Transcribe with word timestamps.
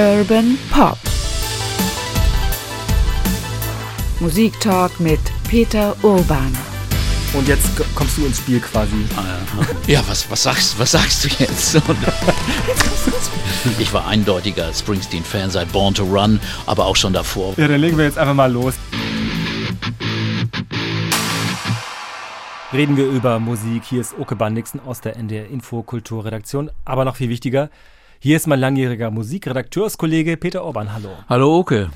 Urban 0.00 0.56
Pop. 0.70 0.96
Musiktalk 4.18 4.98
mit 4.98 5.20
Peter 5.46 5.94
Urban. 6.02 6.56
Und 7.34 7.46
jetzt 7.46 7.68
kommst 7.94 8.16
du 8.16 8.24
ins 8.24 8.38
Spiel 8.38 8.60
quasi. 8.60 8.96
Ja, 9.86 10.02
was, 10.08 10.30
was, 10.30 10.42
sagst, 10.42 10.78
was 10.78 10.92
sagst 10.92 11.24
du 11.24 11.28
jetzt? 11.38 11.74
ich 13.78 13.92
war 13.92 14.06
eindeutiger 14.06 14.72
Springsteen-Fan 14.72 15.50
seit 15.50 15.70
Born 15.70 15.92
to 15.92 16.04
Run, 16.04 16.40
aber 16.64 16.86
auch 16.86 16.96
schon 16.96 17.12
davor. 17.12 17.52
Ja, 17.58 17.68
dann 17.68 17.82
legen 17.82 17.98
wir 17.98 18.06
jetzt 18.06 18.16
einfach 18.16 18.32
mal 18.32 18.50
los. 18.50 18.76
Reden 22.72 22.96
wir 22.96 23.04
über 23.04 23.38
Musik. 23.38 23.82
Hier 23.84 24.00
ist 24.00 24.14
Oke 24.18 24.34
Bandixen 24.34 24.80
aus 24.80 25.02
der 25.02 25.16
NDR 25.16 25.46
Infokulturredaktion. 25.48 26.70
Aber 26.86 27.04
noch 27.04 27.16
viel 27.16 27.28
wichtiger, 27.28 27.68
hier 28.22 28.36
ist 28.36 28.46
mein 28.46 28.60
langjähriger 28.60 29.10
Musikredakteurskollege 29.10 30.36
Peter 30.36 30.62
Orban. 30.62 30.92
Hallo. 30.92 31.08
Hallo 31.26 31.56
Oke. 31.56 31.88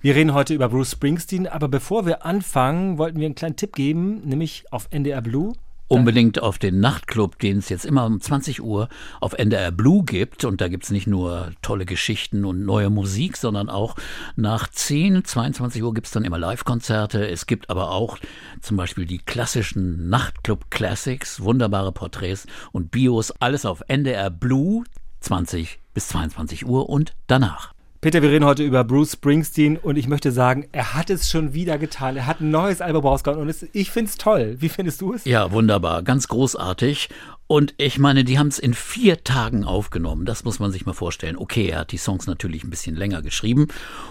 Wir 0.00 0.16
reden 0.16 0.34
heute 0.34 0.52
über 0.52 0.68
Bruce 0.68 0.90
Springsteen, 0.90 1.46
aber 1.46 1.68
bevor 1.68 2.04
wir 2.04 2.26
anfangen, 2.26 2.98
wollten 2.98 3.20
wir 3.20 3.26
einen 3.26 3.36
kleinen 3.36 3.54
Tipp 3.54 3.76
geben, 3.76 4.22
nämlich 4.24 4.64
auf 4.72 4.88
NDR 4.90 5.22
Blue. 5.22 5.52
Unbedingt 5.86 6.42
auf 6.42 6.58
den 6.58 6.80
Nachtclub, 6.80 7.38
den 7.38 7.58
es 7.58 7.68
jetzt 7.68 7.84
immer 7.84 8.06
um 8.06 8.20
20 8.20 8.60
Uhr 8.60 8.88
auf 9.20 9.34
NDR 9.34 9.70
Blue 9.70 10.02
gibt. 10.02 10.44
Und 10.44 10.60
da 10.60 10.66
gibt 10.66 10.82
es 10.82 10.90
nicht 10.90 11.06
nur 11.06 11.52
tolle 11.62 11.86
Geschichten 11.86 12.44
und 12.44 12.64
neue 12.64 12.90
Musik, 12.90 13.36
sondern 13.36 13.70
auch 13.70 13.94
nach 14.34 14.66
10, 14.66 15.24
22 15.24 15.80
Uhr 15.80 15.94
gibt 15.94 16.08
es 16.08 16.12
dann 16.12 16.24
immer 16.24 16.40
Live-Konzerte. 16.40 17.28
Es 17.28 17.46
gibt 17.46 17.70
aber 17.70 17.92
auch 17.92 18.18
zum 18.62 18.76
Beispiel 18.76 19.06
die 19.06 19.18
klassischen 19.18 20.08
Nachtclub 20.08 20.72
Classics, 20.72 21.40
wunderbare 21.40 21.92
Porträts 21.92 22.48
und 22.72 22.90
Bios. 22.90 23.30
Alles 23.30 23.64
auf 23.64 23.84
NDR 23.86 24.30
Blue 24.30 24.82
20 25.26 25.80
bis 25.92 26.06
22 26.06 26.66
Uhr 26.66 26.88
und 26.88 27.16
danach. 27.26 27.72
Peter, 28.00 28.22
wir 28.22 28.30
reden 28.30 28.44
heute 28.44 28.62
über 28.62 28.84
Bruce 28.84 29.14
Springsteen 29.14 29.76
und 29.76 29.96
ich 29.96 30.06
möchte 30.06 30.30
sagen, 30.30 30.68
er 30.70 30.94
hat 30.94 31.10
es 31.10 31.28
schon 31.28 31.52
wieder 31.52 31.78
getan. 31.78 32.16
Er 32.16 32.26
hat 32.26 32.40
ein 32.40 32.52
neues 32.52 32.80
Album 32.80 33.04
rausgehauen 33.04 33.40
und 33.40 33.48
es, 33.48 33.66
ich 33.72 33.90
finde 33.90 34.10
es 34.10 34.18
toll. 34.18 34.54
Wie 34.60 34.68
findest 34.68 35.00
du 35.00 35.14
es? 35.14 35.24
Ja, 35.24 35.50
wunderbar, 35.50 36.04
ganz 36.04 36.28
großartig. 36.28 37.08
Und 37.48 37.74
ich 37.76 37.98
meine, 37.98 38.22
die 38.22 38.38
haben 38.38 38.46
es 38.46 38.60
in 38.60 38.72
vier 38.72 39.24
Tagen 39.24 39.64
aufgenommen. 39.64 40.26
Das 40.26 40.44
muss 40.44 40.60
man 40.60 40.70
sich 40.70 40.86
mal 40.86 40.92
vorstellen. 40.92 41.36
Okay, 41.36 41.70
er 41.70 41.80
hat 41.80 41.90
die 41.90 41.98
Songs 41.98 42.28
natürlich 42.28 42.62
ein 42.62 42.70
bisschen 42.70 42.94
länger 42.94 43.20
geschrieben. 43.20 43.66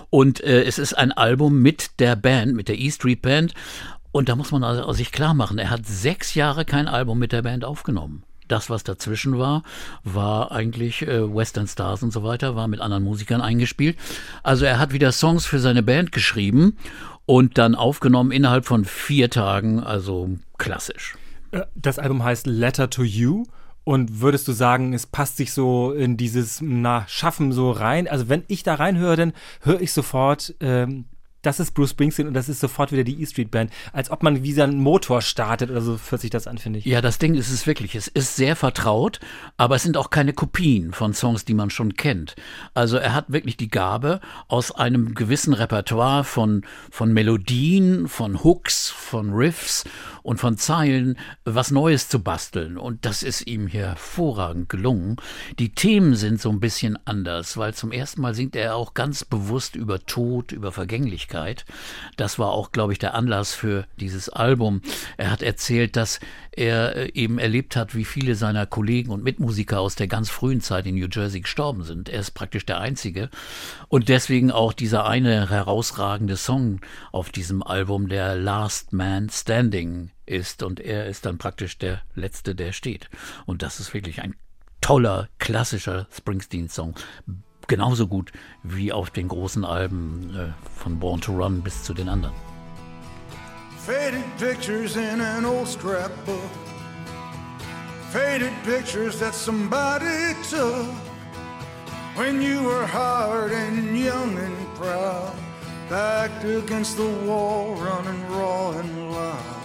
Und 0.09 0.43
äh, 0.43 0.63
es 0.63 0.79
ist 0.79 0.97
ein 0.97 1.13
Album 1.13 1.61
mit 1.61 1.99
der 1.99 2.17
Band, 2.17 2.55
mit 2.55 2.67
der 2.67 2.77
E 2.77 2.91
Street 2.91 3.21
Band. 3.21 3.53
Und 4.11 4.27
da 4.27 4.35
muss 4.35 4.51
man 4.51 4.65
also 4.65 4.91
sich 4.91 5.13
klar 5.13 5.33
machen, 5.33 5.59
er 5.59 5.69
hat 5.69 5.85
sechs 5.85 6.35
Jahre 6.35 6.65
kein 6.65 6.89
Album 6.89 7.19
mit 7.19 7.31
der 7.31 7.43
Band 7.43 7.63
aufgenommen. 7.63 8.23
Das, 8.47 8.69
was 8.69 8.83
dazwischen 8.83 9.37
war, 9.37 9.63
war 10.03 10.51
eigentlich 10.51 11.01
äh, 11.01 11.33
Western 11.33 11.67
Stars 11.67 12.03
und 12.03 12.11
so 12.11 12.23
weiter, 12.23 12.55
war 12.55 12.67
mit 12.67 12.79
anderen 12.79 13.03
Musikern 13.03 13.41
eingespielt. 13.41 13.97
Also 14.43 14.65
er 14.65 14.79
hat 14.79 14.93
wieder 14.93 15.11
Songs 15.11 15.45
für 15.45 15.59
seine 15.59 15.83
Band 15.83 16.11
geschrieben 16.11 16.77
und 17.25 17.57
dann 17.57 17.75
aufgenommen 17.75 18.31
innerhalb 18.31 18.65
von 18.65 18.85
vier 18.85 19.29
Tagen, 19.29 19.79
also 19.79 20.29
klassisch. 20.57 21.15
Äh, 21.51 21.61
das 21.75 21.99
Album 21.99 22.23
heißt 22.23 22.47
Letter 22.47 22.89
to 22.89 23.03
You. 23.03 23.45
Und 23.83 24.19
würdest 24.19 24.47
du 24.47 24.51
sagen, 24.51 24.93
es 24.93 25.05
passt 25.05 25.37
sich 25.37 25.53
so 25.53 25.91
in 25.91 26.17
dieses 26.17 26.59
na, 26.59 27.05
Schaffen 27.07 27.51
so 27.51 27.69
rein? 27.69 28.07
Also 28.07 28.29
wenn 28.29 28.43
ich 28.47 28.63
da 28.63 28.73
reinhöre, 28.73 29.15
dann 29.15 29.33
höre 29.61 29.79
ich 29.79 29.93
sofort 29.93 30.55
ähm, 30.59 31.05
das 31.45 31.59
ist 31.59 31.71
Bruce 31.71 31.91
Springsteen 31.91 32.27
und 32.27 32.33
das 32.33 32.49
ist 32.49 32.59
sofort 32.59 32.91
wieder 32.91 33.03
die 33.03 33.21
E-Street 33.21 33.51
Band. 33.51 33.71
Als 33.93 34.09
ob 34.09 34.23
man 34.23 34.43
wie 34.43 34.61
einen 34.61 34.79
Motor 34.79 35.21
startet 35.21 35.69
oder 35.69 35.81
so 35.81 35.97
fühlt 35.97 36.21
sich 36.21 36.29
das 36.29 36.47
an, 36.47 36.57
finde 36.57 36.79
ich. 36.79 36.85
Ja, 36.85 37.01
das 37.01 37.19
Ding 37.19 37.35
ist 37.35 37.51
es 37.51 37.67
wirklich. 37.67 37.95
Es 37.95 38.07
ist 38.07 38.35
sehr 38.35 38.55
vertraut, 38.55 39.19
aber 39.57 39.75
es 39.75 39.83
sind 39.83 39.97
auch 39.97 40.09
keine 40.09 40.33
Kopien 40.33 40.93
von 40.93 41.13
Songs, 41.13 41.45
die 41.45 41.53
man 41.53 41.69
schon 41.69 41.95
kennt. 41.95 42.35
Also 42.73 42.97
er 42.97 43.13
hat 43.13 43.25
wirklich 43.31 43.57
die 43.57 43.67
Gabe, 43.67 44.21
aus 44.47 44.71
einem 44.71 45.13
gewissen 45.13 45.53
Repertoire 45.53 46.23
von, 46.23 46.63
von 46.89 47.13
Melodien, 47.13 48.07
von 48.07 48.43
Hooks, 48.43 48.89
von 48.89 49.31
Riffs 49.31 49.83
und 50.23 50.39
von 50.39 50.57
Zeilen 50.57 51.17
was 51.43 51.71
Neues 51.71 52.09
zu 52.09 52.19
basteln. 52.19 52.77
Und 52.77 53.05
das 53.05 53.23
ist 53.23 53.45
ihm 53.47 53.67
hier 53.67 53.87
hervorragend 53.87 54.69
gelungen. 54.69 55.17
Die 55.59 55.69
Themen 55.69 56.15
sind 56.15 56.41
so 56.41 56.49
ein 56.49 56.59
bisschen 56.59 56.97
anders, 57.05 57.57
weil 57.57 57.73
zum 57.73 57.91
ersten 57.91 58.21
Mal 58.21 58.33
singt 58.33 58.55
er 58.55 58.75
auch 58.75 58.93
ganz 58.93 59.23
bewusst 59.23 59.75
über 59.75 60.05
Tod, 60.05 60.51
über 60.51 60.71
Vergänglichkeit. 60.71 61.34
Das 62.17 62.39
war 62.39 62.51
auch, 62.51 62.71
glaube 62.71 62.93
ich, 62.93 62.99
der 62.99 63.13
Anlass 63.13 63.53
für 63.53 63.85
dieses 63.99 64.29
Album. 64.29 64.81
Er 65.17 65.31
hat 65.31 65.41
erzählt, 65.41 65.95
dass 65.95 66.19
er 66.51 66.95
äh, 66.95 67.11
eben 67.13 67.39
erlebt 67.39 67.75
hat, 67.75 67.95
wie 67.95 68.05
viele 68.05 68.35
seiner 68.35 68.65
Kollegen 68.65 69.11
und 69.11 69.23
Mitmusiker 69.23 69.79
aus 69.79 69.95
der 69.95 70.07
ganz 70.07 70.29
frühen 70.29 70.61
Zeit 70.61 70.85
in 70.85 70.95
New 70.95 71.07
Jersey 71.11 71.41
gestorben 71.41 71.83
sind. 71.83 72.09
Er 72.09 72.19
ist 72.19 72.31
praktisch 72.31 72.65
der 72.65 72.79
Einzige. 72.79 73.29
Und 73.87 74.09
deswegen 74.09 74.51
auch 74.51 74.73
dieser 74.73 75.05
eine 75.05 75.49
herausragende 75.49 76.37
Song 76.37 76.81
auf 77.11 77.29
diesem 77.29 77.61
Album, 77.63 78.07
der 78.07 78.35
Last 78.35 78.93
Man 78.93 79.29
Standing 79.29 80.11
ist. 80.25 80.63
Und 80.63 80.79
er 80.79 81.07
ist 81.07 81.25
dann 81.25 81.37
praktisch 81.37 81.77
der 81.77 82.01
Letzte, 82.13 82.55
der 82.55 82.71
steht. 82.71 83.09
Und 83.45 83.61
das 83.61 83.79
ist 83.79 83.93
wirklich 83.93 84.21
ein 84.21 84.35
toller, 84.81 85.29
klassischer 85.39 86.07
Springsteen-Song. 86.11 86.95
Genauso 87.67 88.07
gut 88.07 88.31
wie 88.63 88.93
auf 88.93 89.09
den 89.09 89.27
großen 89.27 89.65
Alben 89.65 90.35
äh, 90.35 90.79
von 90.79 90.99
Born 90.99 91.21
to 91.21 91.33
Run 91.33 91.61
bis 91.61 91.83
zu 91.83 91.93
den 91.93 92.09
anderen. 92.09 92.33
Faded 93.85 94.23
pictures 94.37 94.95
in 94.95 95.21
an 95.21 95.45
old 95.45 95.67
scrapbook. 95.67 96.49
Faded 98.11 98.51
pictures 98.63 99.19
that 99.19 99.33
somebody 99.33 100.35
took 100.49 100.87
when 102.15 102.41
you 102.41 102.63
were 102.63 102.85
hard 102.87 103.51
and 103.51 103.97
young 103.97 104.37
and 104.37 104.75
proud. 104.75 105.33
Backed 105.89 106.45
against 106.45 106.97
the 106.97 107.07
wall, 107.27 107.75
running 107.75 108.27
raw 108.29 108.71
and 108.71 109.11
loud. 109.11 109.55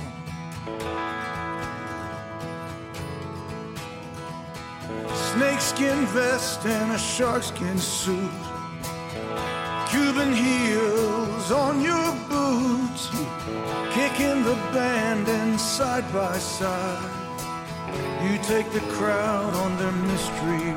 Snakeskin 5.32 6.06
vest 6.06 6.64
and 6.66 6.92
a 6.92 6.98
sharkskin 6.98 7.78
suit. 7.78 8.30
Cuban 9.90 10.32
heels 10.32 11.50
on 11.50 11.80
your 11.80 12.12
boots, 12.28 13.10
kicking 13.92 14.42
the 14.44 14.56
band 14.72 15.28
and 15.28 15.58
side 15.60 16.10
by 16.12 16.36
side. 16.38 17.10
You 18.22 18.38
take 18.42 18.70
the 18.72 18.80
crowd 18.98 19.54
on 19.54 19.76
their 19.78 19.92
mystery 19.92 20.72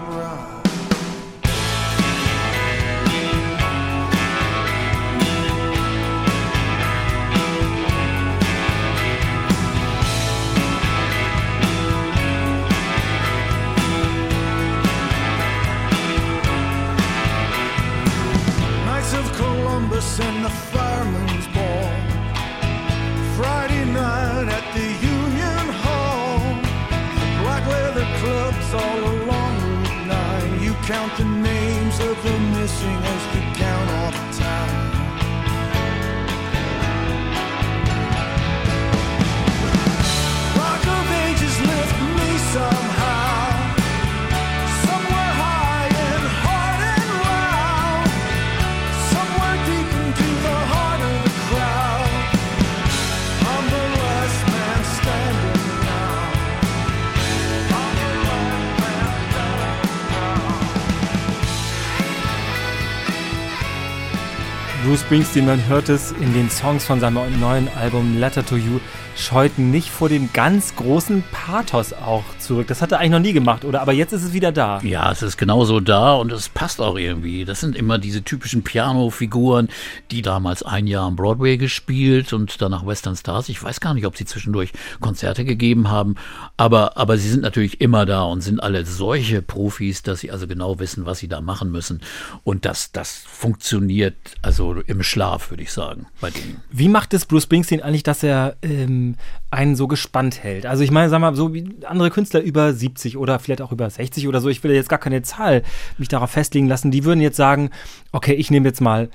Springsteen, 65.13 65.45
man 65.45 65.67
hört 65.67 65.89
es 65.89 66.11
in 66.11 66.33
den 66.33 66.49
Songs 66.49 66.85
von 66.85 66.99
seinem 66.99 67.39
neuen 67.39 67.69
Album 67.75 68.17
Letter 68.17 68.43
to 68.43 68.55
You, 68.55 68.79
scheut 69.15 69.59
nicht 69.59 69.89
vor 69.89 70.09
dem 70.09 70.29
ganz 70.33 70.75
großen 70.75 71.23
Pathos 71.31 71.93
auch 71.93 72.23
zurück. 72.39 72.67
Das 72.67 72.81
hat 72.81 72.91
er 72.91 72.99
eigentlich 72.99 73.11
noch 73.11 73.19
nie 73.19 73.33
gemacht, 73.33 73.65
oder? 73.65 73.81
Aber 73.81 73.93
jetzt 73.93 74.13
ist 74.13 74.23
es 74.23 74.33
wieder 74.33 74.51
da. 74.51 74.79
Ja, 74.81 75.11
es 75.11 75.21
ist 75.21 75.37
genauso 75.37 75.79
da 75.79 76.13
und 76.13 76.31
es 76.31 76.49
passt 76.49 76.81
auch 76.81 76.97
irgendwie. 76.97 77.45
Das 77.45 77.59
sind 77.59 77.75
immer 77.75 77.97
diese 77.97 78.23
typischen 78.23 78.63
Piano-Figuren, 78.63 79.69
die 80.11 80.21
damals 80.21 80.63
ein 80.63 80.87
Jahr 80.87 81.05
am 81.05 81.15
Broadway 81.15 81.57
gespielt 81.57 82.33
und 82.33 82.61
danach 82.61 82.85
Western 82.85 83.15
Stars. 83.15 83.49
Ich 83.49 83.61
weiß 83.61 83.79
gar 83.79 83.93
nicht, 83.93 84.05
ob 84.05 84.17
sie 84.17 84.25
zwischendurch 84.25 84.71
Konzerte 84.99 85.45
gegeben 85.45 85.89
haben, 85.89 86.15
aber, 86.57 86.97
aber 86.97 87.17
sie 87.17 87.29
sind 87.29 87.41
natürlich 87.41 87.81
immer 87.81 88.05
da 88.05 88.23
und 88.23 88.41
sind 88.41 88.61
alle 88.61 88.85
solche 88.85 89.41
Profis, 89.41 90.03
dass 90.03 90.21
sie 90.21 90.31
also 90.31 90.47
genau 90.47 90.79
wissen, 90.79 91.05
was 91.05 91.19
sie 91.19 91.27
da 91.27 91.41
machen 91.41 91.71
müssen. 91.71 92.01
Und 92.43 92.65
das, 92.65 92.91
das 92.91 93.23
funktioniert 93.27 94.15
also 94.41 94.75
im 94.87 95.03
Schlaf, 95.03 95.51
würde 95.51 95.63
ich 95.63 95.71
sagen, 95.71 96.07
bei 96.19 96.29
denen. 96.29 96.61
Wie 96.71 96.89
macht 96.89 97.13
es 97.13 97.25
Bruce 97.25 97.43
Springsteen 97.43 97.81
eigentlich, 97.81 98.03
dass 98.03 98.23
er 98.23 98.55
ähm, 98.61 99.02
einen 99.51 99.75
so 99.75 99.87
gespannt 99.87 100.43
hält. 100.43 100.65
Also 100.65 100.83
ich 100.83 100.91
meine, 100.91 101.09
sag 101.09 101.19
mal, 101.19 101.35
so 101.35 101.53
wie 101.53 101.69
andere 101.85 102.09
Künstler 102.09 102.41
über 102.41 102.73
70 102.73 103.17
oder 103.17 103.39
vielleicht 103.39 103.61
auch 103.61 103.71
über 103.71 103.89
60 103.89 104.27
oder 104.27 104.41
so, 104.41 104.49
ich 104.49 104.63
will 104.63 104.71
jetzt 104.71 104.89
gar 104.89 104.99
keine 104.99 105.21
Zahl 105.21 105.63
mich 105.97 106.07
darauf 106.07 106.31
festlegen 106.31 106.67
lassen, 106.67 106.91
die 106.91 107.05
würden 107.05 107.21
jetzt 107.21 107.37
sagen, 107.37 107.69
okay, 108.11 108.33
ich 108.33 108.51
nehme 108.51 108.67
jetzt 108.67 108.81
mal 108.81 109.09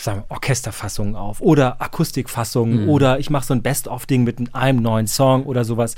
sagen 0.00 0.20
wir, 0.20 0.30
Orchesterfassungen 0.30 1.16
auf 1.16 1.40
oder 1.40 1.80
Akustikfassungen 1.80 2.84
mhm. 2.84 2.88
oder 2.88 3.18
ich 3.18 3.30
mache 3.30 3.46
so 3.46 3.54
ein 3.54 3.62
Best-of-Ding 3.62 4.24
mit 4.24 4.54
einem 4.54 4.82
neuen 4.82 5.06
Song 5.06 5.44
oder 5.44 5.64
sowas. 5.64 5.94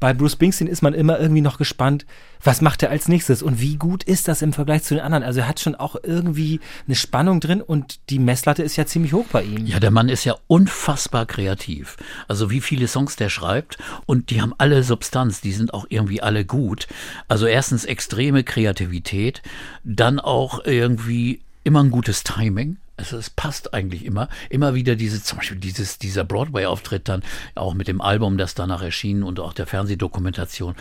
Bei 0.00 0.14
Bruce 0.14 0.32
Springsteen 0.32 0.68
ist 0.68 0.82
man 0.82 0.94
immer 0.94 1.18
irgendwie 1.18 1.40
noch 1.40 1.58
gespannt, 1.58 2.06
was 2.40 2.60
macht 2.60 2.84
er 2.84 2.90
als 2.90 3.08
nächstes 3.08 3.42
und 3.42 3.60
wie 3.60 3.74
gut 3.74 4.04
ist 4.04 4.28
das 4.28 4.42
im 4.42 4.52
Vergleich 4.52 4.84
zu 4.84 4.94
den 4.94 5.02
anderen? 5.02 5.24
Also 5.24 5.40
er 5.40 5.48
hat 5.48 5.58
schon 5.58 5.74
auch 5.74 5.96
irgendwie 6.00 6.60
eine 6.86 6.94
Spannung 6.94 7.40
drin 7.40 7.60
und 7.60 7.98
die 8.08 8.20
Messlatte 8.20 8.62
ist 8.62 8.76
ja 8.76 8.86
ziemlich 8.86 9.12
hoch 9.12 9.26
bei 9.32 9.42
ihm. 9.42 9.66
Ja, 9.66 9.80
der 9.80 9.90
Mann 9.90 10.08
ist 10.08 10.24
ja 10.24 10.36
unfassbar 10.46 11.26
kreativ. 11.26 11.96
Also 12.28 12.50
wie 12.50 12.60
viele 12.60 12.86
Songs 12.86 13.16
der 13.16 13.28
schreibt 13.28 13.78
und 14.06 14.30
die 14.30 14.40
haben 14.40 14.54
alle 14.58 14.84
Substanz, 14.84 15.40
die 15.40 15.52
sind 15.52 15.74
auch 15.74 15.86
irgendwie 15.88 16.22
alle 16.22 16.44
gut. 16.44 16.86
Also 17.26 17.46
erstens 17.46 17.84
extreme 17.84 18.44
Kreativität, 18.44 19.42
dann 19.82 20.20
auch 20.20 20.64
irgendwie 20.64 21.40
immer 21.64 21.82
ein 21.82 21.90
gutes 21.90 22.22
Timing. 22.22 22.76
Also 22.98 23.16
es 23.16 23.30
passt 23.30 23.72
eigentlich 23.72 24.04
immer. 24.04 24.28
Immer 24.50 24.74
wieder 24.74 24.96
diese, 24.96 25.22
zum 25.22 25.38
Beispiel 25.38 25.58
dieses, 25.58 25.98
dieser 25.98 26.24
Broadway-Auftritt 26.24 27.08
dann, 27.08 27.22
auch 27.54 27.72
mit 27.72 27.88
dem 27.88 28.00
Album, 28.00 28.36
das 28.36 28.54
danach 28.54 28.82
erschien 28.82 29.22
und 29.22 29.40
auch 29.40 29.54
der 29.54 29.66
Fernsehdokumentation. 29.66 30.74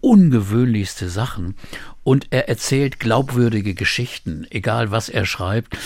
Ungewöhnlichste 0.00 1.08
Sachen. 1.08 1.56
Und 2.04 2.28
er 2.30 2.48
erzählt 2.48 3.00
glaubwürdige 3.00 3.74
Geschichten, 3.74 4.46
egal 4.50 4.90
was 4.90 5.08
er 5.08 5.26
schreibt 5.26 5.76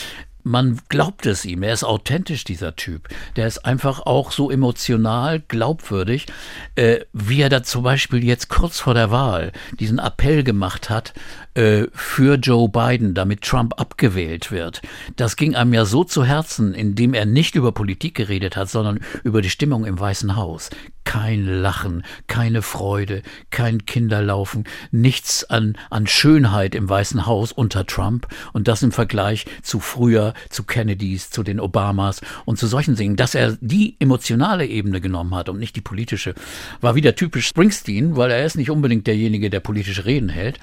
man 0.43 0.79
glaubt 0.89 1.27
es 1.27 1.45
ihm. 1.45 1.63
Er 1.63 1.73
ist 1.73 1.85
authentisch, 1.85 2.45
dieser 2.45 2.77
Typ. 2.77 3.09
Der 3.37 3.47
ist 3.47 3.65
einfach 3.65 4.01
auch 4.01 4.33
so 4.33 4.51
emotional 4.51 5.41
glaubwürdig, 5.41 6.27
äh, 6.75 7.01
wie 7.13 7.43
er 7.43 7.49
da 7.49 7.63
zum 7.63 7.83
Beispiel 7.83 8.25
jetzt 8.25 8.49
kurz 8.49 8.81
vor 8.81 8.95
der 8.95 9.11
Wahl 9.11 9.53
diesen 9.79 9.99
Appell 9.99 10.45
gemacht 10.45 10.91
hat 10.91 11.13
äh, 11.55 11.85
für 11.93 12.37
Joe 12.37 12.69
Biden, 12.69 13.15
damit 13.15 13.43
Trump 13.43 13.81
abgewählt 13.81 14.51
wird. 14.51 14.81
Das 15.17 15.37
ging 15.37 15.55
einem 15.55 15.75
ja 15.75 15.85
so 15.85 16.05
zu 16.05 16.25
Herzen, 16.25 16.75
indem 16.75 17.15
er 17.15 17.27
nicht 17.27 17.55
über 17.55 17.73
Politik 17.73 18.15
geredet 18.15 18.57
hat, 18.57 18.71
sondern 18.71 19.01
über 19.25 19.43
die 19.43 19.51
Stimmung 19.51 19.85
im 19.85 19.99
Weißen 19.99 20.37
Haus 20.37 20.71
kein 21.09 21.47
Lachen, 21.47 22.05
keine 22.27 22.61
Freude, 22.61 23.23
kein 23.49 23.87
Kinderlaufen, 23.87 24.65
nichts 24.91 25.43
an, 25.43 25.79
an 25.89 26.07
Schönheit 26.07 26.75
im 26.75 26.87
Weißen 26.87 27.25
Haus 27.25 27.51
unter 27.51 27.87
Trump 27.87 28.29
und 28.53 28.69
das 28.69 28.83
im 28.83 28.93
Vergleich 28.93 29.47
zu 29.63 29.81
früher, 29.81 30.35
zu 30.51 30.65
Kennedys, 30.65 31.31
zu 31.31 31.43
den 31.43 31.61
Obamas 31.61 32.21
und 32.45 32.59
zu 32.59 32.67
solchen 32.67 32.95
Dingen. 32.95 33.17
Dass 33.17 33.35
er 33.35 33.57
die 33.63 33.97
emotionale 34.01 34.67
Ebene 34.67 35.01
genommen 35.01 35.35
hat 35.35 35.49
und 35.49 35.59
nicht 35.59 35.77
die 35.77 35.81
politische, 35.81 36.35
war 36.83 36.95
wieder 36.95 37.15
typisch 37.15 37.47
Springsteen, 37.47 38.17
weil 38.17 38.31
er 38.31 38.45
ist 38.45 38.59
nicht 38.59 38.71
unbedingt 38.71 39.07
derjenige, 39.07 39.49
der 39.49 39.61
politische 39.61 40.05
Reden 40.05 40.29
hält, 40.29 40.59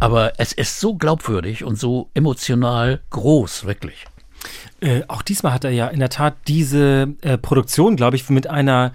aber 0.00 0.32
es 0.40 0.52
ist 0.52 0.80
so 0.80 0.96
glaubwürdig 0.96 1.62
und 1.62 1.78
so 1.78 2.10
emotional 2.12 3.02
groß, 3.10 3.66
wirklich. 3.66 4.04
Äh, 4.80 5.02
auch 5.06 5.22
diesmal 5.22 5.52
hat 5.52 5.62
er 5.62 5.70
ja 5.70 5.86
in 5.86 6.00
der 6.00 6.10
Tat 6.10 6.34
diese 6.48 7.14
äh, 7.22 7.38
Produktion, 7.38 7.94
glaube 7.94 8.16
ich, 8.16 8.28
mit 8.30 8.48
einer 8.48 8.92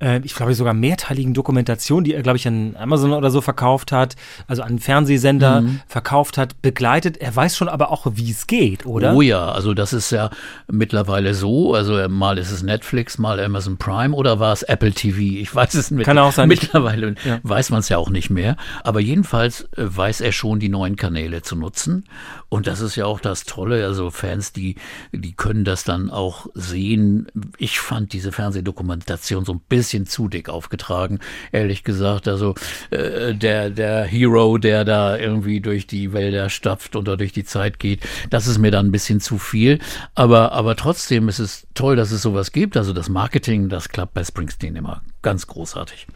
äh, 0.00 0.20
ich 0.24 0.34
glaube 0.34 0.54
sogar 0.54 0.74
mehrteiligen 0.74 1.34
Dokumentation, 1.34 2.04
die 2.04 2.14
er, 2.14 2.22
glaube 2.22 2.36
ich, 2.36 2.46
an 2.48 2.76
Amazon 2.76 3.12
oder 3.12 3.30
so 3.30 3.40
verkauft 3.40 3.92
hat, 3.92 4.16
also 4.46 4.62
an 4.62 4.78
Fernsehsender 4.78 5.62
mhm. 5.62 5.80
verkauft 5.86 6.38
hat, 6.38 6.60
begleitet. 6.62 7.18
Er 7.18 7.34
weiß 7.34 7.56
schon 7.56 7.68
aber 7.68 7.90
auch, 7.90 8.06
wie 8.14 8.30
es 8.30 8.46
geht, 8.46 8.86
oder? 8.86 9.14
Oh 9.14 9.22
ja, 9.22 9.50
also 9.50 9.74
das 9.74 9.92
ist 9.92 10.10
ja 10.10 10.30
mittlerweile 10.70 11.34
so. 11.34 11.74
Also 11.74 12.08
mal 12.08 12.38
ist 12.38 12.50
es 12.50 12.62
Netflix, 12.62 13.18
mal 13.18 13.40
Amazon 13.40 13.76
Prime 13.76 14.14
oder 14.14 14.40
war 14.40 14.52
es 14.52 14.62
Apple 14.62 14.92
TV? 14.92 15.18
Ich 15.18 15.54
weiß 15.54 15.74
es 15.74 15.90
mit, 15.90 16.06
Kann 16.06 16.18
auch 16.18 16.32
sein. 16.32 16.48
Mittlerweile 16.48 17.14
ja. 17.24 17.38
weiß 17.42 17.70
man 17.70 17.80
es 17.80 17.88
ja 17.88 17.98
auch 17.98 18.10
nicht 18.10 18.30
mehr. 18.30 18.56
Aber 18.82 19.00
jedenfalls 19.00 19.62
äh, 19.76 19.84
weiß 19.84 20.20
er 20.20 20.32
schon, 20.32 20.60
die 20.60 20.68
neuen 20.68 20.96
Kanäle 20.96 21.42
zu 21.42 21.56
nutzen. 21.56 22.04
Und 22.50 22.66
das 22.66 22.80
ist 22.80 22.96
ja 22.96 23.06
auch 23.06 23.20
das 23.20 23.44
Tolle. 23.44 23.86
Also 23.86 24.10
Fans, 24.10 24.52
die, 24.52 24.74
die 25.12 25.32
können 25.32 25.64
das 25.64 25.84
dann 25.84 26.10
auch 26.10 26.48
sehen. 26.54 27.28
Ich 27.58 27.78
fand 27.78 28.12
diese 28.12 28.32
Fernsehdokumentation 28.32 29.44
so 29.44 29.52
ein 29.52 29.60
bisschen 29.68 30.04
zu 30.06 30.26
dick 30.28 30.48
aufgetragen, 30.48 31.20
ehrlich 31.52 31.84
gesagt. 31.84 32.26
Also 32.26 32.56
äh, 32.90 33.34
der, 33.34 33.70
der 33.70 34.04
Hero, 34.04 34.58
der 34.58 34.84
da 34.84 35.16
irgendwie 35.16 35.60
durch 35.60 35.86
die 35.86 36.12
Wälder 36.12 36.50
stapft 36.50 36.96
oder 36.96 37.16
durch 37.16 37.32
die 37.32 37.44
Zeit 37.44 37.78
geht, 37.78 38.00
das 38.30 38.48
ist 38.48 38.58
mir 38.58 38.72
dann 38.72 38.88
ein 38.88 38.92
bisschen 38.92 39.20
zu 39.20 39.38
viel. 39.38 39.78
Aber, 40.16 40.50
aber 40.50 40.74
trotzdem 40.74 41.28
ist 41.28 41.38
es 41.38 41.68
toll, 41.74 41.94
dass 41.94 42.10
es 42.10 42.20
sowas 42.20 42.50
gibt. 42.50 42.76
Also 42.76 42.92
das 42.92 43.08
Marketing, 43.08 43.68
das 43.68 43.88
klappt 43.88 44.14
bei 44.14 44.24
Springsteen 44.24 44.74
immer 44.74 45.02
ganz 45.22 45.46
großartig. 45.46 46.08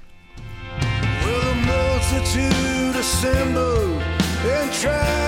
Well, 4.85 5.24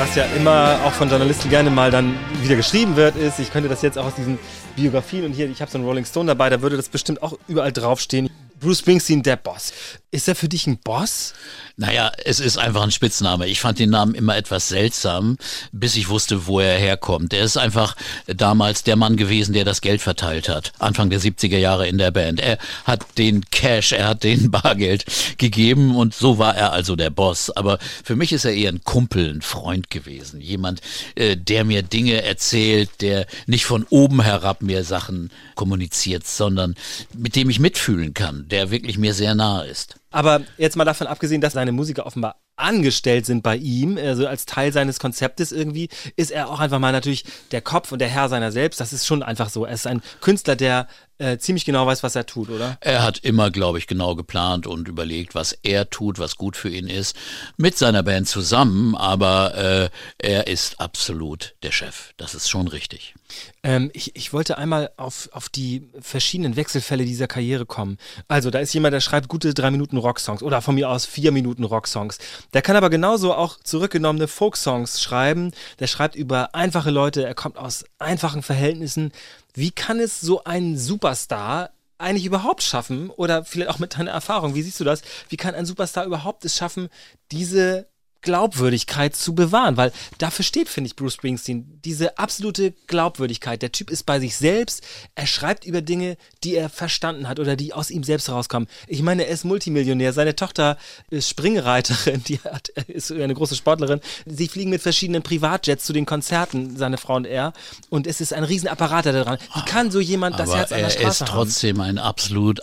was 0.00 0.14
ja 0.14 0.24
immer 0.34 0.80
auch 0.86 0.92
von 0.92 1.10
Journalisten 1.10 1.50
gerne 1.50 1.68
mal 1.68 1.90
dann 1.90 2.18
wieder 2.42 2.56
geschrieben 2.56 2.96
wird, 2.96 3.16
ist, 3.16 3.38
ich 3.38 3.52
könnte 3.52 3.68
das 3.68 3.82
jetzt 3.82 3.98
auch 3.98 4.06
aus 4.06 4.14
diesen 4.14 4.38
Biografien 4.74 5.26
und 5.26 5.32
hier, 5.32 5.50
ich 5.50 5.60
habe 5.60 5.70
so 5.70 5.76
einen 5.76 5.86
Rolling 5.86 6.06
Stone 6.06 6.26
dabei, 6.26 6.48
da 6.48 6.62
würde 6.62 6.78
das 6.78 6.88
bestimmt 6.88 7.22
auch 7.22 7.34
überall 7.48 7.70
draufstehen. 7.70 8.30
Bruce 8.58 8.78
Springsteen, 8.78 9.22
der 9.22 9.36
Boss. 9.36 9.74
Ist 10.12 10.26
er 10.26 10.34
für 10.34 10.48
dich 10.48 10.66
ein 10.66 10.78
Boss? 10.78 11.34
Naja, 11.76 12.10
es 12.24 12.40
ist 12.40 12.58
einfach 12.58 12.82
ein 12.82 12.90
Spitzname. 12.90 13.46
Ich 13.46 13.60
fand 13.60 13.78
den 13.78 13.90
Namen 13.90 14.16
immer 14.16 14.36
etwas 14.36 14.66
seltsam, 14.66 15.36
bis 15.70 15.94
ich 15.94 16.08
wusste, 16.08 16.48
wo 16.48 16.58
er 16.58 16.76
herkommt. 16.76 17.32
Er 17.32 17.44
ist 17.44 17.56
einfach 17.56 17.94
damals 18.26 18.82
der 18.82 18.96
Mann 18.96 19.16
gewesen, 19.16 19.52
der 19.52 19.64
das 19.64 19.80
Geld 19.80 20.00
verteilt 20.00 20.48
hat. 20.48 20.72
Anfang 20.80 21.10
der 21.10 21.20
70er 21.20 21.58
Jahre 21.58 21.86
in 21.86 21.96
der 21.96 22.10
Band. 22.10 22.40
Er 22.40 22.58
hat 22.84 23.06
den 23.18 23.44
Cash, 23.52 23.92
er 23.92 24.08
hat 24.08 24.24
den 24.24 24.50
Bargeld 24.50 25.04
gegeben 25.38 25.94
und 25.94 26.12
so 26.12 26.38
war 26.38 26.56
er 26.56 26.72
also 26.72 26.96
der 26.96 27.10
Boss. 27.10 27.50
Aber 27.50 27.78
für 28.02 28.16
mich 28.16 28.32
ist 28.32 28.44
er 28.44 28.52
eher 28.52 28.72
ein 28.72 28.82
Kumpel, 28.82 29.32
ein 29.32 29.42
Freund 29.42 29.90
gewesen. 29.90 30.40
Jemand, 30.40 30.80
äh, 31.14 31.36
der 31.36 31.64
mir 31.64 31.84
Dinge 31.84 32.20
erzählt, 32.24 32.90
der 33.00 33.28
nicht 33.46 33.64
von 33.64 33.86
oben 33.90 34.22
herab 34.22 34.60
mir 34.60 34.82
Sachen 34.82 35.30
kommuniziert, 35.54 36.26
sondern 36.26 36.74
mit 37.14 37.36
dem 37.36 37.48
ich 37.48 37.60
mitfühlen 37.60 38.12
kann, 38.12 38.48
der 38.48 38.72
wirklich 38.72 38.98
mir 38.98 39.14
sehr 39.14 39.36
nahe 39.36 39.68
ist. 39.68 39.99
Aber 40.10 40.42
jetzt 40.58 40.76
mal 40.76 40.84
davon 40.84 41.06
abgesehen, 41.06 41.40
dass 41.40 41.52
seine 41.52 41.72
Musiker 41.72 42.06
offenbar 42.06 42.36
angestellt 42.60 43.26
sind 43.26 43.42
bei 43.42 43.56
ihm, 43.56 43.98
also 43.98 44.26
als 44.26 44.46
Teil 44.46 44.72
seines 44.72 44.98
Konzeptes 44.98 45.52
irgendwie, 45.52 45.88
ist 46.16 46.30
er 46.30 46.48
auch 46.48 46.60
einfach 46.60 46.78
mal 46.78 46.92
natürlich 46.92 47.24
der 47.50 47.60
Kopf 47.60 47.92
und 47.92 48.00
der 48.00 48.08
Herr 48.08 48.28
seiner 48.28 48.52
selbst. 48.52 48.80
Das 48.80 48.92
ist 48.92 49.06
schon 49.06 49.22
einfach 49.22 49.50
so. 49.50 49.64
Er 49.64 49.74
ist 49.74 49.86
ein 49.86 50.02
Künstler, 50.20 50.56
der 50.56 50.88
äh, 51.20 51.38
ziemlich 51.38 51.66
genau 51.66 51.86
weiß, 51.86 52.02
was 52.02 52.16
er 52.16 52.24
tut, 52.24 52.48
oder? 52.48 52.78
Er 52.80 53.02
hat 53.02 53.18
immer, 53.18 53.50
glaube 53.50 53.78
ich, 53.78 53.86
genau 53.86 54.14
geplant 54.14 54.66
und 54.66 54.88
überlegt, 54.88 55.34
was 55.34 55.52
er 55.62 55.90
tut, 55.90 56.18
was 56.18 56.36
gut 56.36 56.56
für 56.56 56.70
ihn 56.70 56.88
ist, 56.88 57.14
mit 57.58 57.76
seiner 57.76 58.02
Band 58.02 58.26
zusammen, 58.26 58.96
aber 58.96 59.54
äh, 59.54 59.90
er 60.18 60.46
ist 60.46 60.80
absolut 60.80 61.54
der 61.62 61.72
Chef. 61.72 62.14
Das 62.16 62.34
ist 62.34 62.48
schon 62.48 62.68
richtig. 62.68 63.14
Ähm, 63.62 63.90
ich, 63.92 64.16
ich 64.16 64.32
wollte 64.32 64.56
einmal 64.56 64.90
auf, 64.96 65.28
auf 65.32 65.48
die 65.48 65.88
verschiedenen 66.00 66.56
Wechselfälle 66.56 67.04
dieser 67.04 67.26
Karriere 67.26 67.66
kommen. 67.66 67.98
Also, 68.26 68.50
da 68.50 68.58
ist 68.58 68.72
jemand, 68.72 68.94
der 68.94 69.00
schreibt 69.00 69.28
gute 69.28 69.52
drei 69.52 69.70
Minuten 69.70 69.98
Rocksongs 69.98 70.42
oder 70.42 70.62
von 70.62 70.74
mir 70.74 70.88
aus 70.88 71.04
vier 71.04 71.32
Minuten 71.32 71.64
Rocksongs. 71.64 72.18
Der 72.52 72.62
kann 72.62 72.76
aber 72.76 72.90
genauso 72.90 73.34
auch 73.34 73.58
zurückgenommene 73.62 74.28
Folksongs 74.28 75.00
schreiben. 75.00 75.52
Der 75.78 75.86
schreibt 75.86 76.16
über 76.16 76.54
einfache 76.54 76.90
Leute, 76.90 77.24
er 77.24 77.34
kommt 77.34 77.58
aus 77.58 77.84
einfachen 77.98 78.42
Verhältnissen. 78.42 79.12
Wie 79.54 79.70
kann 79.70 80.00
es 80.00 80.20
so 80.20 80.44
ein 80.44 80.76
Superstar 80.76 81.70
eigentlich 81.98 82.26
überhaupt 82.26 82.62
schaffen? 82.62 83.10
Oder 83.10 83.44
vielleicht 83.44 83.70
auch 83.70 83.78
mit 83.78 83.98
deiner 83.98 84.10
Erfahrung, 84.10 84.54
wie 84.54 84.62
siehst 84.62 84.80
du 84.80 84.84
das? 84.84 85.02
Wie 85.28 85.36
kann 85.36 85.54
ein 85.54 85.66
Superstar 85.66 86.04
überhaupt 86.04 86.44
es 86.44 86.56
schaffen, 86.56 86.88
diese 87.30 87.86
Glaubwürdigkeit 88.22 89.16
zu 89.16 89.34
bewahren, 89.34 89.76
weil 89.76 89.92
dafür 90.18 90.44
steht, 90.44 90.68
finde 90.68 90.88
ich, 90.88 90.96
Bruce 90.96 91.14
Springsteen, 91.14 91.80
diese 91.84 92.18
absolute 92.18 92.72
Glaubwürdigkeit. 92.86 93.62
Der 93.62 93.72
Typ 93.72 93.90
ist 93.90 94.04
bei 94.04 94.20
sich 94.20 94.36
selbst, 94.36 94.82
er 95.14 95.26
schreibt 95.26 95.64
über 95.64 95.82
Dinge, 95.82 96.16
die 96.44 96.54
er 96.54 96.68
verstanden 96.68 97.28
hat 97.28 97.38
oder 97.38 97.56
die 97.56 97.72
aus 97.72 97.90
ihm 97.90 98.04
selbst 98.04 98.28
rauskommen. 98.28 98.68
Ich 98.86 99.02
meine, 99.02 99.26
er 99.26 99.32
ist 99.32 99.44
Multimillionär, 99.44 100.12
seine 100.12 100.36
Tochter 100.36 100.76
ist 101.10 101.28
Springreiterin, 101.28 102.22
die 102.28 102.38
hat, 102.40 102.68
ist 102.68 103.10
eine 103.10 103.34
große 103.34 103.56
Sportlerin. 103.56 104.00
Sie 104.26 104.48
fliegen 104.48 104.70
mit 104.70 104.82
verschiedenen 104.82 105.22
Privatjets 105.22 105.84
zu 105.84 105.92
den 105.92 106.06
Konzerten, 106.06 106.76
seine 106.76 106.98
Frau 106.98 107.16
und 107.16 107.26
er, 107.26 107.52
und 107.88 108.06
es 108.06 108.20
ist 108.20 108.32
ein 108.32 108.44
Riesenapparat 108.44 109.06
da 109.06 109.12
dran. 109.12 109.38
Wie 109.54 109.64
kann 109.64 109.90
so 109.90 110.00
jemand 110.00 110.38
das 110.38 110.50
Aber 110.50 110.58
Herz 110.58 110.72
an 110.72 110.80
der 110.80 110.90
Straße 110.90 111.04
er 111.04 111.26
ist 111.26 111.32
trotzdem 111.32 111.80
ein 111.80 111.98
absolut 111.98 112.60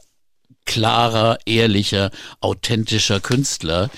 klarer, 0.68 1.40
ehrlicher, 1.46 2.12
authentischer 2.42 3.20
Künstler, 3.20 3.90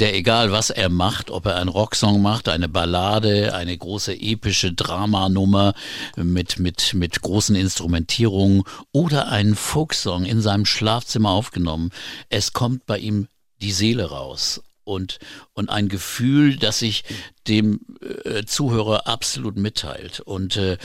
der 0.00 0.14
egal 0.14 0.50
was 0.50 0.70
er 0.70 0.88
macht, 0.88 1.30
ob 1.30 1.46
er 1.46 1.56
einen 1.56 1.68
Rocksong 1.68 2.20
macht, 2.20 2.48
eine 2.48 2.68
Ballade, 2.68 3.54
eine 3.54 3.78
große 3.78 4.12
epische 4.14 4.72
Dramanummer 4.72 5.74
mit, 6.16 6.58
mit, 6.58 6.94
mit 6.94 7.22
großen 7.22 7.54
Instrumentierungen 7.54 8.64
oder 8.90 9.28
einen 9.28 9.54
Folksong 9.54 10.24
in 10.24 10.40
seinem 10.40 10.66
Schlafzimmer 10.66 11.30
aufgenommen, 11.30 11.90
es 12.28 12.52
kommt 12.52 12.86
bei 12.86 12.98
ihm 12.98 13.28
die 13.60 13.72
Seele 13.72 14.06
raus 14.06 14.60
und, 14.84 15.18
und 15.52 15.68
ein 15.70 15.88
Gefühl, 15.88 16.56
das 16.56 16.78
sich 16.78 17.04
dem 17.48 17.80
äh, 18.24 18.44
Zuhörer 18.44 19.06
absolut 19.06 19.56
mitteilt. 19.56 20.20
Und 20.20 20.56
äh, 20.56 20.78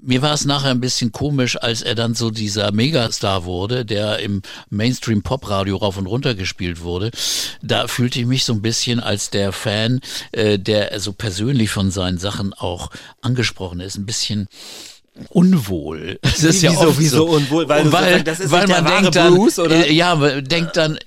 mir 0.00 0.22
war 0.22 0.34
es 0.34 0.44
nachher 0.44 0.70
ein 0.70 0.80
bisschen 0.80 1.12
komisch, 1.12 1.56
als 1.56 1.82
er 1.82 1.94
dann 1.94 2.14
so 2.14 2.30
dieser 2.30 2.72
Megastar 2.72 3.44
wurde, 3.44 3.84
der 3.84 4.18
im 4.18 4.42
Mainstream-Pop-Radio 4.70 5.76
rauf 5.76 5.96
und 5.96 6.06
runter 6.06 6.34
gespielt 6.34 6.82
wurde. 6.82 7.10
Da 7.62 7.88
fühlte 7.88 8.20
ich 8.20 8.26
mich 8.26 8.44
so 8.44 8.52
ein 8.52 8.62
bisschen 8.62 9.00
als 9.00 9.30
der 9.30 9.52
Fan, 9.52 10.00
äh, 10.32 10.58
der 10.58 10.98
so 11.00 11.12
persönlich 11.12 11.70
von 11.70 11.90
seinen 11.90 12.18
Sachen 12.18 12.52
auch 12.52 12.90
angesprochen 13.22 13.80
ist, 13.80 13.96
ein 13.96 14.06
bisschen 14.06 14.48
unwohl. 15.28 16.18
Das 16.38 16.44
ist 16.44 16.62
ja 16.62 16.70
wieso, 16.70 16.98
wieso 16.98 17.24
unwohl? 17.26 17.68
Weil, 17.68 17.90
weil, 17.90 18.24
weil 18.24 18.66
man 18.68 18.84
denkt 18.84 19.16
dann, 19.16 19.34
Bruce, 19.34 19.58
oder? 19.58 19.90
ja, 19.90 20.40
denkt 20.40 20.76
dann, 20.76 20.96
äh, 20.96 21.00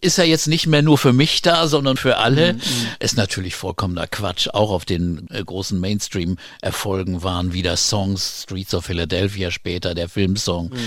ist 0.00 0.18
er 0.18 0.24
jetzt 0.24 0.46
nicht 0.46 0.66
mehr 0.66 0.80
nur 0.80 0.96
für 0.96 1.12
mich 1.12 1.42
da, 1.42 1.68
sondern 1.68 1.96
für 1.98 2.16
alle. 2.16 2.54
Mhm. 2.54 2.60
Ist 3.00 3.16
natürlich 3.16 3.54
vollkommener 3.54 4.06
Quatsch. 4.06 4.48
Auch 4.48 4.70
auf 4.70 4.86
den 4.86 5.26
äh, 5.30 5.44
großen 5.44 5.78
Mainstream-Erfolgen 5.78 7.22
waren 7.22 7.52
wieder 7.52 7.76
Songs, 7.76 8.44
Streets 8.44 8.72
of 8.74 8.86
Philadelphia 8.86 9.50
später, 9.50 9.94
der 9.94 10.08
Filmsong, 10.08 10.70
mhm. 10.70 10.78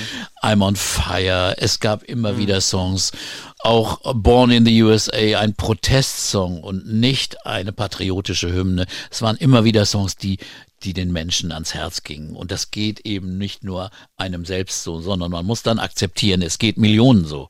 I'm 0.41 0.63
on 0.63 0.75
Fire. 0.75 1.55
Es 1.57 1.79
gab 1.79 2.03
immer 2.03 2.33
mhm. 2.33 2.37
wieder 2.39 2.61
Songs 2.61 3.11
auch 3.65 3.99
Born 4.13 4.51
in 4.51 4.65
the 4.65 4.83
USA 4.83 5.39
ein 5.39 5.55
Protestsong 5.55 6.61
und 6.61 6.87
nicht 6.87 7.45
eine 7.47 7.71
patriotische 7.71 8.53
Hymne. 8.53 8.85
Es 9.09 9.23
waren 9.23 9.37
immer 9.37 9.63
wieder 9.63 9.85
Songs, 9.85 10.17
die 10.17 10.37
die 10.83 10.93
den 10.93 11.11
Menschen 11.11 11.51
ans 11.51 11.73
Herz 11.73 12.03
gingen. 12.03 12.35
Und 12.35 12.51
das 12.51 12.71
geht 12.71 13.01
eben 13.01 13.37
nicht 13.37 13.63
nur 13.63 13.91
einem 14.17 14.45
selbst 14.45 14.83
so, 14.83 14.99
sondern 14.99 15.31
man 15.31 15.45
muss 15.45 15.63
dann 15.63 15.79
akzeptieren, 15.79 16.41
es 16.41 16.59
geht 16.59 16.77
Millionen 16.77 17.25
so 17.25 17.49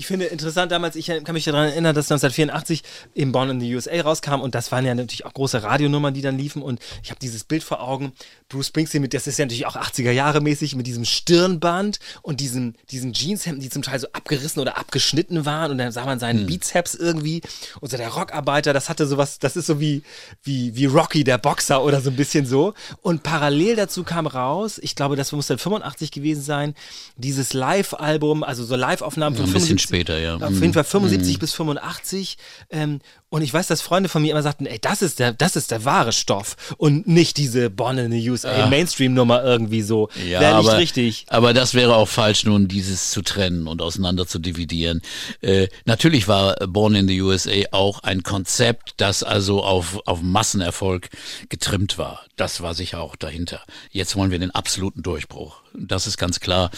ich 0.00 0.06
finde 0.06 0.24
interessant 0.24 0.72
damals, 0.72 0.96
ich 0.96 1.08
kann 1.08 1.34
mich 1.34 1.44
daran 1.44 1.68
erinnern, 1.68 1.94
dass 1.94 2.10
1984 2.10 2.82
eben 3.14 3.32
Born 3.32 3.50
in 3.50 3.60
the 3.60 3.74
USA 3.74 4.00
rauskam 4.00 4.40
und 4.40 4.54
das 4.54 4.72
waren 4.72 4.86
ja 4.86 4.94
natürlich 4.94 5.26
auch 5.26 5.34
große 5.34 5.62
Radionummern, 5.62 6.14
die 6.14 6.22
dann 6.22 6.38
liefen 6.38 6.62
und 6.62 6.80
ich 7.02 7.10
habe 7.10 7.20
dieses 7.20 7.44
Bild 7.44 7.62
vor 7.62 7.82
Augen, 7.82 8.12
Bruce 8.48 8.68
Springsteen 8.68 9.02
mit, 9.02 9.12
das 9.12 9.26
ist 9.26 9.38
ja 9.38 9.44
natürlich 9.44 9.66
auch 9.66 9.76
80er 9.76 10.10
Jahre 10.10 10.40
mäßig, 10.40 10.74
mit 10.74 10.86
diesem 10.86 11.04
Stirnband 11.04 11.98
und 12.22 12.40
diesen, 12.40 12.76
diesen 12.90 13.12
Jeanshemden, 13.12 13.60
die 13.60 13.68
zum 13.68 13.82
Teil 13.82 14.00
so 14.00 14.06
abgerissen 14.14 14.62
oder 14.62 14.78
abgeschnitten 14.78 15.44
waren 15.44 15.70
und 15.70 15.76
dann 15.76 15.92
sah 15.92 16.06
man 16.06 16.18
seinen 16.18 16.40
hm. 16.40 16.46
Bizeps 16.46 16.94
irgendwie 16.94 17.42
und 17.82 17.90
so 17.90 17.98
der 17.98 18.08
Rockarbeiter, 18.08 18.72
das 18.72 18.88
hatte 18.88 19.06
sowas, 19.06 19.38
das 19.38 19.54
ist 19.54 19.66
so 19.66 19.80
wie, 19.80 20.02
wie, 20.42 20.74
wie 20.76 20.86
Rocky, 20.86 21.24
der 21.24 21.36
Boxer 21.36 21.84
oder 21.84 22.00
so 22.00 22.08
ein 22.08 22.16
bisschen 22.16 22.46
so 22.46 22.72
und 23.02 23.22
parallel 23.22 23.76
dazu 23.76 24.02
kam 24.02 24.26
raus, 24.26 24.80
ich 24.82 24.96
glaube, 24.96 25.16
das 25.16 25.30
muss 25.32 25.46
dann 25.46 25.58
85 25.58 26.10
gewesen 26.10 26.42
sein, 26.42 26.74
dieses 27.18 27.52
Live-Album, 27.52 28.42
also 28.42 28.64
so 28.64 28.76
Live-Aufnahmen 28.76 29.36
von 29.36 29.44
ja, 29.44 29.52
später, 29.90 30.18
ja. 30.18 30.36
Auf 30.36 30.60
jeden 30.60 30.72
Fall 30.72 30.84
75 30.84 31.34
mhm. 31.34 31.38
bis 31.40 31.52
85. 31.52 32.38
Ähm, 32.70 33.00
und 33.28 33.42
ich 33.42 33.52
weiß, 33.52 33.66
dass 33.66 33.80
Freunde 33.80 34.08
von 34.08 34.22
mir 34.22 34.32
immer 34.32 34.42
sagten, 34.42 34.66
ey, 34.66 34.78
das 34.80 35.02
ist 35.02 35.18
der, 35.18 35.32
das 35.32 35.56
ist 35.56 35.70
der 35.70 35.84
wahre 35.84 36.12
Stoff 36.12 36.74
und 36.78 37.06
nicht 37.06 37.36
diese 37.36 37.70
Born 37.70 37.98
in 37.98 38.12
the 38.12 38.30
USA 38.30 38.66
Mainstream-Nummer 38.66 39.42
irgendwie 39.44 39.82
so. 39.82 40.08
Ja, 40.28 40.40
wäre 40.40 40.58
nicht 40.58 40.68
aber, 40.68 40.78
richtig. 40.78 41.26
Aber 41.28 41.54
das 41.54 41.74
wäre 41.74 41.96
auch 41.96 42.08
falsch, 42.08 42.44
nun 42.44 42.68
dieses 42.68 43.10
zu 43.10 43.22
trennen 43.22 43.66
und 43.66 43.82
auseinander 43.82 44.26
zu 44.26 44.38
dividieren. 44.38 45.00
Äh, 45.42 45.68
natürlich 45.84 46.28
war 46.28 46.54
Born 46.66 46.94
in 46.94 47.08
the 47.08 47.20
USA 47.20 47.50
auch 47.72 48.00
ein 48.00 48.22
Konzept, 48.22 48.94
das 48.96 49.22
also 49.22 49.62
auf, 49.62 50.00
auf 50.06 50.22
Massenerfolg 50.22 51.08
getrimmt 51.48 51.98
war. 51.98 52.22
Das 52.36 52.62
war 52.62 52.74
sicher 52.74 53.00
auch 53.00 53.16
dahinter. 53.16 53.60
Jetzt 53.90 54.16
wollen 54.16 54.30
wir 54.30 54.38
den 54.38 54.50
absoluten 54.50 55.02
Durchbruch. 55.02 55.59
Das 55.74 56.06
ist 56.06 56.18
ganz 56.18 56.40
klar. 56.40 56.70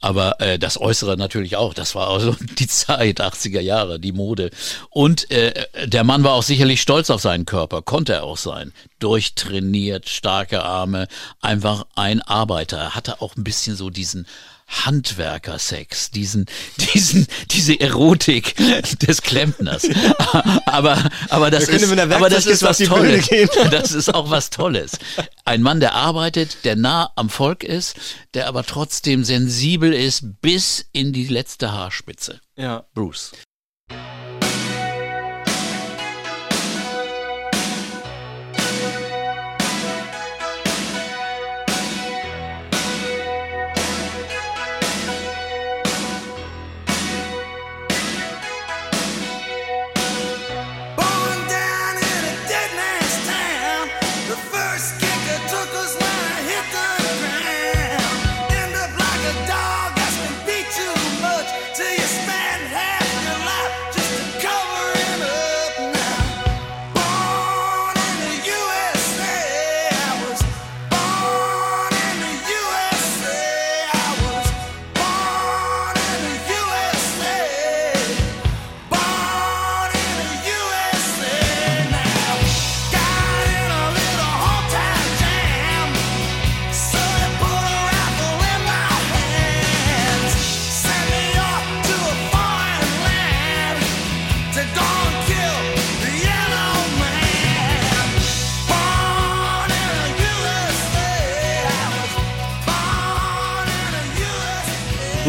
Aber 0.00 0.40
äh, 0.40 0.58
das 0.58 0.80
Äußere 0.80 1.16
natürlich 1.16 1.56
auch. 1.56 1.74
Das 1.74 1.94
war 1.94 2.08
also 2.08 2.36
die 2.58 2.66
Zeit, 2.66 3.20
80er 3.20 3.60
Jahre, 3.60 4.00
die 4.00 4.12
Mode. 4.12 4.50
Und 4.90 5.30
äh, 5.30 5.66
der 5.86 6.04
Mann 6.04 6.24
war 6.24 6.32
auch 6.32 6.42
sicherlich 6.42 6.80
stolz 6.80 7.10
auf 7.10 7.20
seinen 7.20 7.46
Körper, 7.46 7.82
konnte 7.82 8.14
er 8.14 8.24
auch 8.24 8.36
sein. 8.36 8.72
Durchtrainiert, 8.98 10.08
starke 10.08 10.62
Arme, 10.62 11.08
einfach 11.40 11.86
ein 11.94 12.20
Arbeiter. 12.22 12.78
Er 12.78 12.94
hatte 12.94 13.20
auch 13.20 13.36
ein 13.36 13.44
bisschen 13.44 13.76
so 13.76 13.90
diesen 13.90 14.26
Handwerkersex, 14.72 16.10
diesen, 16.10 16.46
diesen, 16.78 17.26
diese 17.50 17.78
Erotik 17.78 18.56
des 19.00 19.22
Klempners. 19.22 19.88
Aber, 20.66 21.10
aber 21.28 21.50
das 21.50 21.68
ist, 21.68 21.98
aber 21.98 22.30
das 22.30 22.46
ist 22.46 22.62
was 22.62 22.78
Tolles. 22.78 23.28
Das 23.70 23.92
ist 23.92 24.14
auch 24.14 24.30
was 24.30 24.50
Tolles. 24.50 24.92
Ein 25.44 25.62
Mann, 25.62 25.80
der 25.80 25.94
arbeitet, 25.94 26.64
der 26.64 26.76
nah 26.76 27.12
am 27.16 27.28
Volk 27.28 27.64
ist, 27.64 27.96
der 28.34 28.48
aber 28.48 28.64
trotzdem 28.64 29.24
sensibel 29.24 29.92
ist 29.92 30.40
bis 30.40 30.86
in 30.92 31.12
die 31.12 31.26
letzte 31.26 31.72
Haarspitze. 31.72 32.40
Ja. 32.56 32.84
Bruce. 32.94 33.32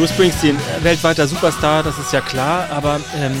Bruce 0.04 0.12
Springsteen, 0.12 0.56
äh, 0.56 0.84
weltweiter 0.84 1.26
Superstar, 1.26 1.82
das 1.82 1.98
ist 1.98 2.12
ja 2.12 2.20
klar, 2.20 2.68
aber 2.70 3.00
ähm, 3.16 3.32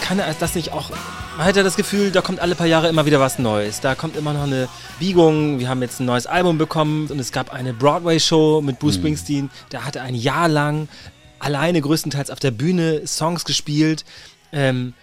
kann 0.00 0.18
er 0.18 0.32
das 0.32 0.54
nicht 0.54 0.72
auch 0.72 0.88
man 1.36 1.46
hat 1.46 1.56
ja 1.56 1.62
das 1.62 1.76
Gefühl, 1.76 2.10
da 2.10 2.22
kommt 2.22 2.40
alle 2.40 2.54
paar 2.54 2.66
Jahre 2.66 2.88
immer 2.88 3.04
wieder 3.04 3.20
was 3.20 3.38
Neues. 3.38 3.82
Da 3.82 3.94
kommt 3.94 4.16
immer 4.16 4.32
noch 4.32 4.44
eine 4.44 4.66
Biegung. 4.98 5.58
Wir 5.58 5.68
haben 5.68 5.82
jetzt 5.82 6.00
ein 6.00 6.06
neues 6.06 6.26
Album 6.26 6.56
bekommen 6.56 7.08
und 7.08 7.18
es 7.18 7.32
gab 7.32 7.52
eine 7.52 7.74
Broadway-Show 7.74 8.62
mit 8.62 8.78
Bruce 8.78 8.96
mhm. 8.96 9.00
Springsteen. 9.00 9.50
Da 9.68 9.84
hat 9.84 9.94
er 9.94 10.04
ein 10.04 10.14
Jahr 10.14 10.48
lang 10.48 10.88
alleine 11.38 11.82
größtenteils 11.82 12.30
auf 12.30 12.40
der 12.40 12.50
Bühne 12.50 13.06
Songs 13.06 13.44
gespielt. 13.44 14.06
Ähm, 14.52 14.94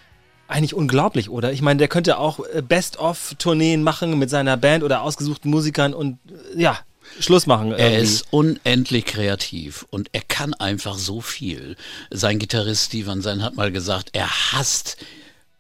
eigentlich 0.47 0.73
unglaublich, 0.73 1.29
oder? 1.29 1.51
Ich 1.53 1.61
meine, 1.61 1.77
der 1.77 1.89
könnte 1.89 2.17
auch 2.17 2.39
äh, 2.39 2.63
Best-of-Tourneen 2.63 3.83
machen 3.83 4.17
mit 4.17 4.31
seiner 4.31 4.57
Band 4.57 4.83
oder 4.83 5.03
ausgesuchten 5.03 5.51
Musikern 5.51 5.93
und 5.93 6.17
äh, 6.55 6.59
ja, 6.59 6.79
Schluss 7.19 7.47
machen. 7.47 7.71
Irgendwie. 7.71 7.83
Er 7.83 7.99
ist 7.99 8.25
unendlich 8.31 9.05
kreativ 9.05 9.85
und 9.89 10.09
er 10.11 10.21
kann 10.21 10.53
einfach 10.53 10.97
so 10.97 11.21
viel. 11.21 11.75
Sein 12.11 12.39
Gitarrist 12.39 12.87
Steven 12.87 13.21
Sein 13.21 13.43
hat 13.43 13.55
mal 13.55 13.71
gesagt, 13.71 14.09
er 14.13 14.29
hasst 14.51 14.97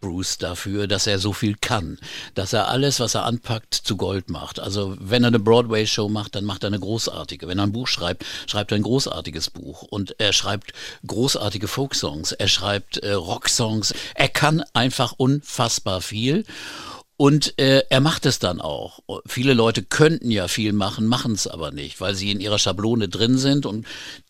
Bruce 0.05 0.37
dafür, 0.37 0.87
dass 0.87 1.07
er 1.07 1.17
so 1.17 1.33
viel 1.33 1.55
kann, 1.59 1.97
dass 2.35 2.53
er 2.53 2.67
alles, 2.67 2.99
was 2.99 3.15
er 3.15 3.25
anpackt, 3.25 3.73
zu 3.73 3.97
Gold 3.97 4.29
macht. 4.29 4.59
Also 4.59 4.95
wenn 4.99 5.23
er 5.23 5.29
eine 5.29 5.39
Broadway-Show 5.39 6.09
macht, 6.09 6.35
dann 6.35 6.45
macht 6.45 6.63
er 6.63 6.67
eine 6.67 6.79
großartige. 6.79 7.47
Wenn 7.47 7.57
er 7.57 7.63
ein 7.63 7.71
Buch 7.71 7.87
schreibt, 7.87 8.23
schreibt 8.45 8.71
er 8.71 8.77
ein 8.77 8.83
großartiges 8.83 9.49
Buch. 9.49 9.81
Und 9.81 10.15
er 10.19 10.31
schreibt 10.31 10.73
großartige 11.07 11.67
Folksongs, 11.67 12.33
er 12.33 12.47
schreibt 12.47 12.97
äh, 12.97 13.13
Rocksongs. 13.13 13.95
Er 14.13 14.29
kann 14.29 14.63
einfach 14.73 15.13
unfassbar 15.17 16.01
viel. 16.01 16.45
Und 17.17 17.57
äh, 17.59 17.83
er 17.89 18.01
macht 18.01 18.25
es 18.25 18.39
dann 18.39 18.59
auch. 18.59 18.99
Viele 19.25 19.53
Leute 19.53 19.83
könnten 19.83 20.31
ja 20.31 20.49
viel 20.49 20.73
machen, 20.73 21.07
machen 21.07 21.31
es 21.31 21.47
aber 21.47 21.71
nicht, 21.71 22.01
weil 22.01 22.13
sie 22.13 22.31
in 22.31 22.41
ihrer 22.41 22.59
Schablone 22.59 23.07
drin 23.07 23.37
sind 23.37 23.65
und 23.65 23.85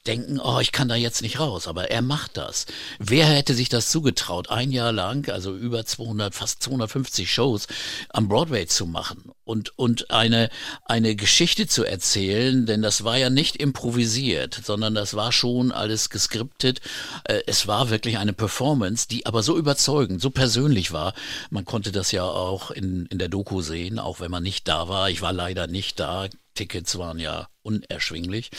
denken, 0.07 0.39
oh, 0.39 0.59
ich 0.59 0.71
kann 0.71 0.87
da 0.87 0.95
jetzt 0.95 1.21
nicht 1.21 1.39
raus. 1.39 1.67
Aber 1.67 1.91
er 1.91 2.01
macht 2.01 2.37
das. 2.37 2.65
Wer 2.99 3.25
hätte 3.25 3.53
sich 3.53 3.69
das 3.69 3.89
zugetraut, 3.89 4.49
ein 4.49 4.71
Jahr 4.71 4.91
lang, 4.91 5.29
also 5.29 5.55
über 5.55 5.85
200, 5.85 6.33
fast 6.33 6.61
250 6.63 7.31
Shows 7.31 7.67
am 8.09 8.27
Broadway 8.27 8.67
zu 8.67 8.85
machen 8.85 9.31
und, 9.43 9.77
und 9.77 10.11
eine, 10.11 10.49
eine 10.85 11.15
Geschichte 11.15 11.67
zu 11.67 11.83
erzählen? 11.83 12.65
Denn 12.65 12.81
das 12.81 13.03
war 13.03 13.17
ja 13.17 13.29
nicht 13.29 13.55
improvisiert, 13.55 14.59
sondern 14.63 14.95
das 14.95 15.15
war 15.15 15.31
schon 15.31 15.71
alles 15.71 16.09
geskriptet. 16.09 16.81
Äh, 17.23 17.41
es 17.47 17.67
war 17.67 17.89
wirklich 17.89 18.17
eine 18.17 18.33
Performance, 18.33 19.07
die 19.07 19.25
aber 19.25 19.43
so 19.43 19.57
überzeugend, 19.57 20.21
so 20.21 20.29
persönlich 20.29 20.91
war. 20.91 21.13
Man 21.49 21.65
konnte 21.65 21.91
das 21.91 22.11
ja 22.11 22.23
auch 22.23 22.71
in, 22.71 23.05
in 23.07 23.19
der 23.19 23.29
Doku 23.29 23.61
sehen, 23.61 23.99
auch 23.99 24.19
wenn 24.19 24.31
man 24.31 24.43
nicht 24.43 24.67
da 24.67 24.87
war. 24.87 25.09
Ich 25.09 25.21
war 25.21 25.33
leider 25.33 25.67
nicht 25.67 25.99
da. 25.99 26.27
Tickets 26.53 26.97
waren 26.97 27.19
ja 27.19 27.49
unerschwinglich. 27.63 28.49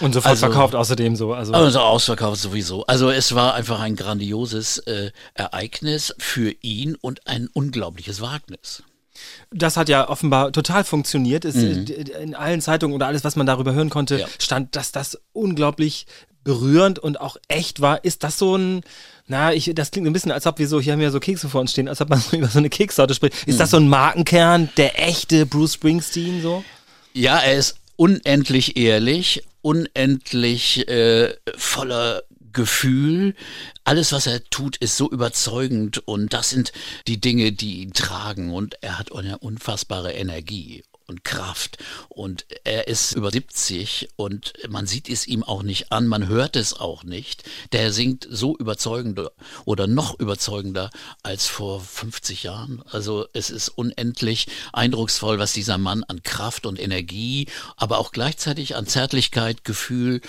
Und 0.00 0.12
sofort 0.12 0.30
also, 0.30 0.46
verkauft 0.46 0.74
außerdem 0.74 1.16
so. 1.16 1.32
Also. 1.32 1.52
also 1.52 1.80
ausverkauft 1.80 2.40
sowieso. 2.40 2.84
Also 2.86 3.10
es 3.10 3.34
war 3.34 3.54
einfach 3.54 3.80
ein 3.80 3.96
grandioses 3.96 4.78
äh, 4.78 5.10
Ereignis 5.34 6.14
für 6.18 6.54
ihn 6.62 6.96
und 6.96 7.26
ein 7.26 7.48
unglaubliches 7.52 8.20
Wagnis. 8.20 8.82
Das 9.52 9.76
hat 9.76 9.88
ja 9.88 10.08
offenbar 10.08 10.52
total 10.52 10.84
funktioniert. 10.84 11.44
Es, 11.44 11.54
mhm. 11.54 11.86
In 12.20 12.34
allen 12.34 12.60
Zeitungen 12.60 12.94
oder 12.94 13.06
alles, 13.06 13.24
was 13.24 13.36
man 13.36 13.46
darüber 13.46 13.72
hören 13.72 13.90
konnte, 13.90 14.20
ja. 14.20 14.26
stand, 14.38 14.74
dass 14.76 14.92
das 14.92 15.18
unglaublich 15.32 16.06
berührend 16.42 16.98
und 16.98 17.20
auch 17.20 17.36
echt 17.48 17.80
war. 17.80 18.04
Ist 18.04 18.22
das 18.22 18.38
so 18.38 18.56
ein, 18.56 18.82
na, 19.26 19.52
ich, 19.52 19.70
das 19.74 19.90
klingt 19.90 20.06
ein 20.06 20.12
bisschen, 20.12 20.30
als 20.30 20.46
ob 20.46 20.58
wir 20.58 20.68
so, 20.68 20.80
hier 20.80 20.92
haben 20.92 21.00
wir 21.00 21.10
so 21.10 21.20
Kekse 21.20 21.48
vor 21.48 21.60
uns 21.60 21.72
stehen, 21.72 21.88
als 21.88 22.00
ob 22.00 22.10
man 22.10 22.20
so 22.30 22.36
über 22.36 22.48
so 22.48 22.58
eine 22.58 22.70
Kekssorte 22.70 23.14
spricht. 23.14 23.46
Ist 23.46 23.54
mhm. 23.54 23.58
das 23.58 23.70
so 23.70 23.78
ein 23.78 23.88
Markenkern, 23.88 24.68
der 24.76 25.02
echte 25.02 25.46
Bruce 25.46 25.74
Springsteen 25.74 26.42
so? 26.42 26.64
Ja, 27.14 27.38
er 27.38 27.54
ist 27.54 27.76
unendlich 27.96 28.76
ehrlich, 28.76 29.42
unendlich 29.62 30.88
äh, 30.88 31.34
voller 31.56 32.22
Gefühl. 32.52 33.34
Alles, 33.82 34.12
was 34.12 34.26
er 34.26 34.42
tut, 34.44 34.76
ist 34.76 34.96
so 34.96 35.10
überzeugend 35.10 36.06
und 36.06 36.32
das 36.32 36.50
sind 36.50 36.72
die 37.06 37.20
Dinge, 37.20 37.52
die 37.52 37.82
ihn 37.82 37.92
tragen 37.92 38.52
und 38.52 38.82
er 38.82 38.98
hat 38.98 39.12
eine 39.12 39.38
unfassbare 39.38 40.12
Energie 40.12 40.82
und 41.06 41.24
Kraft. 41.24 41.78
Und 42.08 42.46
er 42.64 42.88
ist 42.88 43.12
über 43.12 43.30
70 43.30 44.08
und 44.16 44.52
man 44.68 44.86
sieht 44.86 45.08
es 45.08 45.26
ihm 45.26 45.42
auch 45.42 45.62
nicht 45.62 45.92
an, 45.92 46.06
man 46.06 46.28
hört 46.28 46.56
es 46.56 46.74
auch 46.74 47.04
nicht. 47.04 47.44
Der 47.72 47.92
singt 47.92 48.26
so 48.30 48.56
überzeugender 48.56 49.32
oder 49.64 49.86
noch 49.86 50.18
überzeugender 50.18 50.90
als 51.22 51.46
vor 51.46 51.80
50 51.80 52.44
Jahren. 52.44 52.82
Also 52.90 53.26
es 53.32 53.50
ist 53.50 53.68
unendlich 53.68 54.46
eindrucksvoll, 54.72 55.38
was 55.38 55.52
dieser 55.52 55.78
Mann 55.78 56.04
an 56.04 56.22
Kraft 56.22 56.66
und 56.66 56.80
Energie, 56.80 57.46
aber 57.76 57.98
auch 57.98 58.12
gleichzeitig 58.12 58.76
an 58.76 58.86
Zärtlichkeit, 58.86 59.64
Gefühl 59.64 60.20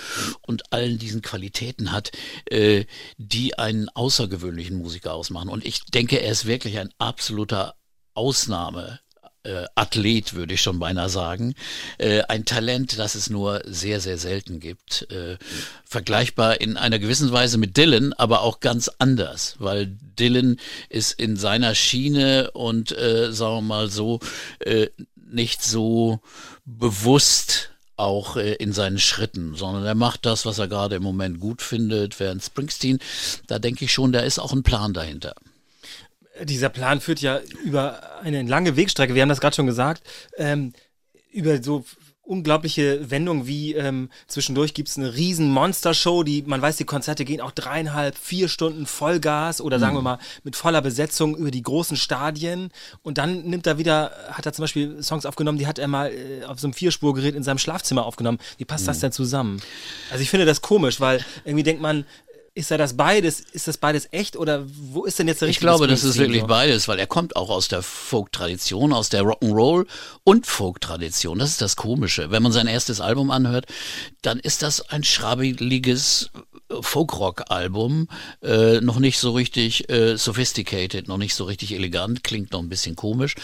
und 0.42 0.72
allen 0.72 0.98
diesen 0.98 1.22
Qualitäten 1.22 1.92
hat, 1.92 2.12
äh, 2.46 2.84
die 3.16 3.58
einen 3.58 3.88
außergewöhnlichen 3.88 4.78
Musiker 4.78 5.14
ausmachen. 5.14 5.48
Und 5.48 5.64
ich 5.64 5.84
denke, 5.84 6.20
er 6.20 6.32
ist 6.32 6.46
wirklich 6.46 6.78
ein 6.78 6.92
absoluter 6.98 7.76
Ausnahme 8.14 9.00
äh, 9.46 9.66
Athlet, 9.74 10.34
würde 10.34 10.54
ich 10.54 10.60
schon 10.60 10.78
beinahe 10.78 11.08
sagen. 11.08 11.54
Äh, 11.98 12.22
ein 12.22 12.44
Talent, 12.44 12.98
das 12.98 13.14
es 13.14 13.30
nur 13.30 13.62
sehr, 13.64 14.00
sehr 14.00 14.18
selten 14.18 14.60
gibt. 14.60 15.10
Äh, 15.10 15.38
vergleichbar 15.84 16.60
in 16.60 16.76
einer 16.76 16.98
gewissen 16.98 17.32
Weise 17.32 17.58
mit 17.58 17.76
Dylan, 17.76 18.12
aber 18.12 18.42
auch 18.42 18.60
ganz 18.60 18.90
anders, 18.98 19.56
weil 19.58 19.86
Dylan 20.18 20.58
ist 20.88 21.12
in 21.12 21.36
seiner 21.36 21.74
Schiene 21.74 22.50
und, 22.52 22.92
äh, 22.92 23.32
sagen 23.32 23.56
wir 23.56 23.62
mal 23.62 23.90
so, 23.90 24.20
äh, 24.60 24.88
nicht 25.14 25.62
so 25.62 26.20
bewusst 26.64 27.70
auch 27.96 28.36
äh, 28.36 28.54
in 28.54 28.72
seinen 28.72 28.98
Schritten, 28.98 29.54
sondern 29.54 29.84
er 29.84 29.94
macht 29.94 30.26
das, 30.26 30.44
was 30.44 30.58
er 30.58 30.68
gerade 30.68 30.96
im 30.96 31.02
Moment 31.02 31.40
gut 31.40 31.62
findet, 31.62 32.20
während 32.20 32.42
Springsteen, 32.42 32.98
da 33.46 33.58
denke 33.58 33.86
ich 33.86 33.92
schon, 33.92 34.12
da 34.12 34.20
ist 34.20 34.38
auch 34.38 34.52
ein 34.52 34.62
Plan 34.62 34.92
dahinter 34.92 35.34
dieser 36.44 36.68
Plan 36.68 37.00
führt 37.00 37.20
ja 37.20 37.40
über 37.64 38.20
eine 38.22 38.42
lange 38.42 38.76
Wegstrecke, 38.76 39.14
wir 39.14 39.22
haben 39.22 39.28
das 39.28 39.40
gerade 39.40 39.56
schon 39.56 39.66
gesagt, 39.66 40.02
ähm, 40.36 40.72
über 41.32 41.62
so 41.62 41.84
unglaubliche 42.26 43.10
Wendungen 43.10 43.46
wie 43.46 43.74
ähm, 43.74 44.10
zwischendurch 44.26 44.74
gibt 44.74 44.88
es 44.88 44.98
eine 44.98 45.14
riesen 45.14 45.48
Monster-Show, 45.50 46.24
die, 46.24 46.42
man 46.42 46.60
weiß, 46.60 46.76
die 46.76 46.84
Konzerte 46.84 47.24
gehen 47.24 47.40
auch 47.40 47.52
dreieinhalb, 47.52 48.18
vier 48.18 48.48
Stunden 48.48 48.86
Vollgas 48.86 49.60
oder 49.60 49.78
sagen 49.78 49.94
mhm. 49.94 49.98
wir 49.98 50.02
mal 50.02 50.18
mit 50.42 50.56
voller 50.56 50.82
Besetzung 50.82 51.36
über 51.36 51.50
die 51.50 51.62
großen 51.62 51.96
Stadien 51.96 52.70
und 53.02 53.18
dann 53.18 53.44
nimmt 53.44 53.66
er 53.66 53.78
wieder, 53.78 54.10
hat 54.30 54.44
er 54.44 54.52
zum 54.52 54.64
Beispiel 54.64 55.02
Songs 55.02 55.24
aufgenommen, 55.24 55.58
die 55.58 55.66
hat 55.66 55.78
er 55.78 55.88
mal 55.88 56.12
äh, 56.12 56.44
auf 56.44 56.58
so 56.58 56.66
einem 56.66 56.74
Vierspurgerät 56.74 57.34
in 57.34 57.44
seinem 57.44 57.58
Schlafzimmer 57.58 58.04
aufgenommen. 58.04 58.38
Wie 58.58 58.64
passt 58.64 58.84
mhm. 58.84 58.88
das 58.88 59.00
denn 59.00 59.12
zusammen? 59.12 59.62
Also 60.10 60.22
ich 60.22 60.30
finde 60.30 60.46
das 60.46 60.62
komisch, 60.62 61.00
weil 61.00 61.24
irgendwie 61.44 61.62
denkt 61.62 61.80
man, 61.80 62.04
ist 62.56 62.70
er 62.70 62.78
das 62.78 62.96
beides? 62.96 63.40
Ist 63.40 63.68
das 63.68 63.76
beides 63.76 64.08
echt 64.12 64.34
oder 64.34 64.64
wo 64.66 65.04
ist 65.04 65.18
denn 65.18 65.28
jetzt 65.28 65.42
der 65.42 65.48
richtige 65.48 65.66
Ich 65.66 65.68
glaube, 65.68 65.86
das 65.86 66.04
ist 66.04 66.16
wirklich 66.16 66.44
beides, 66.44 66.88
weil 66.88 66.98
er 66.98 67.06
kommt 67.06 67.36
auch 67.36 67.50
aus 67.50 67.68
der 67.68 67.82
Folk-Tradition, 67.82 68.94
aus 68.94 69.10
der 69.10 69.24
Rock'n'Roll 69.24 69.86
und 70.24 70.46
Folk-Tradition. 70.46 71.38
Das 71.38 71.50
ist 71.50 71.60
das 71.60 71.76
Komische. 71.76 72.30
Wenn 72.30 72.42
man 72.42 72.52
sein 72.52 72.66
erstes 72.66 73.02
Album 73.02 73.30
anhört, 73.30 73.66
dann 74.22 74.38
ist 74.38 74.62
das 74.62 74.80
ein 74.88 75.04
schrabbeliges 75.04 76.30
Folkrock-Album, 76.68 78.08
äh, 78.42 78.80
noch 78.80 78.98
nicht 78.98 79.18
so 79.18 79.32
richtig 79.32 79.88
äh, 79.88 80.16
sophisticated, 80.16 81.08
noch 81.08 81.18
nicht 81.18 81.34
so 81.34 81.44
richtig 81.44 81.72
elegant, 81.72 82.24
klingt 82.24 82.52
noch 82.52 82.60
ein 82.60 82.68
bisschen 82.68 82.96
komisch. 82.96 83.34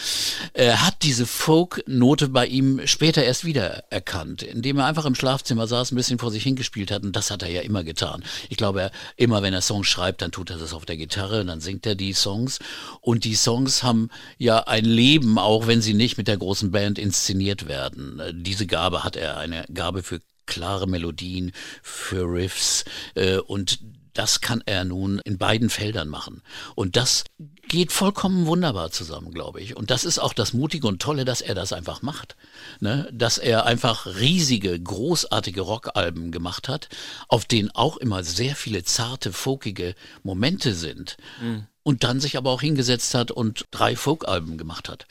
Er 0.53 0.85
hat 0.85 1.03
diese 1.03 1.25
Folk-Note 1.25 2.29
bei 2.29 2.45
ihm 2.47 2.85
später 2.85 3.23
erst 3.23 3.45
wieder 3.45 3.83
erkannt, 3.89 4.43
indem 4.43 4.79
er 4.79 4.85
einfach 4.85 5.05
im 5.05 5.15
Schlafzimmer 5.15 5.67
saß, 5.67 5.91
ein 5.91 5.95
bisschen 5.95 6.19
vor 6.19 6.31
sich 6.31 6.43
hingespielt 6.43 6.91
hat 6.91 7.03
und 7.03 7.15
das 7.15 7.31
hat 7.31 7.43
er 7.43 7.49
ja 7.49 7.61
immer 7.61 7.83
getan. 7.83 8.23
Ich 8.49 8.57
glaube, 8.57 8.81
er, 8.81 8.91
immer 9.15 9.41
wenn 9.41 9.53
er 9.53 9.61
Songs 9.61 9.87
schreibt, 9.87 10.21
dann 10.21 10.31
tut 10.31 10.49
er 10.49 10.57
das 10.57 10.73
auf 10.73 10.85
der 10.85 10.97
Gitarre, 10.97 11.45
dann 11.45 11.61
singt 11.61 11.85
er 11.85 11.95
die 11.95 12.13
Songs 12.13 12.59
und 13.01 13.23
die 13.23 13.35
Songs 13.35 13.83
haben 13.83 14.09
ja 14.37 14.59
ein 14.59 14.85
Leben, 14.85 15.37
auch 15.37 15.67
wenn 15.67 15.81
sie 15.81 15.93
nicht 15.93 16.17
mit 16.17 16.27
der 16.27 16.37
großen 16.37 16.71
Band 16.71 16.99
inszeniert 16.99 17.67
werden. 17.67 18.21
Diese 18.33 18.67
Gabe 18.67 19.03
hat 19.03 19.15
er, 19.15 19.37
eine 19.37 19.65
Gabe 19.73 20.03
für 20.03 20.19
klare 20.45 20.87
Melodien, 20.87 21.51
für 21.81 22.23
Riffs 22.23 22.85
äh, 23.15 23.37
und 23.37 23.79
das 24.13 24.41
kann 24.41 24.61
er 24.65 24.85
nun 24.85 25.19
in 25.25 25.37
beiden 25.37 25.69
Feldern 25.69 26.07
machen. 26.07 26.43
Und 26.75 26.95
das 26.95 27.23
geht 27.67 27.91
vollkommen 27.91 28.45
wunderbar 28.45 28.91
zusammen, 28.91 29.31
glaube 29.31 29.59
ich. 29.59 29.75
Und 29.75 29.89
das 29.89 30.05
ist 30.05 30.19
auch 30.19 30.33
das 30.33 30.53
Mutige 30.53 30.87
und 30.87 31.01
Tolle, 31.01 31.25
dass 31.25 31.41
er 31.41 31.55
das 31.55 31.73
einfach 31.73 32.01
macht. 32.01 32.35
Ne? 32.79 33.09
Dass 33.11 33.39
er 33.39 33.65
einfach 33.65 34.05
riesige, 34.05 34.79
großartige 34.79 35.61
Rockalben 35.61 36.31
gemacht 36.31 36.69
hat, 36.69 36.89
auf 37.27 37.45
denen 37.45 37.71
auch 37.71 37.97
immer 37.97 38.23
sehr 38.23 38.55
viele 38.55 38.83
zarte, 38.83 39.33
folkige 39.33 39.95
Momente 40.21 40.75
sind. 40.75 41.17
Mhm. 41.41 41.67
Und 41.81 42.03
dann 42.05 42.21
sich 42.21 42.37
aber 42.37 42.51
auch 42.51 42.61
hingesetzt 42.61 43.13
hat 43.13 43.31
und 43.31 43.65
drei 43.71 43.97
Folkalben 43.97 44.57
gemacht 44.57 44.87
hat, 44.87 45.05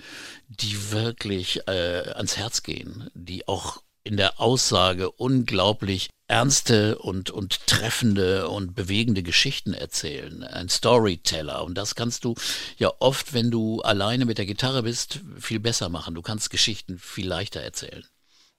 die 0.48 0.92
wirklich 0.92 1.66
äh, 1.66 2.12
ans 2.14 2.38
Herz 2.38 2.62
gehen, 2.62 3.10
die 3.14 3.46
auch 3.46 3.82
in 4.04 4.16
der 4.16 4.40
Aussage 4.40 5.10
unglaublich 5.10 6.10
ernste 6.26 6.98
und, 6.98 7.30
und 7.30 7.66
treffende 7.66 8.48
und 8.48 8.74
bewegende 8.74 9.22
Geschichten 9.22 9.74
erzählen. 9.74 10.42
Ein 10.44 10.68
Storyteller. 10.68 11.62
Und 11.64 11.76
das 11.76 11.94
kannst 11.94 12.24
du 12.24 12.34
ja 12.78 12.90
oft, 13.00 13.34
wenn 13.34 13.50
du 13.50 13.82
alleine 13.82 14.24
mit 14.24 14.38
der 14.38 14.46
Gitarre 14.46 14.82
bist, 14.82 15.20
viel 15.38 15.60
besser 15.60 15.88
machen. 15.88 16.14
Du 16.14 16.22
kannst 16.22 16.50
Geschichten 16.50 16.98
viel 16.98 17.28
leichter 17.28 17.60
erzählen. 17.60 18.04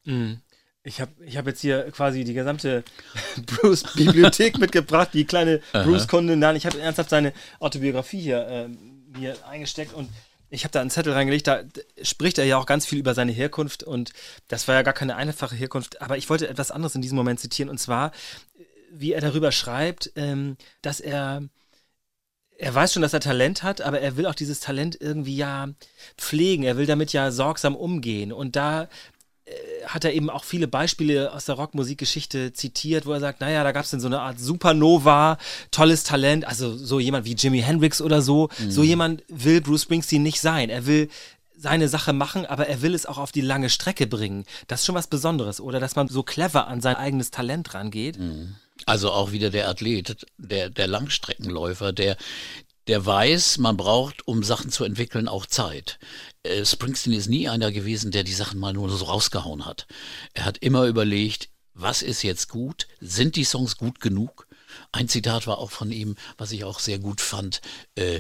Mhm. 0.04 0.42
Ich 0.86 1.00
habe 1.00 1.12
ich 1.26 1.38
hab 1.38 1.48
jetzt 1.48 1.62
hier 1.62 1.90
quasi 1.92 2.26
die 2.26 2.34
gesamte 2.34 2.84
Bruce-Bibliothek 3.46 4.60
mitgebracht, 4.60 5.10
die 5.14 5.26
kleine 5.26 5.62
Bruce-Kunde. 5.72 6.36
Nein, 6.36 6.58
ich 6.58 6.66
habe 6.66 6.80
ernsthaft 6.80 7.10
seine 7.10 7.34
Autobiografie 7.60 8.20
hier 8.20 8.46
äh, 8.48 8.68
mir 9.18 9.36
eingesteckt 9.48 9.94
und 9.94 10.10
ich 10.54 10.64
habe 10.64 10.72
da 10.72 10.82
einen 10.82 10.92
Zettel 10.92 11.14
reingelegt, 11.14 11.48
da 11.48 11.64
spricht 12.04 12.38
er 12.38 12.46
ja 12.46 12.58
auch 12.58 12.68
ganz 12.68 12.86
viel 12.86 13.00
über 13.00 13.16
seine 13.16 13.32
Herkunft 13.32 13.82
und 13.82 14.14
das 14.48 14.68
war 14.68 14.76
ja 14.76 14.84
gar 14.84 14.94
keine 14.94 15.16
einfache 15.16 15.56
Herkunft, 15.56 16.02
aber 16.02 16.18
ich 16.18 16.30
wollte 16.30 16.48
etwas 16.48 16.70
anderes 16.70 16.94
in 16.94 17.02
diesem 17.02 17.16
Moment 17.16 17.40
zitieren 17.40 17.70
und 17.70 17.80
zwar, 17.80 18.12
wie 18.92 19.14
er 19.14 19.22
darüber 19.22 19.52
schreibt, 19.52 20.12
ähm, 20.16 20.58
dass 20.84 21.00
er 21.00 21.44
er 22.56 22.74
weiß 22.74 22.94
schon, 22.94 23.02
dass 23.02 23.14
er 23.14 23.20
Talent 23.20 23.64
hat, 23.64 23.82
aber 23.82 24.00
er 24.00 24.16
will 24.16 24.28
auch 24.28 24.36
dieses 24.36 24.60
Talent 24.60 24.96
irgendwie 25.02 25.36
ja 25.36 25.70
pflegen. 26.18 26.64
Er 26.64 26.78
will 26.78 26.86
damit 26.86 27.12
ja 27.12 27.32
sorgsam 27.32 27.76
umgehen. 27.76 28.32
Und 28.32 28.56
da 28.56 28.88
hat 29.88 30.06
er 30.06 30.14
eben 30.14 30.30
auch 30.30 30.44
viele 30.44 30.68
Beispiele 30.68 31.34
aus 31.34 31.46
der 31.46 31.56
Rockmusikgeschichte 31.56 32.54
zitiert, 32.54 33.06
wo 33.06 33.12
er 33.12 33.20
sagt, 33.20 33.42
naja, 33.42 33.64
da 33.64 33.72
gab 33.72 33.84
es 33.84 33.92
denn 33.92 34.00
so 34.00 34.08
eine 34.08 34.22
Art 34.22 34.40
Supernova, 34.40 35.38
tolles 35.72 36.04
Talent, 36.04 36.46
also 36.46 36.76
so 36.76 37.00
jemand 37.00 37.26
wie 37.26 37.36
Jimi 37.36 37.62
Hendrix 37.62 38.02
oder 38.02 38.22
so. 38.22 38.50
Mhm. 38.60 38.72
So 38.72 38.84
jemand 38.84 39.24
will 39.28 39.62
Bruce 39.62 39.84
Springsteen 39.84 40.24
nicht 40.24 40.40
sein. 40.40 40.70
Er 40.70 40.86
will 40.86 41.10
seine 41.58 41.90
Sache 41.90 42.14
machen, 42.14 42.46
aber 42.46 42.68
er 42.68 42.82
will 42.82 42.94
es 42.94 43.06
auch 43.06 43.18
auf 43.18 43.32
die 43.32 43.42
lange 43.42 43.70
Strecke 43.70 44.08
bringen. 44.08 44.46
Das 44.68 44.82
ist 44.82 44.86
schon 44.86 44.96
was 44.96 45.08
Besonderes, 45.08 45.62
oder 45.62 45.80
dass 45.80 45.96
man 45.96 46.08
so 46.08 46.24
clever 46.24 46.68
an 46.68 46.82
sein 46.82 46.96
eigenes 46.96 47.32
Talent 47.32 47.74
rangeht. 47.74 48.20
Mhm. 48.20 48.56
Also 48.86 49.12
auch 49.12 49.32
wieder 49.32 49.50
der 49.50 49.70
Athlet, 49.70 50.26
der, 50.38 50.70
der 50.70 50.88
Langstreckenläufer, 50.88 51.94
der, 51.94 52.18
der 52.88 53.06
weiß, 53.06 53.58
man 53.60 53.78
braucht, 53.78 54.28
um 54.28 54.44
Sachen 54.44 54.72
zu 54.72 54.84
entwickeln, 54.84 55.28
auch 55.28 55.46
Zeit. 55.46 56.00
Äh, 56.44 56.66
Springsteen 56.66 57.14
ist 57.14 57.30
nie 57.30 57.48
einer 57.48 57.72
gewesen, 57.72 58.12
der 58.12 58.24
die 58.24 58.34
Sachen 58.34 58.60
mal 58.60 58.74
nur 58.74 58.90
so 58.90 59.06
rausgehauen 59.06 59.66
hat. 59.66 59.88
Er 60.34 60.46
hat 60.46 60.58
immer 60.60 60.86
überlegt, 60.86 61.50
was 61.74 62.02
ist 62.02 62.24
jetzt 62.24 62.50
gut? 62.50 62.88
Sind 63.00 63.36
die 63.36 63.46
Songs 63.46 63.78
gut 63.78 64.00
genug? 64.00 64.48
Ein 64.92 65.08
Zitat 65.08 65.48
war 65.48 65.58
auch 65.58 65.72
von 65.72 65.92
ihm, 65.92 66.16
was 66.38 66.52
ich 66.52 66.64
auch 66.64 66.80
sehr 66.80 67.00
gut 67.00 67.22
fand. 67.22 67.62
Äh, 67.96 68.20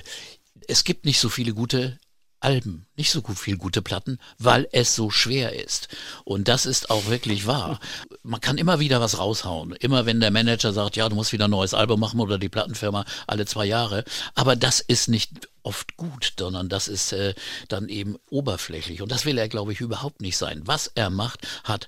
es 0.67 0.83
gibt 0.83 1.05
nicht 1.05 1.19
so 1.19 1.29
viele 1.29 1.53
gute 1.53 1.99
Alben, 2.43 2.85
nicht 2.95 3.11
so 3.11 3.21
gut 3.21 3.39
viel 3.39 3.57
gute 3.57 3.81
Platten, 3.81 4.19
weil 4.37 4.67
es 4.71 4.95
so 4.95 5.09
schwer 5.09 5.53
ist. 5.63 5.87
Und 6.23 6.47
das 6.47 6.65
ist 6.65 6.89
auch 6.89 7.07
wirklich 7.07 7.47
wahr. 7.47 7.79
Man 8.23 8.41
kann 8.41 8.57
immer 8.57 8.79
wieder 8.79 9.01
was 9.01 9.17
raushauen. 9.17 9.73
Immer 9.73 10.05
wenn 10.05 10.19
der 10.19 10.31
Manager 10.31 10.73
sagt, 10.73 10.95
ja, 10.95 11.07
du 11.09 11.15
musst 11.15 11.33
wieder 11.33 11.45
ein 11.45 11.51
neues 11.51 11.73
Album 11.73 11.99
machen 11.99 12.19
oder 12.19 12.37
die 12.37 12.49
Plattenfirma 12.49 13.05
alle 13.27 13.45
zwei 13.45 13.65
Jahre. 13.65 14.03
Aber 14.35 14.55
das 14.55 14.79
ist 14.79 15.07
nicht 15.07 15.47
oft 15.63 15.95
gut, 15.97 16.33
sondern 16.37 16.69
das 16.69 16.87
ist 16.87 17.13
äh, 17.13 17.33
dann 17.69 17.89
eben 17.89 18.17
oberflächlich. 18.29 19.01
Und 19.01 19.11
das 19.11 19.25
will 19.25 19.37
er, 19.37 19.47
glaube 19.47 19.71
ich, 19.71 19.81
überhaupt 19.81 20.21
nicht 20.21 20.37
sein. 20.37 20.61
Was 20.65 20.87
er 20.87 21.09
macht, 21.09 21.47
hat 21.63 21.87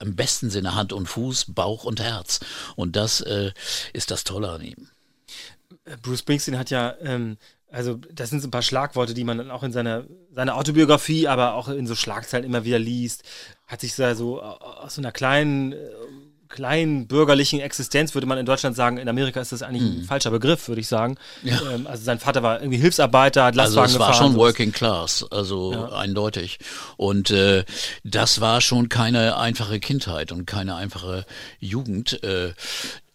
im 0.00 0.16
besten 0.16 0.50
Sinne 0.50 0.74
Hand 0.74 0.92
und 0.92 1.06
Fuß, 1.06 1.54
Bauch 1.54 1.84
und 1.84 2.00
Herz. 2.00 2.40
Und 2.76 2.96
das 2.96 3.20
äh, 3.20 3.52
ist 3.92 4.10
das 4.10 4.24
Tolle 4.24 4.50
an 4.50 4.62
ihm. 4.62 4.88
Bruce 6.02 6.20
Springsteen 6.20 6.58
hat 6.58 6.70
ja 6.70 6.94
ähm, 7.00 7.36
also 7.72 7.98
das 8.12 8.30
sind 8.30 8.40
so 8.40 8.48
ein 8.48 8.50
paar 8.50 8.62
Schlagworte, 8.62 9.14
die 9.14 9.24
man 9.24 9.38
dann 9.38 9.50
auch 9.50 9.62
in 9.62 9.72
seiner, 9.72 10.04
seiner 10.34 10.56
Autobiografie, 10.56 11.26
aber 11.26 11.54
auch 11.54 11.68
in 11.68 11.86
so 11.86 11.94
Schlagzeilen 11.94 12.44
immer 12.44 12.64
wieder 12.64 12.78
liest. 12.78 13.24
Hat 13.66 13.80
sich 13.80 13.96
da 13.96 14.14
so 14.14 14.42
aus 14.42 14.96
so 14.96 15.00
einer 15.00 15.10
kleinen, 15.10 15.72
äh, 15.72 15.76
kleinen 16.50 17.06
bürgerlichen 17.06 17.60
Existenz, 17.60 18.12
würde 18.12 18.26
man 18.26 18.36
in 18.36 18.44
Deutschland 18.44 18.76
sagen, 18.76 18.98
in 18.98 19.08
Amerika 19.08 19.40
ist 19.40 19.52
das 19.52 19.62
eigentlich 19.62 19.82
ein 19.82 20.00
hm. 20.00 20.04
falscher 20.04 20.30
Begriff, 20.30 20.68
würde 20.68 20.82
ich 20.82 20.86
sagen. 20.86 21.16
Ja. 21.42 21.58
Ähm, 21.72 21.86
also 21.86 22.04
sein 22.04 22.18
Vater 22.18 22.42
war 22.42 22.60
irgendwie 22.60 22.78
Hilfsarbeiter, 22.78 23.44
hat 23.44 23.54
Lastwagen 23.54 23.84
also 23.84 23.96
es 23.96 24.00
war 24.00 24.12
schon 24.12 24.36
Working 24.36 24.72
Class, 24.72 25.24
also 25.30 25.72
ja. 25.72 25.88
eindeutig. 25.92 26.58
Und 26.98 27.30
äh, 27.30 27.64
das 28.04 28.42
war 28.42 28.60
schon 28.60 28.90
keine 28.90 29.38
einfache 29.38 29.80
Kindheit 29.80 30.30
und 30.30 30.46
keine 30.46 30.74
einfache 30.74 31.24
Jugend. 31.58 32.22
Äh, 32.22 32.52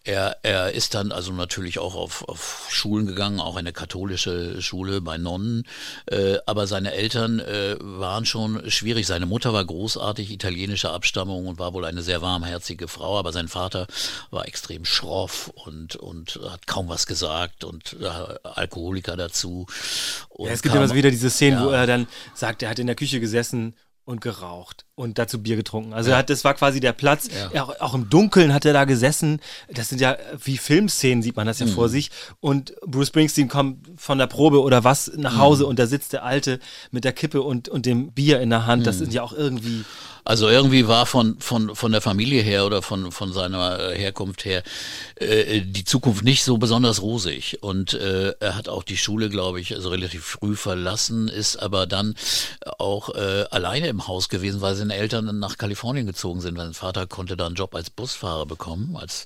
er, 0.08 0.38
er 0.42 0.72
ist 0.72 0.94
dann 0.94 1.12
also 1.12 1.32
natürlich 1.32 1.78
auch 1.78 1.94
auf, 1.94 2.26
auf 2.26 2.66
Schulen 2.70 3.06
gegangen, 3.06 3.40
auch 3.40 3.56
eine 3.56 3.74
katholische 3.74 4.62
Schule 4.62 5.02
bei 5.02 5.18
Nonnen. 5.18 5.64
Äh, 6.06 6.38
aber 6.46 6.66
seine 6.66 6.92
Eltern 6.92 7.40
äh, 7.40 7.76
waren 7.78 8.24
schon 8.24 8.70
schwierig. 8.70 9.06
Seine 9.06 9.26
Mutter 9.26 9.52
war 9.52 9.64
großartig 9.64 10.30
italienischer 10.30 10.92
Abstammung 10.92 11.46
und 11.46 11.58
war 11.58 11.74
wohl 11.74 11.84
eine 11.84 12.00
sehr 12.00 12.22
warmherzige 12.22 12.88
Frau, 12.88 13.18
aber 13.18 13.32
sein 13.32 13.48
Vater 13.48 13.86
war 14.30 14.48
extrem 14.48 14.86
schroff 14.86 15.48
und, 15.54 15.96
und 15.96 16.40
hat 16.48 16.66
kaum 16.66 16.88
was 16.88 17.06
gesagt 17.06 17.64
und 17.64 17.96
äh, 18.00 18.06
Alkoholiker 18.44 19.14
dazu. 19.16 19.66
ja, 20.38 20.50
es 20.50 20.62
gibt 20.62 20.74
immer 20.74 20.94
wieder 20.94 21.10
diese 21.10 21.28
Szenen, 21.28 21.58
ja. 21.58 21.66
wo 21.66 21.70
er 21.70 21.86
dann 21.86 22.08
sagt, 22.34 22.62
er 22.62 22.70
hat 22.70 22.78
in 22.78 22.86
der 22.86 22.96
Küche 22.96 23.20
gesessen 23.20 23.74
und 24.08 24.22
geraucht 24.22 24.86
und 24.94 25.18
dazu 25.18 25.42
Bier 25.42 25.56
getrunken. 25.56 25.92
Also 25.92 26.08
ja. 26.08 26.16
er 26.16 26.20
hat, 26.20 26.30
das 26.30 26.42
war 26.42 26.54
quasi 26.54 26.80
der 26.80 26.94
Platz. 26.94 27.28
Ja. 27.52 27.62
Auch, 27.62 27.78
auch, 27.78 27.94
im 27.94 28.08
Dunkeln 28.08 28.54
hat 28.54 28.64
er 28.64 28.72
da 28.72 28.86
gesessen. 28.86 29.38
Das 29.68 29.90
sind 29.90 30.00
ja 30.00 30.16
wie 30.42 30.56
Filmszenen, 30.56 31.22
sieht 31.22 31.36
man 31.36 31.46
das 31.46 31.58
ja 31.58 31.66
mhm. 31.66 31.72
vor 31.72 31.90
sich. 31.90 32.10
Und 32.40 32.74
Bruce 32.86 33.08
Springsteen 33.08 33.48
kommt 33.48 33.86
von 34.00 34.16
der 34.16 34.26
Probe 34.26 34.62
oder 34.62 34.82
was 34.82 35.12
nach 35.14 35.36
Hause 35.36 35.64
mhm. 35.64 35.68
und 35.68 35.78
da 35.78 35.86
sitzt 35.86 36.14
der 36.14 36.24
Alte 36.24 36.58
mit 36.90 37.04
der 37.04 37.12
Kippe 37.12 37.42
und, 37.42 37.68
und 37.68 37.84
dem 37.84 38.12
Bier 38.12 38.40
in 38.40 38.48
der 38.48 38.64
Hand. 38.64 38.86
Das 38.86 38.96
mhm. 38.96 39.00
sind 39.00 39.12
ja 39.12 39.22
auch 39.22 39.34
irgendwie 39.34 39.84
also 40.28 40.46
irgendwie 40.46 40.86
war 40.88 41.06
von, 41.06 41.40
von, 41.40 41.74
von 41.74 41.90
der 41.90 42.02
Familie 42.02 42.42
her 42.42 42.66
oder 42.66 42.82
von, 42.82 43.12
von 43.12 43.32
seiner 43.32 43.92
Herkunft 43.92 44.44
her 44.44 44.62
äh, 45.16 45.62
die 45.62 45.84
Zukunft 45.84 46.22
nicht 46.22 46.44
so 46.44 46.58
besonders 46.58 47.00
rosig. 47.00 47.62
Und 47.62 47.94
äh, 47.94 48.34
er 48.38 48.54
hat 48.54 48.68
auch 48.68 48.82
die 48.82 48.98
Schule, 48.98 49.30
glaube 49.30 49.58
ich, 49.58 49.74
also 49.74 49.88
relativ 49.88 50.26
früh 50.26 50.54
verlassen, 50.54 51.28
ist 51.28 51.56
aber 51.56 51.86
dann 51.86 52.14
auch 52.78 53.14
äh, 53.14 53.46
alleine 53.50 53.88
im 53.88 54.06
Haus 54.06 54.28
gewesen, 54.28 54.60
weil 54.60 54.74
seine 54.74 54.96
Eltern 54.96 55.38
nach 55.38 55.56
Kalifornien 55.56 56.04
gezogen 56.04 56.42
sind. 56.42 56.58
Sein 56.58 56.74
Vater 56.74 57.06
konnte 57.06 57.34
da 57.34 57.46
einen 57.46 57.54
Job 57.54 57.74
als 57.74 57.88
Busfahrer 57.88 58.44
bekommen, 58.44 58.98
als 58.98 59.24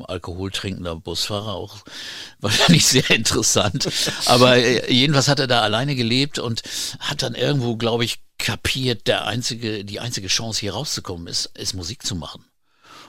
alkoholtrinkender 0.00 0.94
Busfahrer, 0.94 1.54
auch 1.54 1.78
wahrscheinlich 2.40 2.86
sehr 2.86 3.10
interessant. 3.10 3.88
Aber 4.26 4.56
äh, 4.58 4.88
jedenfalls 4.88 5.26
hat 5.26 5.40
er 5.40 5.48
da 5.48 5.62
alleine 5.62 5.96
gelebt 5.96 6.38
und 6.38 6.62
hat 7.00 7.24
dann 7.24 7.34
irgendwo, 7.34 7.74
glaube 7.74 8.04
ich, 8.04 8.20
kapiert, 8.38 9.06
der 9.06 9.26
einzige, 9.26 9.84
die 9.84 10.00
einzige 10.00 10.28
Chance 10.28 10.60
hier 10.60 10.74
rauszukommen 10.74 11.26
ist, 11.26 11.46
ist 11.56 11.74
Musik 11.74 12.04
zu 12.04 12.14
machen. 12.14 12.44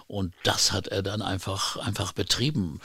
Und 0.07 0.33
das 0.43 0.71
hat 0.71 0.87
er 0.87 1.01
dann 1.01 1.21
einfach, 1.21 1.77
einfach 1.77 2.11
betrieben. 2.11 2.79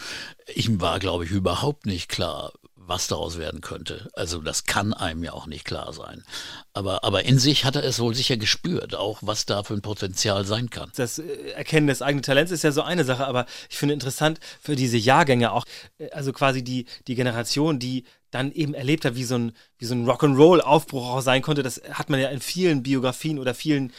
Ihm 0.54 0.80
war, 0.80 0.98
glaube 0.98 1.24
ich, 1.24 1.30
überhaupt 1.30 1.84
nicht 1.84 2.08
klar, 2.08 2.52
was 2.90 3.06
daraus 3.06 3.38
werden 3.38 3.60
könnte. 3.60 4.10
Also 4.14 4.40
das 4.40 4.64
kann 4.64 4.92
einem 4.92 5.22
ja 5.22 5.32
auch 5.32 5.46
nicht 5.46 5.64
klar 5.64 5.92
sein. 5.92 6.24
Aber, 6.72 7.04
aber 7.04 7.24
in 7.24 7.38
sich 7.38 7.64
hat 7.64 7.76
er 7.76 7.84
es 7.84 8.00
wohl 8.00 8.14
sicher 8.14 8.36
gespürt, 8.36 8.94
auch 8.94 9.18
was 9.22 9.46
da 9.46 9.62
für 9.62 9.74
ein 9.74 9.82
Potenzial 9.82 10.44
sein 10.44 10.70
kann. 10.70 10.90
Das 10.96 11.18
äh, 11.18 11.50
Erkennen 11.52 11.86
des 11.86 12.02
eigenen 12.02 12.22
Talents 12.22 12.50
ist 12.50 12.64
ja 12.64 12.72
so 12.72 12.82
eine 12.82 13.04
Sache, 13.04 13.26
aber 13.26 13.46
ich 13.68 13.76
finde 13.76 13.94
interessant 13.94 14.40
für 14.60 14.76
diese 14.76 14.96
Jahrgänge 14.96 15.52
auch, 15.52 15.64
äh, 15.98 16.10
also 16.10 16.32
quasi 16.32 16.64
die, 16.64 16.86
die 17.06 17.14
Generation, 17.14 17.78
die 17.78 18.04
dann 18.30 18.52
eben 18.52 18.74
erlebt 18.74 19.04
hat, 19.04 19.16
wie 19.16 19.24
so 19.24 19.36
ein, 19.36 19.52
wie 19.78 19.84
so 19.84 19.94
ein 19.94 20.06
Rock'n'Roll-Aufbruch 20.06 21.10
auch 21.10 21.20
sein 21.20 21.42
konnte. 21.42 21.62
Das 21.62 21.80
hat 21.92 22.10
man 22.10 22.20
ja 22.20 22.28
in 22.28 22.40
vielen 22.40 22.82
Biografien 22.82 23.38
oder 23.38 23.54
vielen 23.54 23.92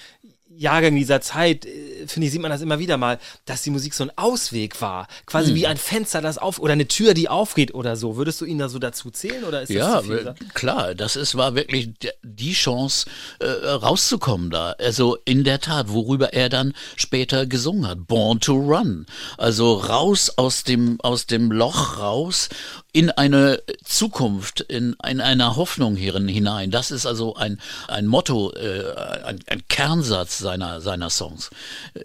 Jahrgängen 0.58 1.00
dieser 1.00 1.22
Zeit, 1.22 1.66
äh, 1.66 2.08
finde 2.08 2.28
ich, 2.28 2.34
sieht 2.34 2.42
man 2.42 2.52
das 2.52 2.62
immer 2.62 2.80
wieder 2.80 2.98
mal, 2.98 3.20
dass 3.46 3.64
die 3.64 3.70
Musik 3.70 3.94
so 3.94 4.04
ein 4.04 4.12
Ausweg 4.18 4.82
war. 4.82 5.08
Quasi 5.26 5.50
hm. 5.50 5.56
wie 5.56 5.68
ein 5.68 5.78
Fenster, 5.78 6.22
das 6.22 6.38
auf, 6.38 6.60
oder 6.60 6.74
eine 6.74 6.88
Tür, 6.88 7.14
die 7.14 7.30
aufgeht 7.30 7.74
oder 7.74 7.96
so. 7.96 8.18
Würdest 8.18 8.42
du 8.42 8.46
ihn 8.46 8.58
da 8.58 8.68
so 8.68 8.78
dazu 8.78 9.12
zählen 9.12 9.44
oder 9.44 9.62
ist 9.62 9.70
ja, 9.70 10.02
das 10.02 10.36
klar, 10.54 10.94
das 10.94 11.16
ist, 11.16 11.36
war 11.36 11.56
wirklich 11.56 11.92
die 12.22 12.54
Chance, 12.54 13.10
äh, 13.40 13.48
rauszukommen 13.48 14.50
da. 14.50 14.76
Also 14.78 15.18
in 15.26 15.44
der 15.44 15.62
Tat, 15.62 15.90
worüber 15.90 16.34
er 16.34 16.50
dann 16.50 16.74
später 16.96 17.46
gesungen 17.46 17.88
hat. 17.88 18.08
Born 18.08 18.40
to 18.40 18.54
Run. 18.54 19.06
Also 19.38 19.76
raus 19.76 20.34
aus 20.36 20.64
dem, 20.64 21.00
aus 21.02 21.28
dem 21.28 21.52
Loch 21.52 22.00
raus 22.00 22.50
in 22.94 23.10
eine 23.10 23.62
Zukunft, 23.84 24.62
in, 24.62 24.96
in 25.08 25.22
einer 25.22 25.56
Hoffnung 25.56 25.96
hierin 25.96 26.28
hinein. 26.28 26.72
Das 26.72 26.92
ist 26.92 27.06
also 27.06 27.36
ein, 27.36 27.60
ein 27.88 28.06
Motto, 28.06 28.52
äh, 28.54 28.94
ein, 29.24 29.40
ein 29.48 29.64
Kernsatz 29.70 30.40
seiner, 30.40 30.82
seiner 30.82 31.10
Songs. 31.10 31.52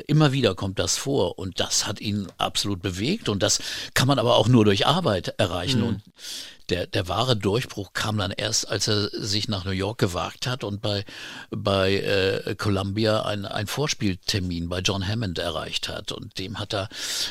Immer 0.06 0.32
wieder 0.32 0.54
kommt 0.54 0.78
das 0.78 0.96
vor 0.96 1.38
und 1.38 1.58
das 1.58 1.86
hat 1.86 2.00
ihn 2.00 2.28
absolut 2.38 2.82
bewegt 2.82 3.28
und 3.28 3.42
das 3.42 3.60
kann 3.94 4.06
man 4.06 4.18
aber 4.18 4.36
auch 4.36 4.48
nur 4.48 4.64
durch 4.64 4.86
Arbeit 4.86 5.34
erreichen. 5.38 5.80
Mhm. 5.80 5.86
Und 5.86 6.02
der, 6.68 6.86
der 6.86 7.08
wahre 7.08 7.36
Durchbruch 7.36 7.92
kam 7.92 8.18
dann 8.18 8.30
erst, 8.30 8.68
als 8.68 8.88
er 8.88 9.08
sich 9.12 9.48
nach 9.48 9.64
New 9.64 9.70
York 9.70 9.98
gewagt 9.98 10.46
hat 10.46 10.64
und 10.64 10.82
bei, 10.82 11.04
bei 11.50 11.94
äh, 11.94 12.54
Columbia 12.56 13.22
ein, 13.22 13.44
ein 13.44 13.66
Vorspieltermin 13.66 14.68
bei 14.68 14.80
John 14.80 15.06
Hammond 15.06 15.38
erreicht 15.38 15.88
hat. 15.88 16.12
Und 16.12 16.38
dem 16.38 16.58
hat 16.58 16.74
er 16.74 16.88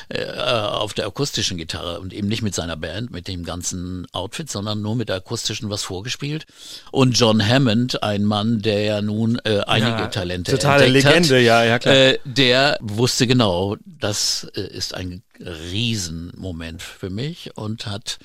äh, 0.09 0.31
auf 0.31 0.93
der 0.93 1.07
akustischen 1.07 1.57
Gitarre 1.57 1.99
und 1.99 2.13
eben 2.13 2.27
nicht 2.27 2.41
mit 2.41 2.55
seiner 2.55 2.77
Band, 2.77 3.11
mit 3.11 3.27
dem 3.27 3.43
ganzen 3.43 4.07
Outfit, 4.11 4.49
sondern 4.49 4.81
nur 4.81 4.95
mit 4.95 5.09
der 5.09 5.17
akustischen 5.17 5.69
was 5.69 5.83
vorgespielt. 5.83 6.45
Und 6.91 7.17
John 7.17 7.45
Hammond, 7.45 8.03
ein 8.03 8.23
Mann, 8.23 8.61
der 8.61 8.81
ja 8.83 9.01
nun 9.01 9.39
äh, 9.43 9.61
einige 9.61 9.91
ja, 9.91 10.07
Talente 10.07 10.51
totale 10.51 10.87
Legende, 10.87 11.35
hat, 11.35 11.43
ja, 11.43 11.63
ja 11.63 11.79
klar. 11.79 11.95
Äh, 11.95 12.19
der 12.23 12.77
wusste 12.81 13.27
genau, 13.27 13.75
das 13.85 14.47
äh, 14.55 14.61
ist 14.61 14.93
ein 14.93 15.23
Riesenmoment 15.39 16.81
für 16.81 17.09
mich 17.09 17.55
und 17.57 17.85
hat 17.85 18.17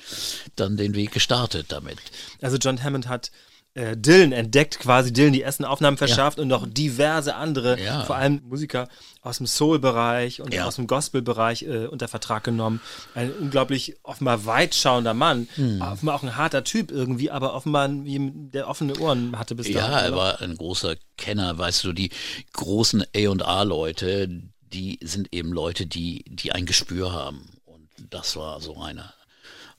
dann 0.55 0.77
den 0.77 0.95
Weg 0.95 1.11
gestartet 1.11 1.67
damit. 1.69 1.97
Also 2.41 2.57
John 2.57 2.81
Hammond 2.83 3.07
hat 3.07 3.31
äh, 3.73 3.95
Dylan 3.95 4.33
entdeckt, 4.33 4.79
quasi 4.79 5.13
Dylan 5.13 5.31
die 5.31 5.43
ersten 5.43 5.63
Aufnahmen 5.63 5.95
verschafft 5.95 6.39
und 6.39 6.49
noch 6.49 6.67
diverse 6.67 7.35
andere, 7.35 7.79
Ja. 7.81 8.03
vor 8.03 8.17
allem 8.17 8.41
Musiker 8.43 8.89
aus 9.21 9.37
dem 9.37 9.47
Soul-Bereich 9.47 10.41
und 10.41 10.53
Ja. 10.53 10.65
aus 10.65 10.75
dem 10.75 10.87
Gospel-Bereich 10.87 11.63
äh, 11.63 11.85
unter 11.85 12.09
Vertrag 12.09 12.43
genommen. 12.43 12.81
Ein 13.15 13.31
unglaublich 13.31 13.95
offenbar 14.03 14.45
weitschauender 14.45 15.13
Mann, 15.13 15.47
Hm. 15.55 15.81
offenbar 15.81 16.15
auch 16.15 16.23
ein 16.23 16.35
harter 16.35 16.65
Typ 16.65 16.91
irgendwie, 16.91 17.31
aber 17.31 17.53
offenbar 17.53 17.87
ein- 17.87 18.51
der 18.51 18.67
offene 18.67 18.99
Ohren 18.99 19.39
hatte 19.39 19.55
bis 19.55 19.69
Ja, 19.69 19.87
dahin. 19.87 20.11
er 20.11 20.15
war 20.17 20.41
ein 20.41 20.57
großer 20.57 20.95
Kenner, 21.15 21.57
weißt 21.57 21.85
du, 21.85 21.93
die 21.93 22.09
großen 22.51 23.03
A&R-Leute, 23.15 24.41
die 24.73 24.99
sind 25.01 25.29
eben 25.31 25.51
Leute, 25.51 25.85
die, 25.85 26.23
die 26.27 26.51
ein 26.51 26.65
Gespür 26.65 27.11
haben. 27.11 27.49
Und 27.65 27.89
das 28.09 28.35
war 28.35 28.61
so 28.61 28.79
einer. 28.79 29.13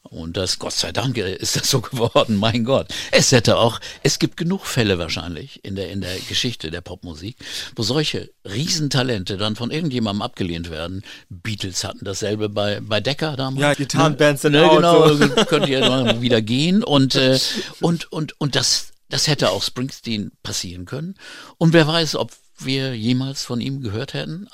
Und 0.03 0.37
das, 0.37 0.59
Gott 0.59 0.73
sei 0.73 0.91
Dank, 0.91 1.17
äh, 1.17 1.37
ist 1.37 1.57
das 1.57 1.71
so 1.71 1.81
geworden, 1.91 2.37
mein 2.37 2.65
Gott. 2.65 2.89
Es 3.13 3.33
hätte 3.33 3.57
auch, 3.57 3.81
es 4.03 4.19
gibt 4.19 4.37
genug 4.37 4.67
Fälle 4.67 4.99
wahrscheinlich 4.99 5.65
in 5.65 5.77
der, 5.77 5.91
in 5.91 6.01
der 6.01 6.19
Geschichte 6.29 6.71
der 6.71 6.81
Popmusik, 6.81 7.37
wo 7.77 7.83
solche 7.83 8.31
Riesentalente 8.45 9.37
dann 9.37 9.57
von 9.57 9.71
irgendjemandem 9.71 10.23
abgelehnt 10.23 10.71
werden. 10.71 11.03
Beatles 11.29 11.85
hatten 11.85 12.05
dasselbe 12.05 12.49
bei, 12.49 12.81
bei 12.81 13.01
Decker 13.01 13.37
damals. 13.37 13.63
Ja, 13.63 13.75
Gitarrenbands 13.75 14.43
sind 14.43 14.53
ne, 14.53 14.69
out, 14.69 14.77
genau, 14.77 15.15
so. 15.15 15.29
könnt 15.47 15.69
ihr 15.69 15.81
wieder 16.21 16.43
gehen 16.43 16.83
und, 16.83 17.15
äh, 17.15 17.39
und, 17.81 18.11
und, 18.11 18.41
und 18.41 18.57
das, 18.57 18.89
das 19.09 19.29
hätte 19.29 19.51
auch 19.51 19.63
Springsteen 19.63 20.33
passieren 20.43 20.85
können. 20.85 21.15
Und 21.59 21.73
wer 21.73 21.87
weiß, 21.87 22.17
ob 22.17 22.33
wir 22.59 22.95
jemals 22.97 23.45
von 23.45 23.61
ihm 23.61 23.81
gehört 23.81 24.15
hätten? 24.15 24.49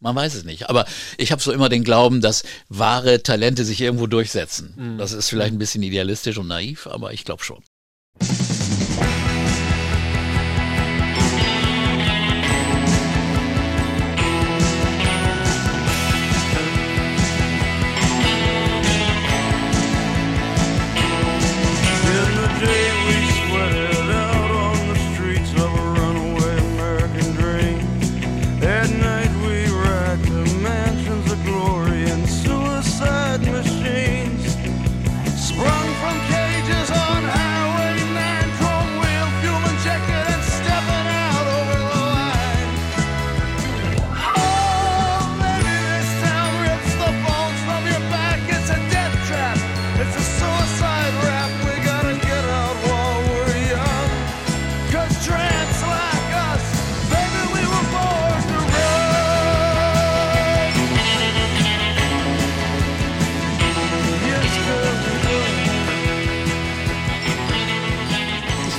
Man 0.00 0.16
weiß 0.16 0.34
es 0.34 0.44
nicht. 0.44 0.68
Aber 0.68 0.86
ich 1.18 1.30
habe 1.30 1.42
so 1.42 1.52
immer 1.52 1.68
den 1.68 1.84
Glauben, 1.84 2.20
dass 2.20 2.42
wahre 2.68 3.22
Talente 3.22 3.64
sich 3.64 3.80
irgendwo 3.80 4.06
durchsetzen. 4.06 4.96
Das 4.98 5.12
ist 5.12 5.28
vielleicht 5.28 5.52
ein 5.52 5.58
bisschen 5.58 5.82
idealistisch 5.82 6.38
und 6.38 6.48
naiv, 6.48 6.86
aber 6.86 7.12
ich 7.12 7.24
glaube 7.24 7.44
schon. 7.44 7.62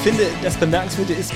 Finde, 0.02 0.26
das 0.42 0.58
Bemerkenswerte 0.58 1.14
ist, 1.14 1.32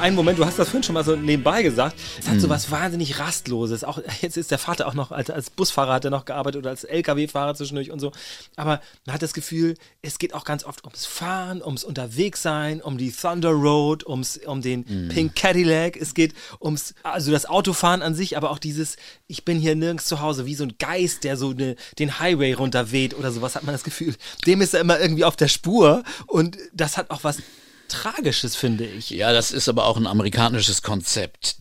ein 0.00 0.14
Moment, 0.14 0.38
du 0.38 0.44
hast 0.44 0.58
das 0.58 0.68
vorhin 0.68 0.82
schon 0.82 0.94
mal 0.94 1.04
so 1.04 1.16
nebenbei 1.16 1.62
gesagt, 1.62 1.96
es 2.18 2.28
hat 2.28 2.40
so 2.40 2.48
was 2.48 2.70
wahnsinnig 2.70 3.18
Rastloses. 3.18 3.84
Auch 3.84 3.98
jetzt 4.20 4.36
ist 4.36 4.50
der 4.50 4.58
Vater 4.58 4.86
auch 4.86 4.94
noch, 4.94 5.10
als, 5.10 5.30
als 5.30 5.50
Busfahrer 5.50 5.94
hat 5.94 6.04
er 6.04 6.10
noch 6.10 6.24
gearbeitet 6.24 6.60
oder 6.60 6.70
als 6.70 6.84
LKW-Fahrer 6.84 7.54
zwischendurch 7.54 7.90
und 7.90 8.00
so. 8.00 8.12
Aber 8.56 8.80
man 9.06 9.14
hat 9.14 9.22
das 9.22 9.34
Gefühl, 9.34 9.74
es 10.02 10.18
geht 10.18 10.34
auch 10.34 10.44
ganz 10.44 10.64
oft 10.64 10.84
ums 10.84 11.06
Fahren, 11.06 11.62
ums 11.62 11.84
Unterwegssein, 11.84 12.82
um 12.82 12.98
die 12.98 13.10
Thunder 13.10 13.50
Road, 13.50 14.06
ums, 14.06 14.38
um 14.46 14.62
den 14.62 15.08
Pink 15.08 15.34
Cadillac. 15.34 15.96
Es 15.96 16.14
geht 16.14 16.34
ums, 16.60 16.94
also 17.02 17.32
das 17.32 17.46
Autofahren 17.46 18.02
an 18.02 18.14
sich, 18.14 18.36
aber 18.36 18.50
auch 18.50 18.58
dieses, 18.58 18.96
ich 19.26 19.44
bin 19.44 19.58
hier 19.58 19.74
nirgends 19.74 20.06
zu 20.06 20.20
Hause, 20.20 20.46
wie 20.46 20.54
so 20.54 20.64
ein 20.64 20.74
Geist, 20.78 21.24
der 21.24 21.36
so 21.36 21.50
eine, 21.50 21.76
den 21.98 22.20
Highway 22.20 22.52
runterweht 22.52 23.14
oder 23.14 23.32
sowas, 23.32 23.56
hat 23.56 23.64
man 23.64 23.74
das 23.74 23.84
Gefühl. 23.84 24.14
Dem 24.46 24.60
ist 24.60 24.74
er 24.74 24.80
immer 24.80 25.00
irgendwie 25.00 25.24
auf 25.24 25.36
der 25.36 25.48
Spur 25.48 26.02
und 26.26 26.58
das 26.72 26.96
hat 26.96 27.10
auch 27.10 27.24
was 27.24 27.38
Tragisches, 27.88 28.56
finde 28.56 28.84
ich. 28.84 29.10
Ja, 29.10 29.32
das 29.32 29.50
ist 29.50 29.68
aber 29.68 29.86
auch 29.86 29.96
ein 29.96 30.06
amerikanisches 30.06 30.82
Konzept. 30.82 31.56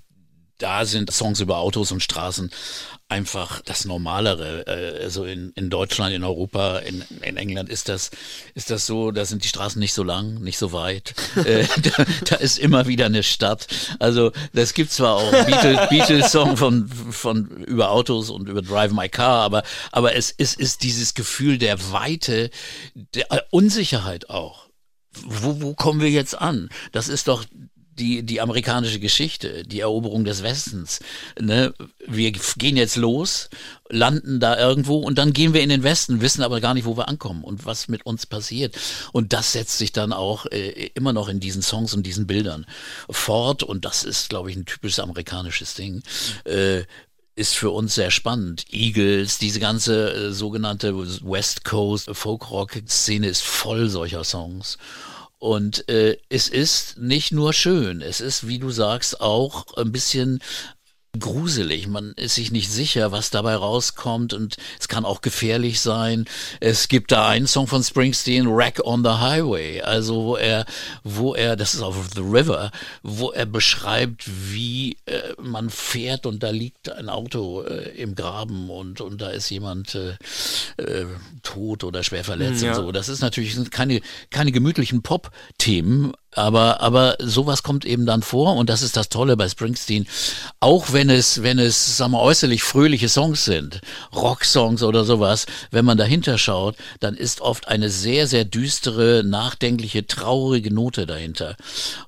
Da 0.60 0.86
sind 0.86 1.12
Songs 1.12 1.40
über 1.42 1.58
Autos 1.58 1.92
und 1.92 2.02
Straßen 2.02 2.52
einfach 3.10 3.62
das 3.62 3.86
Normalere. 3.86 4.66
Äh, 4.68 5.04
Also 5.04 5.26
in, 5.26 5.52
in 5.56 5.70
Deutschland, 5.70 6.14
in 6.14 6.24
Europa, 6.24 6.80
in, 6.80 7.04
in 7.22 7.38
England 7.38 7.70
ist 7.70 7.90
das, 7.90 8.12
ist 8.56 8.70
das 8.72 8.86
so, 8.86 9.12
da 9.12 9.26
sind 9.26 9.44
die 9.44 9.48
Straßen 9.48 9.80
nicht 9.80 9.94
so 9.94 10.04
lang, 10.04 10.36
nicht 10.42 10.58
so 10.58 10.72
weit. 10.72 11.14
Äh, 11.44 11.66
da, 11.82 12.06
da 12.26 12.36
ist 12.36 12.58
immer 12.58 12.88
wieder 12.88 13.08
eine 13.08 13.24
Stadt. 13.24 13.68
Also 14.00 14.32
das 14.54 14.74
gibt 14.74 14.92
zwar 14.92 15.16
auch 15.16 15.32
Beatles, 15.46 15.80
Beatles-Song 15.90 16.56
von, 16.56 16.88
von 16.88 17.48
über 17.66 17.90
Autos 17.92 18.30
und 18.30 18.48
über 18.48 18.62
Drive 18.62 18.94
My 18.94 19.10
Car, 19.10 19.42
aber, 19.42 19.64
aber 19.92 20.16
es, 20.16 20.34
es 20.38 20.54
ist 20.54 20.84
dieses 20.84 21.16
Gefühl 21.16 21.58
der 21.58 21.92
Weite, 21.92 22.50
der 22.94 23.32
äh, 23.32 23.42
Unsicherheit 23.50 24.30
auch 24.30 24.63
wo, 25.26 25.62
wo 25.62 25.74
kommen 25.74 26.02
wir 26.02 26.10
jetzt 26.10 26.40
an? 26.40 26.70
Das 26.92 27.10
ist 27.10 27.28
doch 27.28 27.46
die, 28.00 28.24
die 28.24 28.42
amerikanische 28.42 29.00
Geschichte, 29.00 29.64
die 29.64 29.82
Eroberung 29.82 30.26
des 30.26 30.44
Westens. 30.44 31.00
Ne? 31.40 31.74
Wir 32.08 32.32
gehen 32.32 32.78
jetzt 32.78 32.96
los, 32.96 33.50
landen 33.90 34.40
da 34.40 34.58
irgendwo 34.58 34.98
und 34.98 35.18
dann 35.18 35.34
gehen 35.34 35.54
wir 35.54 35.62
in 35.62 35.70
den 35.70 35.84
Westen, 35.84 36.22
wissen 36.22 36.42
aber 36.42 36.60
gar 36.62 36.74
nicht, 36.74 36.86
wo 36.86 36.98
wir 36.98 37.08
ankommen 37.08 37.44
und 37.44 37.66
was 37.66 37.88
mit 37.88 38.06
uns 38.06 38.26
passiert. 38.26 38.78
Und 39.12 39.34
das 39.34 39.52
setzt 39.52 39.78
sich 39.78 39.92
dann 39.92 40.14
auch 40.14 40.46
äh, 40.48 40.90
immer 40.96 41.14
noch 41.14 41.30
in 41.30 41.40
diesen 41.40 41.62
Songs 41.62 41.94
und 41.94 42.04
diesen 42.04 42.28
Bildern 42.28 42.66
fort. 43.10 43.64
Und 43.64 43.86
das 43.86 44.04
ist, 44.04 44.30
glaube 44.30 44.50
ich, 44.50 44.56
ein 44.56 44.66
typisches 44.66 45.00
amerikanisches 45.00 45.76
Ding. 45.76 46.02
Äh, 46.46 46.84
ist 47.36 47.56
für 47.56 47.72
uns 47.72 47.96
sehr 47.96 48.12
spannend. 48.12 48.66
Eagles, 48.72 49.38
diese 49.38 49.60
ganze 49.60 50.14
äh, 50.14 50.32
sogenannte 50.32 50.96
West 50.98 51.66
Coast 51.66 52.10
Folk-Rock-Szene 52.12 53.28
ist 53.28 53.44
voll 53.44 53.90
solcher 53.90 54.24
Songs. 54.24 54.78
Und 55.40 55.90
äh, 55.90 56.18
es 56.30 56.48
ist 56.48 56.98
nicht 56.98 57.32
nur 57.34 57.52
schön, 57.52 58.02
es 58.02 58.22
ist, 58.22 58.48
wie 58.48 58.60
du 58.60 58.70
sagst, 58.70 59.20
auch 59.20 59.76
ein 59.76 59.92
bisschen 59.92 60.40
gruselig. 61.20 61.88
Man 61.88 62.14
ist 62.16 62.36
sich 62.36 62.52
nicht 62.52 62.72
sicher, 62.72 63.12
was 63.12 63.30
dabei 63.30 63.56
rauskommt 63.56 64.34
und 64.34 64.58
es 64.80 64.88
kann 64.88 65.06
auch 65.06 65.22
gefährlich 65.22 65.80
sein. 65.80 66.26
Es 66.60 66.88
gibt 66.88 67.12
da 67.12 67.28
einen 67.28 67.48
Song 67.48 67.68
von 67.68 67.84
Springsteen, 67.84 68.48
Wreck 68.48 68.82
on 68.84 69.04
the 69.04 69.12
Highway, 69.12 69.82
also 69.82 70.24
wo 70.24 70.36
er, 70.36 70.66
wo 71.04 71.36
er, 71.36 71.56
das 71.56 71.76
ist 71.76 71.82
auf 71.82 71.96
The 72.16 72.22
River, 72.22 72.72
wo 73.04 73.32
er 73.32 73.46
beschreibt, 73.46 74.24
wie 74.52 74.98
äh, 75.06 75.22
man 75.42 75.70
fährt 75.70 76.26
und 76.26 76.42
da 76.42 76.50
liegt 76.50 76.92
ein 76.92 77.10
Auto 77.10 77.62
äh, 77.62 77.90
im 77.96 78.16
Graben 78.16 78.70
und 78.70 79.00
und 79.02 79.22
da 79.22 79.30
ist 79.30 79.50
jemand 79.50 79.96
äh, 79.96 80.18
äh, 80.78 81.06
tot 81.44 81.84
oder 81.84 82.04
schwer 82.04 82.24
verletzt 82.24 82.64
Ja. 82.64 82.70
und 82.72 82.76
so. 82.76 82.92
Das 82.92 83.08
ist 83.10 83.22
natürlich 83.22 83.54
sind 83.54 83.72
keine 83.72 84.02
keine 84.32 84.52
gemütlichen 84.52 85.04
Pop-Themen, 85.04 86.14
aber, 86.36 86.82
aber 86.82 87.18
sowas 87.20 87.64
kommt 87.64 87.86
eben 87.86 88.06
dann 88.06 88.22
vor 88.22 88.56
und 88.56 88.70
das 88.70 88.82
ist 88.82 88.98
das 88.98 89.10
Tolle 89.10 89.38
bei 89.38 89.48
Springsteen. 89.50 90.08
Auch 90.60 90.94
wenn 90.94 91.10
es, 91.10 91.44
wenn 91.44 91.60
es, 91.60 91.98
sagen 91.98 92.12
wir, 92.14 92.22
äußerlich 92.22 92.64
fröhliche 92.64 93.10
Songs 93.10 93.46
sind, 93.46 93.82
Rocksongs 94.16 94.84
oder 94.84 95.04
sowas, 95.04 95.46
wenn 95.72 95.86
man 95.86 95.98
dahinter 95.98 96.38
schaut, 96.38 96.76
dann 97.00 97.16
ist 97.16 97.42
oft 97.42 97.68
eine 97.68 97.90
sehr, 97.90 98.28
sehr 98.28 98.46
düstere, 98.46 99.24
nachdenkliche, 99.24 100.08
traurige 100.08 100.74
Note 100.74 101.06
dahinter. 101.06 101.56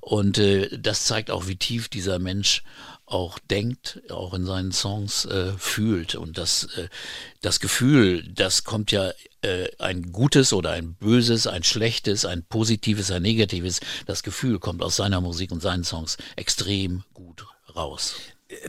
Und 0.00 0.38
äh, 0.38 0.68
das 0.78 1.04
zeigt 1.04 1.30
auch, 1.30 1.46
wie 1.46 1.56
tief 1.56 1.88
dieser 1.88 2.18
Mensch 2.18 2.62
auch 3.06 3.38
denkt, 3.38 4.02
auch 4.10 4.34
in 4.34 4.44
seinen 4.44 4.72
Songs 4.72 5.24
äh, 5.24 5.52
fühlt. 5.56 6.16
Und 6.16 6.38
das, 6.38 6.64
äh, 6.76 6.88
das 7.40 7.60
Gefühl, 7.60 8.24
das 8.28 8.64
kommt 8.64 8.90
ja 8.90 9.12
äh, 9.42 9.68
ein 9.78 10.12
gutes 10.12 10.52
oder 10.52 10.72
ein 10.72 10.94
böses, 10.94 11.46
ein 11.46 11.62
schlechtes, 11.62 12.24
ein 12.24 12.44
positives, 12.44 13.10
ein 13.12 13.22
negatives, 13.22 13.80
das 14.06 14.22
Gefühl 14.24 14.58
kommt 14.58 14.82
aus 14.82 14.96
seiner 14.96 15.20
Musik 15.20 15.52
und 15.52 15.62
seinen 15.62 15.84
Songs 15.84 16.16
extrem 16.34 17.04
gut 17.14 17.46
raus. 17.74 18.16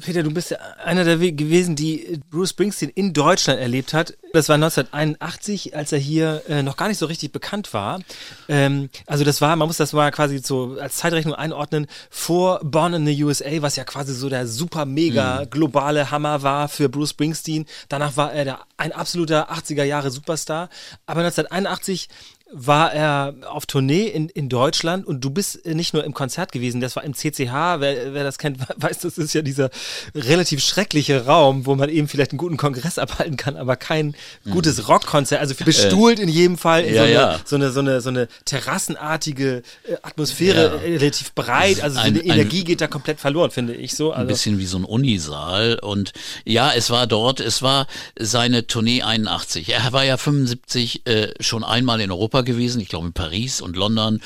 Peter, 0.03 0.23
du 0.23 0.31
bist 0.31 0.49
ja 0.49 0.57
einer 0.83 1.03
der 1.03 1.21
We- 1.21 1.33
gewesen, 1.33 1.75
die 1.75 2.19
Bruce 2.31 2.49
Springsteen 2.49 2.89
in 2.89 3.13
Deutschland 3.13 3.59
erlebt 3.59 3.93
hat. 3.93 4.17
Das 4.33 4.49
war 4.49 4.55
1981, 4.55 5.75
als 5.75 5.91
er 5.91 5.99
hier 5.99 6.41
äh, 6.49 6.63
noch 6.63 6.77
gar 6.77 6.87
nicht 6.87 6.97
so 6.97 7.05
richtig 7.05 7.31
bekannt 7.31 7.73
war. 7.75 8.01
Ähm, 8.49 8.89
also 9.05 9.23
das 9.23 9.39
war, 9.39 9.55
man 9.55 9.67
muss 9.67 9.77
das 9.77 9.93
mal 9.93 10.09
quasi 10.11 10.39
so 10.39 10.77
als 10.81 10.95
Zeitrechnung 10.97 11.35
einordnen, 11.35 11.85
vor 12.09 12.59
Born 12.63 12.95
in 12.95 13.05
the 13.05 13.23
USA, 13.23 13.61
was 13.61 13.75
ja 13.75 13.83
quasi 13.83 14.15
so 14.15 14.29
der 14.29 14.47
super 14.47 14.85
mega 14.85 15.45
globale 15.45 16.09
Hammer 16.09 16.41
war 16.41 16.69
für 16.69 16.89
Bruce 16.89 17.11
Springsteen. 17.11 17.67
Danach 17.87 18.17
war 18.17 18.33
er 18.33 18.45
der, 18.45 18.59
ein 18.77 18.91
absoluter 18.93 19.51
80er 19.51 19.83
Jahre 19.83 20.09
Superstar. 20.09 20.69
Aber 21.05 21.19
1981 21.21 22.09
war 22.53 22.93
er 22.93 23.35
auf 23.49 23.65
Tournee 23.65 24.05
in, 24.07 24.29
in 24.29 24.47
Deutschland 24.47 25.05
und 25.05 25.19
du 25.21 25.29
bist 25.29 25.65
äh, 25.65 25.75
nicht 25.75 25.93
nur 25.93 26.05
im 26.05 26.13
Konzert 26.13 26.53
gewesen, 26.53 26.79
das 26.79 26.95
war 26.95 27.03
im 27.03 27.13
CCH, 27.13 27.51
wer, 27.79 28.13
wer 28.13 28.23
das 28.23 28.37
kennt, 28.37 28.59
weiß, 28.77 28.99
das 28.99 29.17
ist 29.17 29.33
ja 29.33 29.41
dieser 29.41 29.69
relativ 30.15 30.63
schreckliche 30.63 31.25
Raum, 31.25 31.65
wo 31.65 31.75
man 31.75 31.89
eben 31.89 32.07
vielleicht 32.07 32.31
einen 32.31 32.37
guten 32.37 32.55
Kongress 32.55 32.97
abhalten 32.99 33.35
kann, 33.35 33.57
aber 33.57 33.75
kein 33.75 34.15
gutes 34.49 34.87
Rockkonzert, 34.87 35.41
also 35.41 35.55
bestuhlt 35.55 36.19
in 36.19 36.29
jedem 36.29 36.57
Fall, 36.57 36.83
in. 36.85 36.95
Äh, 36.95 37.11
ja, 37.13 37.39
so, 37.43 37.55
eine, 37.57 37.65
ja. 37.65 37.71
so, 37.71 37.79
eine, 37.81 37.99
so, 37.99 37.99
eine, 37.99 38.01
so 38.01 38.09
eine 38.09 38.27
terrassenartige 38.45 39.61
äh, 39.83 39.95
Atmosphäre, 40.01 40.77
Ja. 40.77 40.81
äh, 40.81 40.97
relativ 40.97 41.33
breit, 41.33 41.81
also 41.81 41.95
so 41.97 42.01
Ein- 42.01 42.13
eine 42.13 42.21
ein- 42.21 42.29
Energie 42.39 42.63
geht 42.63 42.81
da 42.81 42.87
komplett 42.87 43.19
verloren, 43.19 43.51
finde 43.51 43.73
ich 43.75 43.93
so. 43.95 44.11
ein 44.11 44.19
Also, 44.21 44.29
bisschen 44.29 44.57
wie 44.59 44.65
so 44.65 44.77
ein 44.77 44.85
Unisaal. 44.85 45.79
Und 45.81 46.13
ja, 46.45 46.71
es 46.73 46.89
war 46.89 47.07
dort, 47.07 47.39
es 47.39 47.61
war 47.61 47.87
seine 48.17 48.67
Tournee 48.67 49.01
81. 49.03 49.69
Er 49.73 49.91
war 49.93 50.03
ja 50.05 50.17
75 50.17 51.05
äh, 51.05 51.33
schon 51.39 51.63
einmal 51.63 51.99
in 52.01 52.11
Europa 52.11 52.36
gewesen, 52.43 52.81
ich 52.81 52.89
glaube 52.89 53.07
in 53.07 53.13
Paris 53.13 53.61
und 53.61 53.75
London. 53.75 54.21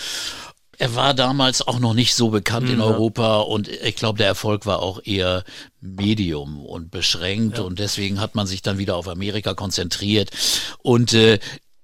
Er 0.77 0.95
war 0.95 1.13
damals 1.13 1.61
auch 1.61 1.79
noch 1.79 1.93
nicht 1.93 2.15
so 2.15 2.29
bekannt 2.29 2.67
in 2.67 2.81
Europa 2.81 3.41
und 3.41 3.67
ich 3.67 3.95
glaube, 3.95 4.17
der 4.17 4.25
Erfolg 4.25 4.65
war 4.65 4.79
auch 4.79 4.99
eher 5.03 5.43
Medium 5.79 6.65
und 6.65 6.89
beschränkt 6.89 7.59
und 7.59 7.77
deswegen 7.77 8.19
hat 8.19 8.33
man 8.33 8.47
sich 8.47 8.63
dann 8.63 8.79
wieder 8.79 8.95
auf 8.95 9.07
Amerika 9.07 9.53
konzentriert. 9.53 10.31
Und 10.79 11.13
äh, 11.13 11.37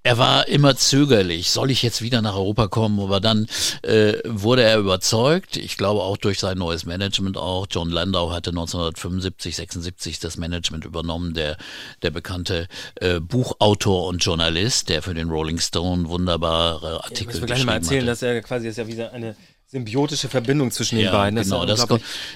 er 0.08 0.16
war 0.16 0.48
immer 0.48 0.74
zögerlich, 0.74 1.50
soll 1.50 1.70
ich 1.70 1.82
jetzt 1.82 2.00
wieder 2.00 2.22
nach 2.22 2.34
Europa 2.34 2.68
kommen? 2.68 2.98
Aber 2.98 3.20
dann 3.20 3.46
äh, 3.82 4.14
wurde 4.24 4.62
er 4.62 4.78
überzeugt, 4.78 5.58
ich 5.58 5.76
glaube 5.76 6.00
auch 6.00 6.16
durch 6.16 6.38
sein 6.38 6.56
neues 6.56 6.86
Management 6.86 7.36
auch. 7.36 7.66
John 7.70 7.90
Landau 7.90 8.32
hatte 8.32 8.48
1975, 8.48 9.56
76 9.56 10.18
das 10.18 10.38
Management 10.38 10.86
übernommen, 10.86 11.34
der, 11.34 11.58
der 12.00 12.10
bekannte 12.10 12.68
äh, 12.94 13.20
Buchautor 13.20 14.06
und 14.06 14.24
Journalist, 14.24 14.88
der 14.88 15.02
für 15.02 15.12
den 15.12 15.28
Rolling 15.28 15.58
Stone 15.58 16.08
wunderbare 16.08 17.04
Artikel 17.04 17.26
müssen 17.26 17.40
wir 17.42 17.46
gleich 17.46 17.66
mal 17.66 17.78
geschrieben 17.78 17.84
erzählen, 17.84 18.00
hatte. 18.00 18.10
dass 18.10 18.22
er 18.22 18.40
quasi 18.40 18.66
das 18.66 18.72
ist 18.72 18.78
ja 18.78 18.86
wieder 18.86 19.12
eine 19.12 19.36
symbiotische 19.70 20.30
Verbindung 20.30 20.70
zwischen 20.70 20.96
den 20.96 21.12
beiden. 21.12 21.36
Das 21.36 21.46
ist 21.46 21.52
genau. 21.52 21.66
ja 21.66 21.66
Das, 21.66 21.86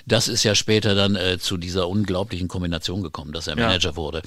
das 0.05 0.29
ist 0.29 0.43
ja 0.43 0.55
später 0.55 0.95
dann 0.95 1.17
äh, 1.17 1.39
zu 1.39 1.57
dieser 1.57 1.89
unglaublichen 1.89 2.47
Kombination 2.47 3.03
gekommen, 3.03 3.33
dass 3.33 3.47
er 3.47 3.57
Ja. 3.57 3.69
Manager 3.69 3.97
wurde. 3.97 4.21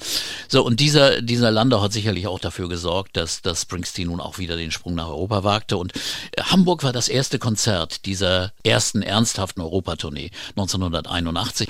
So, 0.48 0.64
und 0.64 0.80
dieser, 0.80 1.22
dieser 1.22 1.52
Landau 1.52 1.82
hat 1.82 1.92
sicherlich 1.92 2.26
auch 2.26 2.40
dafür 2.40 2.68
gesorgt, 2.68 3.16
dass, 3.16 3.42
dass 3.42 3.62
Springsteen 3.62 4.08
nun 4.08 4.20
auch 4.20 4.38
wieder 4.38 4.56
den 4.56 4.72
Sprung 4.72 4.96
nach 4.96 5.06
Europa 5.06 5.44
wagte. 5.44 5.76
Und 5.76 5.92
äh, 6.32 6.42
Hamburg 6.42 6.82
war 6.82 6.92
das 6.92 7.08
erste 7.08 7.38
Konzert 7.38 8.06
dieser 8.06 8.52
ersten 8.64 9.02
ernsthaften 9.02 9.60
Europatournee 9.60 10.32
1981. 10.56 11.68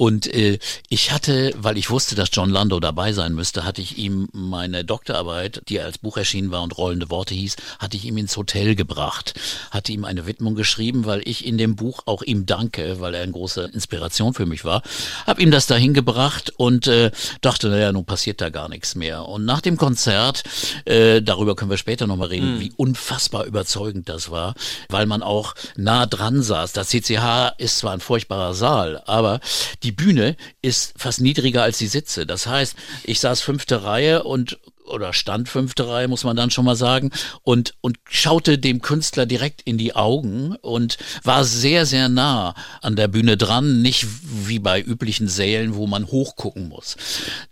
Und 0.00 0.32
äh, 0.32 0.58
ich 0.88 1.12
hatte, 1.12 1.52
weil 1.58 1.76
ich 1.76 1.90
wusste, 1.90 2.14
dass 2.14 2.30
John 2.32 2.48
Landau 2.48 2.80
dabei 2.80 3.12
sein 3.12 3.34
müsste, 3.34 3.64
hatte 3.64 3.82
ich 3.82 3.98
ihm 3.98 4.30
meine 4.32 4.82
Doktorarbeit, 4.82 5.60
die 5.68 5.78
als 5.78 5.98
Buch 5.98 6.16
erschienen 6.16 6.50
war 6.50 6.62
und 6.62 6.78
rollende 6.78 7.10
Worte 7.10 7.34
hieß, 7.34 7.56
hatte 7.78 7.98
ich 7.98 8.06
ihm 8.06 8.16
ins 8.16 8.34
Hotel 8.34 8.76
gebracht, 8.76 9.34
hatte 9.70 9.92
ihm 9.92 10.06
eine 10.06 10.24
Widmung 10.24 10.54
geschrieben, 10.54 11.04
weil 11.04 11.20
ich 11.28 11.44
in 11.44 11.58
dem 11.58 11.76
Buch 11.76 12.00
auch 12.06 12.22
ihm 12.22 12.46
danke, 12.46 12.98
weil 13.00 13.14
er 13.14 13.24
eine 13.24 13.32
große 13.32 13.72
Inspiration 13.74 14.32
für 14.32 14.46
mich 14.46 14.64
war, 14.64 14.82
habe 15.26 15.42
ihm 15.42 15.50
das 15.50 15.66
dahin 15.66 15.92
gebracht 15.92 16.50
und 16.56 16.86
äh, 16.86 17.10
dachte, 17.42 17.68
naja, 17.68 17.92
nun 17.92 18.06
passiert 18.06 18.40
da 18.40 18.48
gar 18.48 18.70
nichts 18.70 18.94
mehr. 18.94 19.26
Und 19.26 19.44
nach 19.44 19.60
dem 19.60 19.76
Konzert, 19.76 20.44
äh, 20.86 21.20
darüber 21.20 21.56
können 21.56 21.70
wir 21.70 21.76
später 21.76 22.06
nochmal 22.06 22.28
reden, 22.28 22.58
wie 22.58 22.72
unfassbar 22.74 23.44
überzeugend 23.44 24.08
das 24.08 24.30
war, 24.30 24.54
weil 24.88 25.04
man 25.04 25.22
auch 25.22 25.54
nah 25.76 26.06
dran 26.06 26.40
saß. 26.40 26.72
Das 26.72 26.88
CCH 26.88 27.52
ist 27.58 27.76
zwar 27.76 27.92
ein 27.92 28.00
furchtbarer 28.00 28.54
Saal, 28.54 29.02
aber 29.04 29.40
die 29.82 29.89
Bühne 29.92 30.36
ist 30.62 30.94
fast 30.96 31.20
niedriger 31.20 31.62
als 31.62 31.78
die 31.78 31.86
Sitze. 31.86 32.26
Das 32.26 32.46
heißt, 32.46 32.74
ich 33.04 33.20
saß 33.20 33.40
fünfte 33.40 33.84
Reihe 33.84 34.22
und 34.24 34.58
oder 34.90 35.12
stand 35.12 35.48
fünfte 35.48 35.88
Reihe, 35.88 36.08
muss 36.08 36.24
man 36.24 36.36
dann 36.36 36.50
schon 36.50 36.64
mal 36.64 36.76
sagen, 36.76 37.10
und, 37.42 37.74
und 37.80 37.98
schaute 38.08 38.58
dem 38.58 38.82
Künstler 38.82 39.26
direkt 39.26 39.62
in 39.62 39.78
die 39.78 39.94
Augen 39.94 40.56
und 40.62 40.98
war 41.24 41.44
sehr, 41.44 41.86
sehr 41.86 42.08
nah 42.08 42.54
an 42.82 42.96
der 42.96 43.08
Bühne 43.08 43.36
dran, 43.36 43.82
nicht 43.82 44.06
wie 44.46 44.58
bei 44.58 44.80
üblichen 44.80 45.28
Sälen, 45.28 45.74
wo 45.74 45.86
man 45.86 46.06
hochgucken 46.06 46.68
muss. 46.68 46.96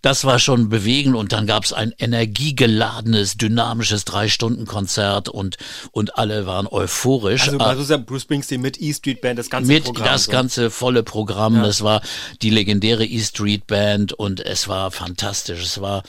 Das 0.03 0.25
war 0.25 0.39
schon 0.39 0.69
bewegend 0.69 1.17
und 1.17 1.33
dann 1.33 1.47
gab 1.47 1.65
es 1.65 1.73
ein 1.73 1.93
energiegeladenes, 1.99 3.37
dynamisches 3.37 4.05
Drei-Stunden-Konzert 4.05 5.29
und, 5.29 5.57
und 5.93 6.17
alle 6.19 6.47
waren 6.47 6.67
euphorisch. 6.67 7.43
Also, 7.49 7.59
Ah, 7.59 7.67
also 7.71 7.83
ist 7.83 7.91
ja 7.91 7.97
Bruce 7.97 8.23
Springsteen 8.23 8.61
mit 8.61 8.81
E 8.81 8.93
Street 8.93 9.21
Band, 9.21 9.39
das 9.39 9.51
ganze 9.51 9.71
mit 9.73 9.85
Programm. 9.85 10.07
das 10.07 10.25
so. 10.25 10.33
ganze 10.33 10.71
volle 10.71 11.03
Programm. 11.03 11.63
Das 11.63 11.83
war 11.83 12.01
die 12.43 12.51
legendäre 12.51 13.05
E 13.05 13.21
Street 13.21 13.67
Band 13.67 14.13
und 14.13 14.41
es 14.41 14.69
war 14.69 14.91
fantastisch. 14.91 15.63
Es 15.63 15.81
war, 15.81 16.03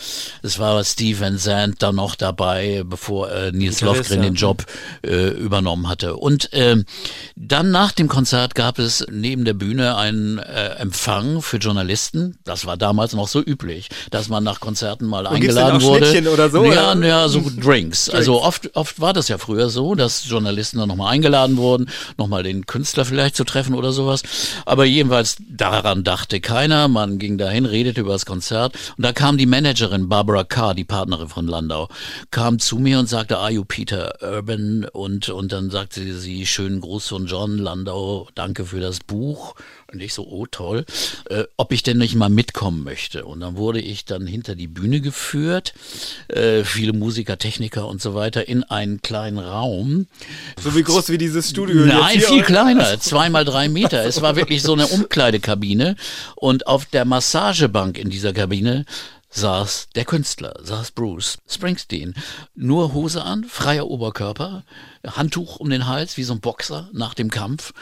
es 0.43 0.59
war 0.59 0.83
Steve 0.83 1.18
Van 1.19 1.38
Zandt 1.38 1.82
da 1.82 1.91
noch 1.91 2.15
dabei, 2.15 2.84
bevor 2.86 3.32
äh, 3.32 3.51
Nils 3.51 3.82
Lofgren 3.82 4.21
den 4.21 4.36
Job 4.36 4.65
äh, 5.05 5.29
übernommen 5.29 5.88
hatte. 5.88 6.15
Und 6.15 6.49
ähm, 6.53 6.86
dann 7.36 7.71
nach 7.71 7.91
dem 7.91 8.08
Konzert 8.08 8.55
gab 8.55 8.79
es 8.79 9.05
neben 9.10 9.45
der 9.45 9.53
Bühne 9.53 9.95
einen 9.95 10.38
äh, 10.38 10.75
Empfang 10.75 11.41
für 11.41 11.58
Journalisten. 11.58 12.38
Das 12.43 12.65
war 12.65 12.77
damals 12.77 13.13
noch 13.13 13.27
so 13.27 13.41
üblich, 13.41 13.89
dass 14.12 14.29
man 14.29 14.43
nach 14.43 14.60
Konzerten 14.60 15.05
mal 15.05 15.23
denn 15.23 15.34
eingeladen 15.34 15.82
wurde. 15.82 16.29
Oder 16.32 16.49
so, 16.49 16.63
Ja, 16.65 16.93
oder? 16.93 17.08
ja, 17.08 17.27
so 17.27 17.43
Drinks. 17.60 18.10
Also 18.19 18.41
oft, 18.41 18.75
oft 18.75 18.99
war 18.99 19.13
das 19.13 19.29
ja 19.29 19.38
früher 19.38 19.69
so, 19.69 19.95
dass 19.95 20.27
Journalisten 20.27 20.77
dann 20.79 20.89
nochmal 20.89 21.13
eingeladen 21.13 21.55
wurden, 21.55 21.89
nochmal 22.17 22.43
den 22.43 22.65
Künstler 22.65 23.05
vielleicht 23.05 23.36
zu 23.36 23.45
treffen 23.45 23.75
oder 23.75 23.93
sowas. 23.93 24.23
Aber 24.65 24.84
jedenfalls 24.84 25.38
daran 25.49 26.03
dachte 26.03 26.41
keiner. 26.41 26.88
Man 26.89 27.17
ging 27.17 27.38
dahin, 27.38 27.65
redete 27.65 28.01
über 28.01 28.12
das 28.13 28.25
Konzert 28.25 28.75
und 28.97 29.03
da 29.05 29.13
kam 29.13 29.38
die 29.38 29.45
Managerin 29.45 30.10
Barbara 30.10 30.43
Carr, 30.43 30.75
die 30.75 30.84
Partnerin 30.99 31.29
von 31.29 31.47
Landau, 31.47 31.88
kam 32.29 32.59
zu 32.59 32.77
mir 32.77 32.99
und 32.99 33.07
sagte, 33.07 33.38
are 33.38 33.51
you 33.51 33.63
Peter 33.63 34.21
Urban? 34.21 34.83
Und, 34.83 35.29
und 35.29 35.53
dann 35.53 35.69
sagte 35.69 36.13
sie, 36.17 36.45
schönen 36.45 36.81
Gruß 36.81 37.07
von 37.07 37.25
John 37.25 37.57
Landau, 37.57 38.27
danke 38.35 38.65
für 38.65 38.81
das 38.81 38.99
Buch. 38.99 39.55
Und 39.89 40.01
ich 40.01 40.13
so, 40.13 40.27
oh 40.27 40.45
toll, 40.45 40.85
äh, 41.29 41.45
ob 41.55 41.71
ich 41.71 41.83
denn 41.83 41.99
nicht 41.99 42.15
mal 42.15 42.29
mitkommen 42.29 42.83
möchte. 42.83 43.25
Und 43.25 43.39
dann 43.39 43.55
wurde 43.55 43.79
ich 43.79 44.03
dann 44.03 44.27
hinter 44.27 44.55
die 44.55 44.67
Bühne 44.67 44.99
geführt, 44.99 45.73
äh, 46.27 46.65
viele 46.65 46.91
Musiker, 46.91 47.38
Techniker 47.38 47.88
und 47.88 48.01
so 48.01 48.13
weiter, 48.13 48.49
in 48.49 48.65
einen 48.65 49.01
kleinen 49.01 49.39
Raum. 49.39 50.07
So 50.62 50.75
wie 50.75 50.83
groß 50.83 51.09
wie 51.09 51.17
dieses 51.17 51.49
Studio 51.49 51.85
Nein, 51.85 52.19
viel 52.19 52.43
kleiner, 52.43 52.99
zwei 52.99 53.29
mal 53.29 53.45
drei 53.45 53.69
Meter. 53.69 54.05
Es 54.05 54.21
war 54.21 54.35
wirklich 54.35 54.63
so 54.63 54.73
eine 54.73 54.85
Umkleidekabine. 54.88 55.95
Und 56.35 56.67
auf 56.67 56.85
der 56.85 57.05
Massagebank 57.05 57.97
in 57.97 58.09
dieser 58.09 58.33
Kabine 58.33 58.85
saß 59.29 59.89
der 59.95 60.05
Künstler, 60.05 60.55
saß 60.61 60.91
Bruce 60.91 61.37
Springsteen. 61.47 62.15
Nur 62.55 62.93
Hose 62.93 63.23
an, 63.23 63.43
freier 63.43 63.87
Oberkörper, 63.87 64.63
Handtuch 65.05 65.57
um 65.57 65.69
den 65.69 65.87
Hals, 65.87 66.17
wie 66.17 66.23
so 66.23 66.33
ein 66.33 66.41
Boxer 66.41 66.89
nach 66.93 67.13
dem 67.13 67.29
Kampf. 67.29 67.73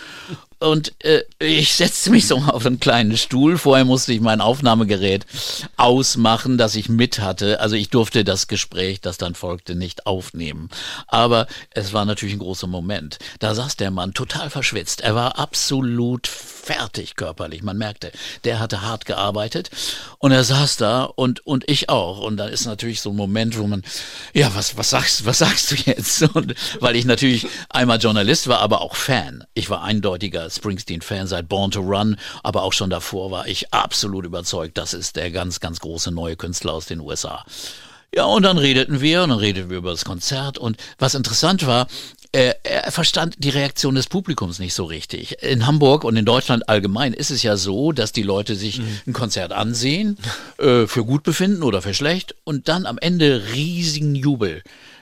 Und 0.59 0.93
äh, 1.03 1.23
ich 1.39 1.75
setzte 1.75 2.09
mich 2.09 2.27
so 2.27 2.37
auf 2.37 2.65
einen 2.65 2.79
kleinen 2.79 3.15
Stuhl. 3.15 3.57
Vorher 3.57 3.85
musste 3.85 4.13
ich 4.13 4.21
mein 4.21 4.41
Aufnahmegerät 4.41 5.25
ausmachen, 5.75 6.57
das 6.57 6.75
ich 6.75 6.89
mit 6.89 7.19
hatte. 7.19 7.59
Also 7.59 7.75
ich 7.75 7.89
durfte 7.89 8.23
das 8.23 8.47
Gespräch, 8.47 8.99
das 8.99 9.17
dann 9.17 9.35
folgte, 9.35 9.75
nicht 9.75 10.07
aufnehmen. 10.07 10.69
Aber 11.07 11.45
es 11.71 11.93
war 11.93 12.05
natürlich 12.05 12.35
ein 12.35 12.39
großer 12.39 12.67
Moment. 12.67 13.19
Da 13.39 13.53
saß 13.53 13.77
der 13.77 13.91
Mann 13.91 14.13
total 14.13 14.49
verschwitzt. 14.49 15.01
Er 15.01 15.13
war 15.13 15.37
absolut 15.37 16.25
fertig 16.27 17.15
körperlich. 17.15 17.61
Man 17.61 17.77
merkte, 17.77 18.11
der 18.43 18.59
hatte 18.59 18.81
hart 18.81 19.05
gearbeitet 19.05 19.69
und 20.17 20.31
er 20.31 20.43
saß 20.43 20.77
da 20.77 21.03
und, 21.03 21.45
und 21.45 21.69
ich 21.69 21.89
auch. 21.89 22.19
Und 22.19 22.37
dann 22.37 22.49
ist 22.49 22.65
natürlich 22.65 23.01
so 23.01 23.11
ein 23.11 23.15
Moment, 23.15 23.57
wo 23.57 23.67
man, 23.67 23.83
ja, 24.33 24.53
was, 24.55 24.75
was 24.75 24.89
sagst, 24.89 25.25
was 25.25 25.37
sagst 25.37 25.71
du 25.71 25.75
jetzt? 25.75 26.21
Und 26.37 26.55
weil 26.79 26.95
ich 26.95 27.05
natürlich 27.05 27.47
einmal 27.69 27.99
Journalist 27.99 28.47
war, 28.47 28.59
aber 28.59 28.81
auch 28.81 28.95
Fan. 28.95 29.45
Ich 29.53 29.69
war 29.69 29.83
eindeutiger 29.83 30.46
Springsteen-Fan 30.55 31.27
seit 31.27 31.49
Born 31.49 31.71
to 31.71 31.81
Run, 31.81 32.17
aber 32.43 32.63
auch 32.63 32.73
schon 32.73 32.89
davor 32.89 33.31
war 33.31 33.47
ich 33.47 33.73
absolut 33.73 34.25
überzeugt, 34.25 34.77
das 34.77 34.93
ist 34.93 35.15
der 35.15 35.31
ganz, 35.31 35.59
ganz 35.59 35.79
große 35.79 36.11
neue 36.11 36.35
Künstler 36.35 36.73
aus 36.73 36.85
den 36.85 36.99
USA. 36.99 37.45
Ja, 38.15 38.25
und 38.25 38.43
dann 38.43 38.57
redeten 38.57 39.01
wir 39.01 39.23
und 39.23 39.29
dann 39.29 39.39
redeten 39.39 39.69
wir 39.69 39.77
über 39.77 39.91
das 39.91 40.05
Konzert 40.05 40.57
und 40.57 40.77
was 40.97 41.13
interessant 41.13 41.67
war, 41.67 41.87
äh, 42.31 42.53
er 42.63 42.91
verstand 42.91 43.35
die 43.39 43.49
Reaktion 43.49 43.95
des 43.95 44.07
Publikums 44.07 44.59
nicht 44.59 44.73
so 44.73 44.85
richtig. 44.85 45.41
In 45.43 45.65
Hamburg 45.65 46.03
und 46.03 46.17
in 46.17 46.25
Deutschland 46.25 46.67
allgemein 46.67 47.13
ist 47.13 47.31
es 47.31 47.43
ja 47.43 47.57
so, 47.57 47.91
dass 47.91 48.11
die 48.11 48.23
Leute 48.23 48.55
sich 48.55 48.81
ein 49.05 49.13
Konzert 49.13 49.53
ansehen, 49.53 50.17
äh, 50.57 50.87
für 50.87 51.05
gut 51.05 51.23
befinden 51.23 51.63
oder 51.63 51.81
für 51.81 51.93
schlecht 51.93 52.35
und 52.43 52.67
dann 52.67 52.85
am 52.85 52.97
Ende 52.97 53.43
riesigen 53.53 54.15
Jubel 54.15 54.61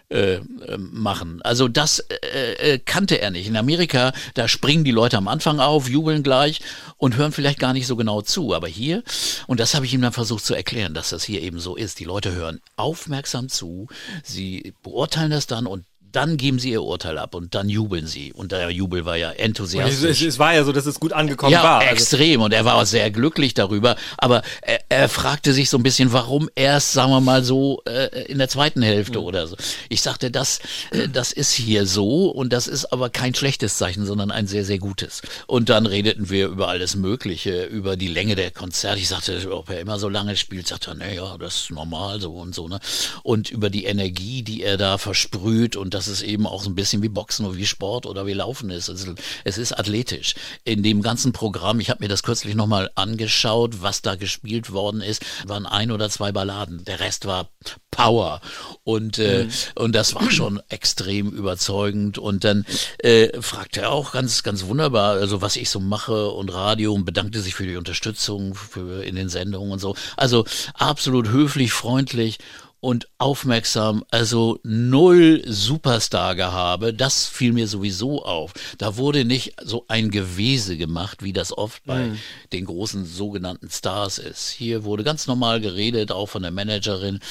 äh, 0.09 0.39
machen. 0.77 1.41
Also 1.41 1.67
das 1.67 1.99
äh, 1.99 2.73
äh, 2.73 2.79
kannte 2.79 3.19
er 3.21 3.31
nicht. 3.31 3.47
In 3.47 3.57
Amerika, 3.57 4.13
da 4.35 4.47
springen 4.47 4.83
die 4.83 4.91
Leute 4.91 5.17
am 5.17 5.27
Anfang 5.27 5.59
auf, 5.59 5.89
jubeln 5.89 6.23
gleich 6.23 6.61
und 6.97 7.15
hören 7.15 7.31
vielleicht 7.31 7.59
gar 7.59 7.73
nicht 7.73 7.87
so 7.87 7.95
genau 7.95 8.21
zu. 8.21 8.53
Aber 8.53 8.67
hier, 8.67 9.03
und 9.47 9.59
das 9.59 9.73
habe 9.73 9.85
ich 9.85 9.93
ihm 9.93 10.01
dann 10.01 10.13
versucht 10.13 10.45
zu 10.45 10.53
erklären, 10.53 10.93
dass 10.93 11.09
das 11.09 11.23
hier 11.23 11.41
eben 11.41 11.59
so 11.59 11.75
ist. 11.75 11.99
Die 11.99 12.03
Leute 12.03 12.33
hören 12.33 12.61
aufmerksam 12.75 13.49
zu, 13.49 13.87
sie 14.23 14.73
beurteilen 14.83 15.31
das 15.31 15.47
dann 15.47 15.65
und 15.65 15.85
dann 16.15 16.37
geben 16.37 16.59
sie 16.59 16.71
ihr 16.71 16.83
Urteil 16.83 17.17
ab 17.17 17.35
und 17.35 17.55
dann 17.55 17.69
jubeln 17.69 18.07
sie. 18.07 18.33
Und 18.33 18.51
der 18.51 18.69
Jubel 18.69 19.05
war 19.05 19.17
ja 19.17 19.31
enthusiastisch. 19.31 20.21
es, 20.21 20.21
es 20.21 20.39
war 20.39 20.53
ja 20.53 20.63
so, 20.63 20.71
dass 20.71 20.85
es 20.85 20.99
gut 20.99 21.13
angekommen 21.13 21.51
ja, 21.51 21.63
war. 21.63 21.79
Also, 21.79 21.91
extrem. 21.91 22.41
Und 22.41 22.53
er 22.53 22.65
war 22.65 22.75
auch 22.75 22.85
sehr 22.85 23.11
glücklich 23.11 23.53
darüber. 23.53 23.95
Aber 24.17 24.41
er, 24.61 24.79
er 24.89 25.09
fragte 25.09 25.53
sich 25.53 25.69
so 25.69 25.77
ein 25.77 25.83
bisschen, 25.83 26.13
warum 26.13 26.49
erst, 26.55 26.93
sagen 26.93 27.11
wir 27.11 27.21
mal 27.21 27.43
so, 27.43 27.81
äh, 27.85 28.23
in 28.25 28.37
der 28.37 28.49
zweiten 28.49 28.81
Hälfte 28.81 29.19
Mhm. 29.19 29.25
oder 29.25 29.47
so. 29.47 29.55
Ich 29.89 30.01
sagte, 30.01 30.31
das, 30.31 30.59
äh, 30.91 31.09
das 31.09 31.31
ist 31.31 31.51
hier 31.51 31.85
so 31.85 32.29
und 32.29 32.53
das 32.53 32.67
ist 32.67 32.85
aber 32.93 33.09
kein 33.09 33.33
schlechtes 33.35 33.77
Zeichen, 33.77 34.05
sondern 34.05 34.31
ein 34.31 34.47
sehr, 34.47 34.65
sehr 34.65 34.79
gutes. 34.79 35.21
Und 35.47 35.69
dann 35.69 35.85
redeten 35.85 36.29
wir 36.29 36.47
über 36.47 36.67
alles 36.69 36.95
Mögliche, 36.95 37.65
über 37.65 37.97
die 37.97 38.07
Länge 38.07 38.35
der 38.35 38.51
Konzerte. 38.51 38.99
Ich 38.99 39.07
sagte, 39.07 39.51
ob 39.51 39.69
er 39.69 39.79
immer 39.79 39.99
so 39.99 40.09
lange 40.09 40.35
spielt, 40.37 40.67
sagte 40.67 40.91
er, 40.91 40.95
naja, 40.95 41.37
das 41.37 41.55
ist 41.55 41.71
normal 41.71 42.21
so 42.21 42.33
und 42.33 42.55
so. 42.55 42.67
Ne? 42.67 42.79
Und 43.23 43.49
über 43.51 43.69
die 43.69 43.85
Energie, 43.85 44.43
die 44.43 44.63
er 44.63 44.77
da 44.77 44.97
versprüht 44.97 45.75
und 45.75 45.93
dass 46.05 46.13
es 46.13 46.21
eben 46.21 46.45
auch 46.45 46.61
so 46.61 46.69
ein 46.69 46.75
bisschen 46.75 47.01
wie 47.01 47.09
Boxen 47.09 47.45
oder 47.45 47.57
wie 47.57 47.65
Sport 47.65 48.05
oder 48.05 48.25
wie 48.25 48.33
Laufen 48.33 48.69
ist. 48.69 48.89
Es, 48.89 49.07
es 49.43 49.57
ist 49.57 49.77
athletisch. 49.77 50.35
In 50.63 50.83
dem 50.83 51.01
ganzen 51.01 51.33
Programm, 51.33 51.79
ich 51.79 51.89
habe 51.89 52.03
mir 52.03 52.09
das 52.09 52.21
kürzlich 52.21 52.53
nochmal 52.55 52.91
angeschaut, 52.95 53.81
was 53.81 54.01
da 54.01 54.15
gespielt 54.15 54.71
worden 54.71 55.01
ist, 55.01 55.25
waren 55.45 55.65
ein 55.65 55.91
oder 55.91 56.09
zwei 56.09 56.31
Balladen. 56.31 56.83
Der 56.85 56.99
Rest 56.99 57.25
war 57.25 57.49
Power. 57.89 58.41
Und, 58.83 59.17
äh, 59.17 59.47
und 59.73 59.95
das 59.95 60.13
war 60.13 60.29
schon 60.29 60.61
extrem 60.69 61.31
überzeugend. 61.31 62.17
Und 62.17 62.43
dann 62.43 62.65
äh, 62.99 63.41
fragte 63.41 63.81
er 63.81 63.91
auch 63.91 64.11
ganz, 64.11 64.43
ganz 64.43 64.65
wunderbar, 64.65 65.13
also 65.13 65.41
was 65.41 65.55
ich 65.55 65.69
so 65.69 65.79
mache 65.79 66.29
und 66.29 66.53
Radio 66.53 66.93
und 66.93 67.05
bedankte 67.05 67.41
sich 67.41 67.55
für 67.55 67.65
die 67.65 67.77
Unterstützung 67.77 68.53
für, 68.53 69.03
in 69.03 69.15
den 69.15 69.29
Sendungen 69.29 69.71
und 69.71 69.79
so. 69.79 69.95
Also 70.17 70.45
absolut 70.75 71.29
höflich, 71.29 71.71
freundlich 71.73 72.37
und 72.85 73.07
aufmerksam, 73.17 74.03
also 74.11 74.59
null 74.61 75.41
Superstar-Gehabe, 75.47 76.93
das 76.93 77.25
fiel 77.25 77.51
mir 77.51 77.67
sowieso 77.67 78.23
auf. 78.23 78.53
Da 78.77 78.95
wurde 78.97 79.25
nicht 79.25 79.55
so 79.63 79.85
ein 79.87 80.11
Gewese 80.11 80.77
gemacht, 80.77 81.23
wie 81.23 81.33
das 81.33 81.57
oft 81.57 81.83
bei 81.85 82.11
den 82.53 82.65
großen 82.65 83.03
sogenannten 83.03 83.71
Stars 83.71 84.19
ist. 84.19 84.51
Hier 84.51 84.83
wurde 84.83 85.03
ganz 85.03 85.25
normal 85.25 85.61
geredet, 85.61 86.11
auch 86.11 86.27
von 86.27 86.43
der 86.43 86.51
Managerin. 86.51 87.21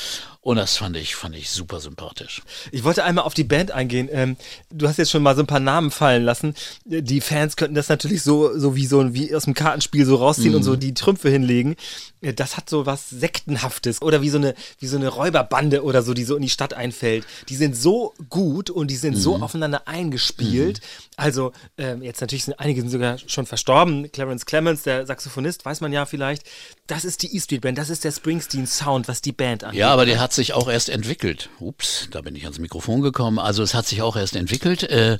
Und 0.44 0.56
das 0.58 0.76
fand 0.76 0.94
ich, 0.98 1.16
fand 1.16 1.34
ich 1.36 1.48
super 1.48 1.80
sympathisch. 1.80 2.42
Ich 2.70 2.84
wollte 2.84 3.02
einmal 3.02 3.24
auf 3.24 3.32
die 3.32 3.44
Band 3.44 3.70
eingehen. 3.70 4.10
Ähm, 4.12 4.36
du 4.70 4.86
hast 4.86 4.98
jetzt 4.98 5.10
schon 5.10 5.22
mal 5.22 5.34
so 5.34 5.42
ein 5.42 5.46
paar 5.46 5.58
Namen 5.58 5.90
fallen 5.90 6.22
lassen. 6.22 6.54
Die 6.84 7.22
Fans 7.22 7.56
könnten 7.56 7.74
das 7.74 7.88
natürlich 7.88 8.22
so, 8.22 8.56
so 8.58 8.76
wie 8.76 8.84
so 8.84 9.00
ein, 9.00 9.14
wie 9.14 9.34
aus 9.34 9.44
dem 9.44 9.54
Kartenspiel 9.54 10.04
so 10.04 10.16
rausziehen 10.16 10.54
und 10.54 10.62
so 10.62 10.76
die 10.76 10.92
Trümpfe 10.92 11.30
hinlegen. 11.30 11.76
Äh, 12.20 12.34
Das 12.34 12.58
hat 12.58 12.68
so 12.68 12.84
was 12.84 13.08
Sektenhaftes 13.08 14.02
oder 14.02 14.20
wie 14.20 14.28
so 14.28 14.36
eine, 14.36 14.54
wie 14.80 14.86
so 14.86 14.98
eine 14.98 15.08
Räuberbande 15.08 15.82
oder 15.82 16.02
so, 16.02 16.12
die 16.12 16.24
so 16.24 16.36
in 16.36 16.42
die 16.42 16.50
Stadt 16.50 16.74
einfällt. 16.74 17.24
Die 17.48 17.56
sind 17.56 17.74
so 17.74 18.12
gut 18.28 18.68
und 18.68 18.90
die 18.90 18.96
sind 18.96 19.16
so 19.16 19.36
aufeinander 19.36 19.88
eingespielt. 19.88 20.82
Also, 21.16 21.52
ähm, 21.78 22.02
jetzt 22.02 22.20
natürlich 22.20 22.44
sind 22.44 22.60
einige 22.60 22.82
sind 22.82 22.90
sogar 22.90 23.16
schon 23.18 23.46
verstorben. 23.46 24.10
Clarence 24.12 24.44
Clemens, 24.44 24.82
der 24.82 25.06
Saxophonist, 25.06 25.64
weiß 25.64 25.80
man 25.80 25.90
ja 25.92 26.04
vielleicht. 26.04 26.42
Das 26.86 27.06
ist 27.06 27.22
die 27.22 27.34
E 27.34 27.40
Street 27.40 27.62
Band, 27.62 27.78
das 27.78 27.88
ist 27.88 28.04
der 28.04 28.12
Springsteen 28.12 28.66
Sound, 28.66 29.08
was 29.08 29.22
die 29.22 29.32
Band 29.32 29.64
angeht. 29.64 29.80
Ja, 29.80 29.90
aber 29.90 30.04
der 30.04 30.20
hat 30.20 30.33
sich 30.34 30.52
auch 30.52 30.68
erst 30.68 30.88
entwickelt. 30.88 31.50
Ups, 31.60 32.08
da 32.10 32.20
bin 32.20 32.34
ich 32.36 32.44
ans 32.44 32.58
Mikrofon 32.58 33.02
gekommen. 33.02 33.38
Also 33.38 33.62
es 33.62 33.74
hat 33.74 33.86
sich 33.86 34.02
auch 34.02 34.16
erst 34.16 34.36
entwickelt, 34.36 34.82
äh, 34.84 35.18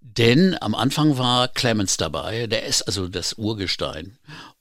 denn 0.00 0.56
am 0.60 0.74
Anfang 0.74 1.18
war 1.18 1.48
Clemens 1.48 1.96
dabei. 1.96 2.46
Der 2.46 2.64
ist 2.64 2.82
also 2.82 3.08
das 3.08 3.34
Urgestein. 3.34 4.18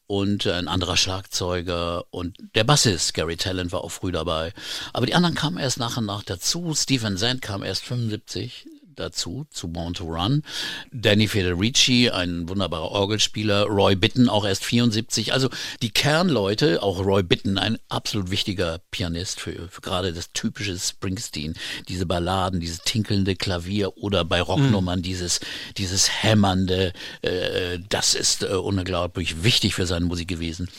Und 0.07 0.45
ein 0.45 0.67
anderer 0.67 0.97
Schlagzeuger 0.97 2.03
und 2.09 2.35
der 2.55 2.65
Bassist 2.65 3.13
Gary 3.13 3.37
Talent 3.37 3.71
war 3.71 3.81
auch 3.81 3.91
früh 3.91 4.11
dabei. 4.11 4.51
Aber 4.91 5.05
die 5.05 5.15
anderen 5.15 5.35
kamen 5.35 5.57
erst 5.57 5.77
nach 5.77 5.95
und 5.95 6.05
nach 6.05 6.23
dazu. 6.23 6.73
Stephen 6.75 7.15
Zand 7.15 7.41
kam 7.41 7.63
erst 7.63 7.85
75 7.85 8.67
dazu, 8.95 9.45
zu 9.49 9.69
Born 9.69 9.93
to 9.93 10.05
Run. 10.05 10.43
Danny 10.91 11.27
Federici, 11.27 12.09
ein 12.09 12.47
wunderbarer 12.49 12.91
Orgelspieler. 12.91 13.63
Roy 13.65 13.95
Bitten, 13.95 14.29
auch 14.29 14.45
erst 14.45 14.63
74. 14.65 15.33
Also 15.33 15.49
die 15.81 15.89
Kernleute, 15.89 16.81
auch 16.83 16.99
Roy 16.99 17.23
Bitten, 17.23 17.57
ein 17.57 17.77
absolut 17.89 18.31
wichtiger 18.31 18.79
Pianist 18.91 19.39
für, 19.39 19.67
für 19.69 19.81
gerade 19.81 20.13
das 20.13 20.31
typische 20.33 20.77
Springsteen. 20.77 21.53
Diese 21.87 22.05
Balladen, 22.05 22.59
dieses 22.59 22.79
tinkelnde 22.79 23.35
Klavier 23.35 23.97
oder 23.97 24.25
bei 24.25 24.41
Rocknummern 24.41 25.01
dieses, 25.01 25.39
dieses 25.77 26.23
hämmernde, 26.23 26.93
äh, 27.21 27.79
das 27.89 28.13
ist 28.13 28.43
äh, 28.43 28.47
unglaublich 28.47 29.43
wichtig 29.43 29.75
für 29.75 29.85
seine 29.85 30.05
Musik 30.05 30.27
gewesen. 30.27 30.69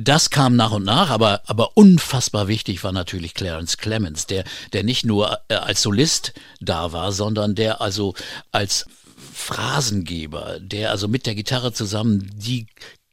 Das 0.00 0.30
kam 0.30 0.54
nach 0.54 0.70
und 0.70 0.84
nach, 0.84 1.10
aber, 1.10 1.42
aber 1.46 1.76
unfassbar 1.76 2.46
wichtig 2.46 2.84
war 2.84 2.92
natürlich 2.92 3.34
Clarence 3.34 3.78
Clemens, 3.78 4.26
der, 4.26 4.44
der 4.72 4.84
nicht 4.84 5.04
nur 5.04 5.40
äh, 5.48 5.54
als 5.54 5.82
Solist 5.82 6.34
da 6.60 6.92
war, 6.92 7.10
sondern 7.10 7.56
der 7.56 7.80
also 7.80 8.14
als 8.52 8.86
Phrasengeber, 9.34 10.60
der 10.60 10.92
also 10.92 11.08
mit 11.08 11.26
der 11.26 11.34
Gitarre 11.34 11.72
zusammen 11.72 12.30
die 12.32 12.68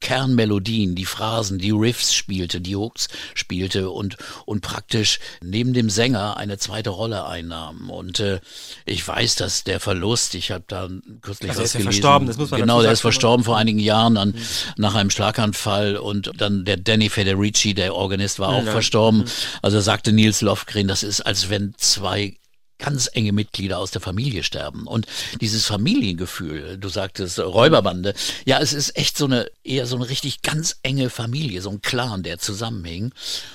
Kernmelodien, 0.05 0.93
die 0.93 1.05
Phrasen, 1.05 1.57
die 1.57 1.71
Riffs 1.71 2.13
spielte, 2.13 2.61
die 2.61 2.75
Hooks 2.75 3.07
spielte 3.33 3.89
und, 3.89 4.17
und 4.45 4.61
praktisch 4.61 5.19
neben 5.41 5.73
dem 5.73 5.89
Sänger 5.89 6.37
eine 6.37 6.59
zweite 6.59 6.91
Rolle 6.91 7.25
einnahm. 7.25 7.89
Und 7.89 8.19
äh, 8.19 8.39
ich 8.85 9.05
weiß, 9.07 9.35
dass 9.37 9.63
der 9.63 9.79
Verlust, 9.79 10.35
ich 10.35 10.51
habe 10.51 10.63
da 10.67 10.89
kürzlich 11.23 11.49
Also 11.49 11.63
was 11.63 11.69
ist 11.69 11.73
ja 11.73 11.79
gelesen. 11.79 12.01
verstorben, 12.01 12.27
das 12.27 12.37
muss 12.37 12.51
man 12.51 12.59
Genau, 12.59 12.83
der 12.83 12.91
ist 12.91 13.01
verstorben 13.01 13.43
vor 13.43 13.57
einigen 13.57 13.79
Jahren 13.79 14.17
an, 14.17 14.35
nach 14.77 14.93
einem 14.93 15.09
Schlaganfall 15.09 15.97
und 15.97 16.31
dann 16.37 16.65
der 16.65 16.77
Danny 16.77 17.09
Federici, 17.09 17.73
der 17.73 17.95
Organist, 17.95 18.37
war 18.37 18.49
auch 18.49 18.63
verstorben. 18.63 19.23
Also 19.63 19.79
sagte 19.79 20.13
Nils 20.13 20.41
Lofgren, 20.41 20.87
das 20.87 21.01
ist, 21.01 21.21
als 21.21 21.49
wenn 21.49 21.73
zwei 21.77 22.37
ganz 22.77 23.09
enge 23.13 23.31
Mitglieder 23.31 23.79
aus 23.79 23.91
der 23.91 24.01
Familie 24.01 24.43
sterben. 24.43 24.87
Und 24.87 25.07
dieses 25.41 25.65
Familiengefühl, 25.65 26.77
du 26.77 26.89
sagtest 26.89 27.39
Räuberbande, 27.39 28.13
ja, 28.45 28.59
es 28.59 28.73
ist 28.73 28.97
echt 28.97 29.17
so 29.17 29.25
eine, 29.25 29.49
eher 29.63 29.85
so 29.85 29.95
eine 29.95 30.09
richtig 30.09 30.41
ganz 30.41 30.77
enge 30.83 31.09
Familie, 31.09 31.61
so 31.61 31.69
ein 31.69 31.81
Clan, 31.81 32.23
der 32.23 32.39
zusammenhing 32.39 33.11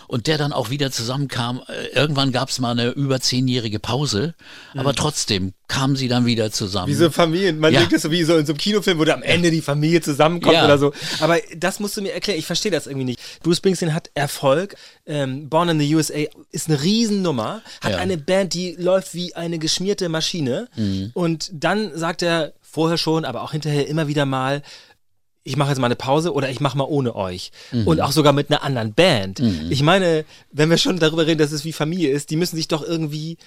und 0.06 0.26
der 0.26 0.38
dann 0.38 0.52
auch 0.52 0.70
wieder 0.70 0.90
zusammenkam. 0.90 1.62
Äh, 1.68 1.86
Irgendwann 2.00 2.32
gab 2.32 2.48
es 2.48 2.58
mal 2.58 2.70
eine 2.70 2.90
über 2.90 3.20
zehnjährige 3.20 3.78
Pause, 3.78 4.34
aber 4.74 4.94
trotzdem 4.94 5.52
kamen 5.70 5.94
sie 5.96 6.08
dann 6.08 6.26
wieder 6.26 6.50
zusammen. 6.50 6.88
Wie 6.88 6.94
so 6.94 7.08
Familien, 7.10 7.58
man 7.60 7.72
Ja. 7.72 7.78
denkt 7.80 7.94
das 7.94 8.02
so 8.02 8.10
wie 8.10 8.24
so 8.24 8.36
in 8.36 8.44
so 8.44 8.52
einem 8.52 8.58
Kinofilm, 8.58 8.98
wo 8.98 9.04
da 9.04 9.14
am 9.14 9.22
Ende 9.22 9.50
die 9.50 9.60
Familie 9.62 10.00
zusammenkommt 10.02 10.54
Ja. 10.54 10.64
oder 10.64 10.78
so. 10.78 10.92
Aber 11.20 11.38
das 11.56 11.78
musst 11.80 11.96
du 11.96 12.02
mir 12.02 12.12
erklären, 12.12 12.38
ich 12.38 12.46
verstehe 12.46 12.72
das 12.72 12.86
irgendwie 12.86 13.04
nicht. 13.04 13.20
Bruce 13.42 13.58
Springsteen 13.58 13.94
hat 13.94 14.10
Erfolg, 14.14 14.74
ähm, 15.06 15.48
Born 15.48 15.68
in 15.68 15.78
the 15.80 15.94
USA 15.94 16.24
ist 16.50 16.68
eine 16.68 16.82
Riesennummer, 16.82 17.62
hat 17.80 17.92
Ja. 17.92 17.98
eine 17.98 18.18
Band, 18.18 18.52
die 18.54 18.74
läuft 18.78 19.14
wie 19.14 19.34
eine 19.36 19.58
geschmierte 19.60 20.08
Maschine 20.08 20.68
Mhm. 20.76 21.12
und 21.14 21.50
dann 21.54 21.96
sagt 21.96 22.22
er 22.22 22.52
vorher 22.60 22.98
schon, 22.98 23.24
aber 23.24 23.42
auch 23.42 23.52
hinterher 23.52 23.86
immer 23.88 24.08
wieder 24.08 24.26
mal, 24.26 24.62
ich 25.44 25.56
mache 25.56 25.70
jetzt 25.70 25.78
mal 25.78 25.86
eine 25.86 25.96
Pause 25.96 26.32
oder 26.34 26.50
ich 26.50 26.60
mache 26.60 26.76
mal 26.76 26.84
ohne 26.84 27.14
euch. 27.14 27.50
Mhm. 27.72 27.86
Und 27.86 28.00
auch 28.00 28.12
sogar 28.12 28.32
mit 28.32 28.50
einer 28.50 28.62
anderen 28.62 28.92
Band. 28.92 29.40
Ich 29.70 29.82
meine, 29.82 30.24
wenn 30.52 30.68
wir 30.68 30.76
schon 30.78 30.98
darüber 30.98 31.26
reden, 31.26 31.38
dass 31.38 31.52
es 31.52 31.64
wie 31.64 31.72
Familie 31.72 32.10
ist, 32.10 32.30
die 32.30 32.36
müssen 32.36 32.56
sich 32.56 32.68
doch 32.68 32.82
irgendwie 32.82 33.38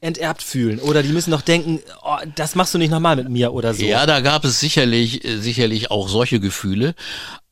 enterbt 0.00 0.42
fühlen 0.42 0.78
oder 0.78 1.02
die 1.02 1.08
müssen 1.08 1.32
doch 1.32 1.42
denken, 1.42 1.80
oh, 2.04 2.16
das 2.36 2.54
machst 2.54 2.74
du 2.74 2.78
nicht 2.78 2.90
nochmal 2.90 3.16
mit 3.16 3.28
mir 3.28 3.52
oder 3.52 3.74
so. 3.74 3.84
Ja, 3.84 4.06
da 4.06 4.20
gab 4.20 4.44
es 4.44 4.60
sicherlich, 4.60 5.24
äh, 5.24 5.38
sicherlich 5.38 5.90
auch 5.90 6.08
solche 6.08 6.40
Gefühle. 6.40 6.94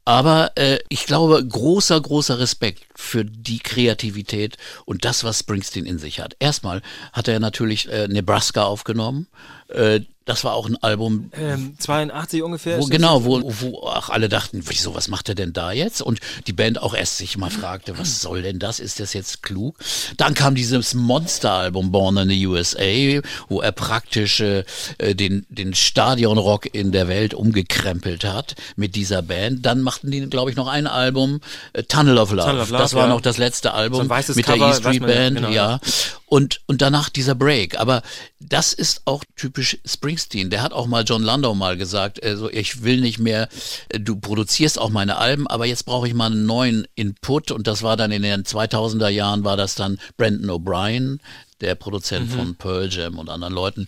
Aber 0.05 0.53
äh, 0.55 0.79
ich 0.89 1.05
glaube, 1.05 1.45
großer, 1.45 2.01
großer 2.01 2.39
Respekt 2.39 2.87
für 2.95 3.25
die 3.25 3.59
Kreativität 3.59 4.57
und 4.85 5.05
das, 5.05 5.25
was 5.25 5.41
Springsteen 5.41 5.85
in 5.85 5.99
sich 5.99 6.21
hat. 6.21 6.37
Erstmal 6.39 6.81
hat 7.13 7.27
er 7.27 7.41
natürlich 7.41 7.89
äh, 7.89 8.07
Nebraska 8.07 8.63
aufgenommen. 8.63 9.27
Äh, 9.69 10.03
das 10.27 10.43
war 10.43 10.55
auch 10.55 10.69
ein 10.69 10.77
Album, 10.83 11.31
Ähm, 11.39 11.77
82 11.79 12.43
ungefähr. 12.43 12.79
wo, 12.81 12.87
genau, 12.87 13.25
wo, 13.25 13.41
wo 13.45 13.79
auch 13.85 14.11
alle 14.11 14.29
dachten, 14.29 14.61
wieso, 14.67 14.95
was 14.95 15.07
macht 15.07 15.29
er 15.29 15.37
denn 15.37 15.53
da 15.53 15.71
jetzt? 15.71 16.03
Und 16.03 16.19
die 16.49 16.53
Band 16.53 16.83
auch 16.83 16.95
erst 16.95 17.19
sich 17.19 17.39
mal 17.39 17.49
fragte, 17.49 17.97
was 17.97 18.21
soll 18.21 18.43
denn 18.43 18.59
das? 18.59 18.81
Ist 18.81 18.99
das 18.99 19.13
jetzt 19.13 19.45
klug? 19.45 19.79
Dann 20.17 20.35
kam 20.35 20.57
dieses 20.57 20.95
Monsteralbum 20.95 21.93
Born 21.93 22.17
in 22.17 22.29
the 22.29 22.47
USA, 22.47 23.21
wo 23.49 23.61
er 23.61 23.71
praktisch 23.71 24.41
äh, 24.41 24.65
den, 24.99 25.47
den 25.49 25.75
Stadionrock 25.75 26.75
in 26.75 26.91
der 26.91 27.07
Welt 27.07 27.33
umgekrempelt 27.33 28.25
hat 28.25 28.57
mit 28.75 28.97
dieser 28.97 29.23
Band. 29.23 29.65
Dann 29.65 29.81
machten 29.81 30.11
die, 30.11 30.29
glaube 30.29 30.51
ich, 30.51 30.57
noch 30.57 30.67
ein 30.67 30.89
Album, 30.89 31.41
äh, 31.73 31.85
Tunnel 31.85 32.19
of 32.19 32.33
Love. 32.33 32.49
Tunnel 32.49 32.63
of 32.63 32.71
Love, 32.71 32.83
das 32.83 32.95
war 32.95 33.05
ja. 33.05 33.15
noch 33.15 33.21
das 33.21 33.39
letzte 33.39 33.75
Album 33.75 34.09
So 34.09 34.35
mit 34.35 34.45
Cover, 34.45 34.73
der 34.73 34.81
man 34.83 34.95
ja, 34.95 35.07
Band, 35.07 35.37
genau, 35.37 35.51
ja. 35.51 35.81
Und, 36.27 36.63
und 36.67 36.83
danach 36.83 37.11
dieser 37.11 37.37
Break. 37.37 37.79
Aber 37.79 38.03
das 38.41 38.73
ist 38.73 39.03
auch 39.05 39.23
typisch 39.37 39.79
Springsteen. 40.17 40.51
Der 40.51 40.63
hat 40.63 40.73
auch 40.73 40.87
mal 40.87 41.05
John 41.05 41.23
Landau 41.23 41.55
mal 41.55 41.77
gesagt, 41.77 42.23
also 42.23 42.51
ich 42.51 42.83
will 42.83 43.01
nicht 43.01 43.19
mehr, 43.19 43.49
äh, 43.91 44.01
du 44.01 44.17
produzierst 44.17 44.79
auch 44.79 44.91
meine 44.91 45.17
Alben, 45.17 45.47
aber 45.47 45.67
jetzt 45.67 45.85
brauche 45.85 46.09
ich 46.09 46.15
mal 46.15 46.27
einen 46.27 46.47
neuen 46.47 46.87
Input. 46.95 47.51
Und 47.51 47.67
das 47.67 47.83
war 47.83 47.97
dann 47.97 48.11
in 48.13 48.23
den 48.23 48.45
2000er 48.45 49.09
Jahren, 49.09 49.45
war 49.45 49.57
das 49.57 49.75
dann 49.75 49.99
Brandon 50.17 50.51
O'Brien, 50.51 51.19
der 51.61 51.75
Produzent 51.75 52.31
von 52.31 52.55
Pearl 52.57 52.89
Jam 52.91 53.19
und 53.19 53.29
anderen 53.29 53.55
Leuten. 53.55 53.87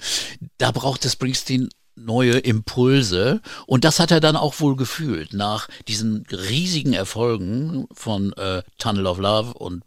Da 0.58 0.70
brauchte 0.70 1.08
Springsteen 1.08 1.68
neue 1.96 2.38
Impulse 2.38 3.40
und 3.66 3.84
das 3.84 3.98
hat 3.98 4.12
er 4.12 4.20
dann 4.20 4.36
auch 4.36 4.60
wohl 4.60 4.76
gefühlt 4.76 5.32
nach 5.32 5.68
diesen 5.88 6.24
riesigen 6.30 6.92
Erfolgen 6.92 7.88
von 7.92 8.32
äh, 8.34 8.62
Tunnel 8.78 9.06
of 9.06 9.18
Love 9.18 9.54
und 9.54 9.82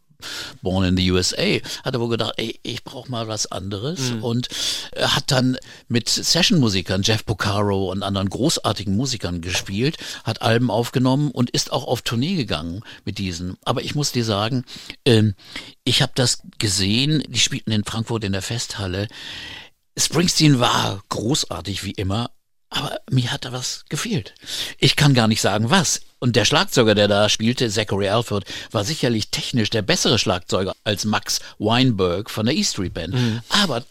Born 0.62 0.86
in 0.86 0.98
the 0.98 1.12
USA, 1.12 1.60
hat 1.84 1.94
er 1.94 2.00
wohl 2.00 2.10
gedacht, 2.10 2.34
ey, 2.38 2.60
ich 2.64 2.84
brauche 2.84 3.10
mal 3.10 3.28
was 3.28 3.52
anderes 3.52 4.12
und 4.22 4.50
äh, 4.94 5.04
hat 5.04 5.32
dann 5.32 5.58
mit 5.88 6.10
Session-Musikern, 6.10 7.04
Jeff 7.04 7.26
Porcaro 7.26 7.92
und 7.92 8.04
anderen 8.04 8.30
großartigen 8.30 8.96
Musikern 8.96 9.42
gespielt, 9.42 9.98
hat 10.24 10.42
Alben 10.42 10.72
aufgenommen 10.72 11.32
und 11.32 11.50
ist 11.50 11.72
auch 11.72 11.86
auf 11.86 12.02
Tournee 12.02 12.36
gegangen 12.36 12.84
mit 13.06 13.18
diesen. 13.18 13.58
Aber 13.64 13.84
ich 13.84 13.96
muss 13.96 14.12
dir 14.12 14.26
sagen, 14.26 14.64
ähm, 15.06 15.36
ich 15.84 16.02
habe 16.02 16.12
das 16.16 16.42
gesehen, 16.60 17.24
die 17.28 17.40
spielten 17.40 17.72
in 17.72 17.84
Frankfurt 17.84 18.24
in 18.24 18.32
der 18.32 18.42
Festhalle. 18.42 19.08
Springsteen 19.98 20.60
war 20.60 21.02
großartig 21.10 21.84
wie 21.84 21.92
immer, 21.92 22.32
aber 22.72 23.00
mir 23.12 23.32
hat 23.32 23.46
da 23.46 23.52
was 23.52 23.84
gefehlt. 23.90 24.34
Ich 24.80 24.96
kann 24.96 25.14
gar 25.14 25.28
nicht 25.28 25.42
sagen, 25.42 25.70
was. 25.70 26.02
Und 26.20 26.36
der 26.36 26.46
Schlagzeuger, 26.46 26.96
der 26.96 27.08
da 27.08 27.30
spielte, 27.30 27.70
Zachary 27.70 28.08
Alford, 28.08 28.46
war 28.72 28.84
sicherlich 28.86 29.30
technisch 29.30 29.70
der 29.70 29.82
bessere 29.82 30.18
Schlagzeuger 30.18 30.74
als 30.86 31.04
Max 31.04 31.40
Weinberg 31.60 32.30
von 32.30 32.46
der 32.46 32.56
E 32.56 32.64
Street 32.64 32.94
Band. 32.94 33.14
Aber 33.50 33.84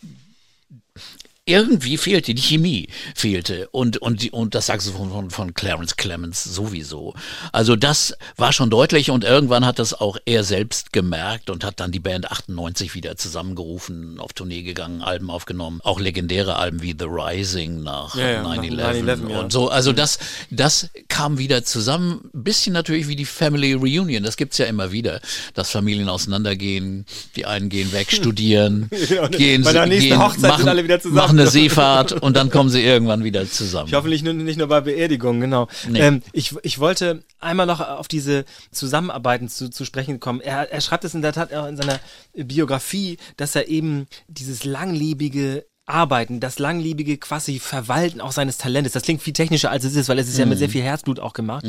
irgendwie 1.50 1.96
fehlte, 1.96 2.34
die 2.34 2.42
Chemie 2.42 2.88
fehlte 3.14 3.68
und, 3.72 3.98
und, 3.98 4.32
und 4.32 4.54
das 4.54 4.66
Saxophon 4.66 5.10
von, 5.10 5.30
von 5.30 5.54
Clarence 5.54 5.96
Clemens 5.96 6.44
sowieso. 6.44 7.14
Also 7.52 7.76
das 7.76 8.16
war 8.36 8.52
schon 8.52 8.70
deutlich 8.70 9.10
und 9.10 9.24
irgendwann 9.24 9.66
hat 9.66 9.78
das 9.78 9.94
auch 9.94 10.16
er 10.24 10.44
selbst 10.44 10.92
gemerkt 10.92 11.50
und 11.50 11.64
hat 11.64 11.80
dann 11.80 11.92
die 11.92 12.00
Band 12.00 12.30
98 12.30 12.94
wieder 12.94 13.16
zusammengerufen, 13.16 14.18
auf 14.20 14.32
Tournee 14.32 14.62
gegangen, 14.62 15.02
Alben 15.02 15.30
aufgenommen, 15.30 15.80
auch 15.82 16.00
legendäre 16.00 16.56
Alben 16.56 16.82
wie 16.82 16.94
The 16.98 17.06
Rising 17.06 17.82
nach 17.82 18.14
Ja, 18.14 18.30
ja, 18.30 18.42
nach 18.42 18.56
9-11 18.56 19.04
9/11, 19.04 19.30
ja. 19.30 19.40
und 19.40 19.52
so. 19.52 19.68
Also 19.68 19.92
das, 19.92 20.18
das 20.50 20.90
kam 21.08 21.38
wieder 21.38 21.64
zusammen, 21.64 22.30
ein 22.34 22.44
bisschen 22.44 22.72
natürlich 22.72 23.08
wie 23.08 23.16
die 23.16 23.24
Family 23.24 23.72
Reunion, 23.72 24.22
das 24.22 24.36
gibt's 24.36 24.58
ja 24.58 24.66
immer 24.66 24.92
wieder, 24.92 25.20
dass 25.54 25.70
Familien 25.70 26.08
auseinandergehen, 26.08 27.06
die 27.36 27.46
einen 27.46 27.68
gehen 27.68 27.92
weg, 27.92 28.12
studieren, 28.12 28.88
Ja, 29.08 29.26
gehen, 29.28 29.62
bei 29.62 29.72
der 29.72 29.86
nächsten 29.86 30.10
gehen 30.10 30.18
Hochzeit 30.18 30.40
sind 30.40 30.48
machen, 30.48 30.68
alle 30.68 30.84
wieder 30.84 31.00
zusammen. 31.00 31.16
machen 31.16 31.38
eine 31.40 31.50
Seefahrt 31.50 32.12
und 32.12 32.36
dann 32.36 32.50
kommen 32.50 32.70
sie 32.70 32.82
irgendwann 32.82 33.24
wieder 33.24 33.46
zusammen. 33.46 33.88
Ich 33.88 33.94
hoffe 33.94 34.08
nicht 34.08 34.24
nur, 34.24 34.34
nicht 34.34 34.58
nur 34.58 34.68
bei 34.68 34.80
Beerdigungen, 34.80 35.40
genau. 35.40 35.68
Nee. 35.88 36.00
Ähm, 36.00 36.22
ich, 36.32 36.54
ich 36.62 36.78
wollte 36.78 37.22
einmal 37.38 37.66
noch 37.66 37.80
auf 37.80 38.08
diese 38.08 38.44
Zusammenarbeiten 38.70 39.48
zu, 39.48 39.70
zu 39.70 39.84
sprechen 39.84 40.20
kommen. 40.20 40.40
Er, 40.40 40.70
er 40.70 40.80
schreibt 40.80 41.04
es 41.04 41.14
in 41.14 41.22
der 41.22 41.32
Tat 41.32 41.52
auch 41.52 41.66
in 41.66 41.76
seiner 41.76 42.00
Biografie, 42.34 43.18
dass 43.36 43.56
er 43.56 43.68
eben 43.68 44.06
dieses 44.28 44.64
langlebige 44.64 45.64
Arbeiten, 45.90 46.40
das 46.40 46.58
langlebige 46.58 47.18
quasi 47.18 47.58
Verwalten 47.58 48.20
auch 48.20 48.32
seines 48.32 48.58
Talentes, 48.58 48.92
das 48.92 49.02
klingt 49.02 49.22
viel 49.22 49.32
technischer 49.32 49.70
als 49.70 49.84
es 49.84 49.94
ist, 49.94 50.08
weil 50.08 50.18
es 50.18 50.28
ist 50.28 50.38
ja 50.38 50.46
mit 50.46 50.58
sehr 50.58 50.68
viel 50.70 50.82
Herzblut 50.82 51.20
auch 51.20 51.32
gemacht, 51.32 51.66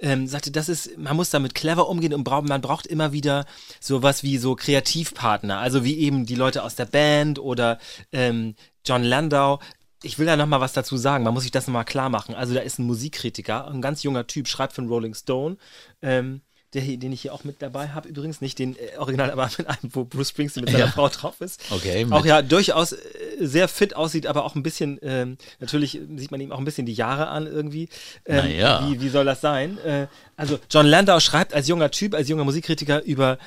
ähm, 0.00 0.26
sagte, 0.26 0.50
das 0.50 0.68
ist, 0.68 0.96
man 0.98 1.16
muss 1.16 1.30
damit 1.30 1.54
clever 1.54 1.88
umgehen 1.88 2.14
und 2.14 2.24
braucht, 2.24 2.48
man 2.48 2.60
braucht 2.60 2.86
immer 2.86 3.12
wieder 3.12 3.44
sowas 3.80 4.22
wie 4.22 4.38
so 4.38 4.54
Kreativpartner, 4.54 5.58
also 5.58 5.84
wie 5.84 5.98
eben 5.98 6.26
die 6.26 6.34
Leute 6.36 6.62
aus 6.62 6.74
der 6.74 6.86
Band 6.86 7.38
oder 7.38 7.78
ähm, 8.12 8.54
John 8.86 9.02
Landau, 9.02 9.60
ich 10.04 10.18
will 10.18 10.26
da 10.26 10.36
noch 10.36 10.46
mal 10.46 10.60
was 10.60 10.74
dazu 10.74 10.96
sagen. 10.96 11.24
Man 11.24 11.34
muss 11.34 11.44
sich 11.44 11.52
das 11.52 11.66
noch 11.66 11.72
mal 11.72 11.84
klar 11.84 12.10
machen. 12.10 12.34
Also 12.34 12.52
da 12.54 12.60
ist 12.60 12.78
ein 12.78 12.86
Musikkritiker, 12.86 13.68
ein 13.68 13.80
ganz 13.80 14.02
junger 14.02 14.26
Typ, 14.26 14.48
schreibt 14.48 14.74
für 14.74 14.82
den 14.82 14.88
Rolling 14.88 15.14
Stone, 15.14 15.56
ähm, 16.02 16.42
der, 16.74 16.82
den 16.82 17.12
ich 17.12 17.22
hier 17.22 17.32
auch 17.32 17.44
mit 17.44 17.62
dabei 17.62 17.88
habe. 17.88 18.08
Übrigens 18.08 18.40
nicht 18.40 18.58
den 18.58 18.76
äh, 18.76 18.98
Original, 18.98 19.30
aber 19.30 19.48
mit 19.56 19.66
einem, 19.66 19.94
wo 19.94 20.04
Bruce 20.04 20.30
Springsteen 20.30 20.64
mit 20.64 20.72
seiner 20.72 20.86
Ja. 20.86 20.90
Frau 20.90 21.08
drauf 21.08 21.40
ist. 21.40 21.60
Okay, 21.70 22.06
Auch 22.10 22.24
ja 22.24 22.42
durchaus 22.42 22.92
äh, 22.92 22.98
sehr 23.40 23.68
fit 23.68 23.96
aussieht, 23.96 24.26
aber 24.26 24.44
auch 24.44 24.54
ein 24.54 24.62
bisschen. 24.62 24.98
Ähm, 25.02 25.38
natürlich 25.60 26.00
sieht 26.16 26.30
man 26.30 26.40
ihm 26.40 26.52
auch 26.52 26.58
ein 26.58 26.64
bisschen 26.64 26.86
die 26.86 26.94
Jahre 26.94 27.28
an 27.28 27.46
irgendwie. 27.46 27.88
Ähm, 28.26 28.42
Na 28.42 28.46
ja. 28.46 28.88
Wie, 28.88 29.00
wie 29.00 29.08
soll 29.08 29.24
das 29.24 29.40
sein? 29.40 29.78
Äh, 29.78 30.06
also 30.36 30.58
John 30.70 30.86
Landau 30.86 31.20
schreibt 31.20 31.54
als 31.54 31.68
junger 31.68 31.90
Typ, 31.90 32.14
als 32.14 32.28
junger 32.28 32.44
Musikkritiker 32.44 33.02
über 33.04 33.38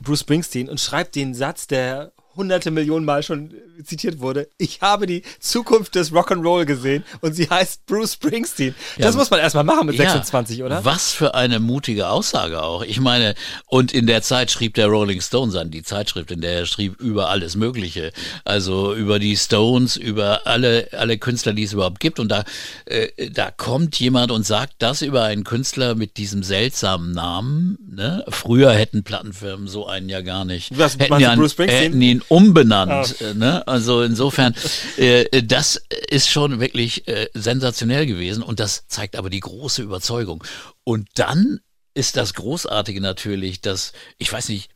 Bruce 0.00 0.20
Springsteen 0.20 0.68
und 0.68 0.80
schreibt 0.80 1.14
den 1.16 1.34
Satz, 1.34 1.66
der 1.66 2.12
hunderte 2.36 2.70
Millionen 2.70 3.04
Mal 3.04 3.22
schon 3.22 3.54
zitiert 3.84 4.20
wurde. 4.20 4.48
Ich 4.58 4.80
habe 4.80 5.06
die 5.06 5.22
Zukunft 5.40 5.94
des 5.94 6.12
Rock'n'Roll 6.12 6.64
gesehen 6.64 7.04
und 7.20 7.34
sie 7.34 7.48
heißt 7.48 7.86
Bruce 7.86 8.14
Springsteen. 8.14 8.74
Das 8.98 9.14
Ja, 9.14 9.18
muss 9.18 9.30
man 9.30 9.40
erstmal 9.40 9.64
machen 9.64 9.86
mit 9.86 9.96
Ja, 9.96 10.04
26, 10.10 10.62
oder? 10.62 10.84
Was 10.84 11.12
für 11.12 11.34
eine 11.34 11.60
mutige 11.60 12.08
Aussage 12.08 12.62
auch. 12.62 12.82
Ich 12.82 13.00
meine, 13.00 13.34
und 13.66 13.92
in 13.92 14.06
der 14.06 14.22
Zeit 14.22 14.50
schrieb 14.50 14.74
der 14.74 14.86
Rolling 14.86 15.20
Stones 15.20 15.54
an, 15.56 15.70
die 15.70 15.82
Zeitschrift, 15.82 16.30
in 16.30 16.40
der 16.40 16.60
er 16.60 16.66
schrieb 16.66 17.00
über 17.00 17.28
alles 17.28 17.56
Mögliche. 17.56 18.12
Also 18.44 18.94
über 18.94 19.18
die 19.18 19.36
Stones, 19.36 19.96
über 19.96 20.46
alle, 20.46 20.88
alle 20.92 21.18
Künstler, 21.18 21.52
die 21.52 21.64
es 21.64 21.72
überhaupt 21.72 22.00
gibt. 22.00 22.18
Und 22.18 22.28
da, 22.30 22.44
äh, 22.86 23.30
da 23.30 23.50
kommt 23.50 23.98
jemand 23.98 24.30
und 24.30 24.46
sagt 24.46 24.74
das 24.78 25.02
über 25.02 25.24
einen 25.24 25.44
Künstler 25.44 25.94
mit 25.94 26.16
diesem 26.16 26.42
seltsamen 26.42 27.12
Namen. 27.12 27.78
Ne? 27.90 28.24
Früher 28.28 28.72
hätten 28.72 29.04
Plattenfirmen 29.04 29.68
so 29.68 29.86
einen 29.86 30.08
ja 30.08 30.20
gar 30.20 30.44
nicht. 30.44 30.76
Was, 30.76 30.98
hätten, 30.98 31.18
ja 31.20 31.34
Bruce 31.34 31.52
Springsteen? 31.52 31.82
hätten 31.82 32.02
ihn 32.02 32.22
umbenannt. 32.28 33.20
äh, 33.20 33.34
Ne? 33.34 33.66
Also 33.66 34.02
insofern, 34.02 34.54
äh, 34.96 35.42
das 35.42 35.80
ist 36.10 36.28
schon 36.30 36.60
wirklich 36.60 37.06
äh, 37.08 37.28
sensationell 37.34 38.06
gewesen 38.06 38.42
und 38.42 38.60
das 38.60 38.86
zeigt 38.88 39.16
aber 39.16 39.30
die 39.30 39.40
große 39.40 39.82
Überzeugung. 39.82 40.44
Und 40.84 41.08
dann 41.14 41.60
ist 41.94 42.16
das 42.16 42.34
Großartige 42.34 43.00
natürlich, 43.00 43.60
dass, 43.62 43.92
ich 44.18 44.30
weiß 44.30 44.50
nicht, 44.50 44.70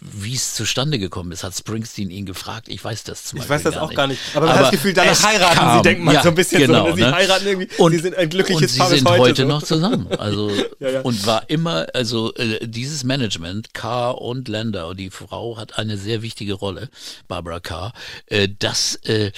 wie 0.00 0.34
es 0.34 0.54
zustande 0.54 0.98
gekommen 0.98 1.32
ist, 1.32 1.44
hat 1.44 1.54
Springsteen 1.54 2.10
ihn 2.10 2.26
gefragt. 2.26 2.68
Ich 2.68 2.82
weiß 2.82 3.04
das 3.04 3.24
zum 3.24 3.38
Ich 3.38 3.42
Beispiel 3.48 3.56
weiß 3.56 3.62
das 3.64 3.74
gar 3.74 3.82
auch 3.82 3.88
nicht. 3.88 3.96
gar 3.96 4.06
nicht. 4.06 4.20
Aber 4.34 4.46
man 4.46 4.54
hat 4.56 4.62
das 4.64 4.70
Gefühl, 4.70 4.92
danach 4.94 5.22
heiraten 5.22 5.76
sie, 5.76 5.82
denkt 5.82 6.02
man 6.04 6.22
so 6.22 6.28
ein 6.28 6.34
bisschen 6.34 6.60
so, 6.60 6.66
Genau, 6.66 6.88
ne? 6.88 6.94
Sie 6.94 7.00
ne? 7.02 7.12
heiraten 7.12 7.46
irgendwie, 7.46 7.68
und, 7.78 7.92
sie 7.92 7.98
sind 7.98 8.16
ein 8.16 8.28
glückliches 8.28 8.62
und 8.62 8.68
sie 8.68 8.78
Paar 8.78 8.88
bis 8.90 8.98
sind 8.98 9.08
heute 9.08 9.20
heute, 9.20 9.42
so. 9.42 9.48
noch 9.48 9.62
zusammen. 9.62 10.08
Also 10.18 10.50
Ja, 10.80 10.90
ja. 10.90 11.00
und 11.02 11.26
war 11.26 11.48
immer, 11.50 11.86
also 11.94 12.34
äh, 12.34 12.66
dieses 12.66 13.04
Management, 13.04 13.74
Carr 13.74 14.20
und 14.20 14.48
Landau, 14.48 14.94
die 14.94 15.10
Frau 15.10 15.56
hat 15.56 15.78
eine 15.78 15.96
sehr 15.96 16.22
wichtige 16.22 16.54
Rolle, 16.54 16.88
Barbara 17.28 17.60
Carr. 17.60 17.92
Äh, 18.26 18.48
das 18.58 18.96
äh, 19.04 19.32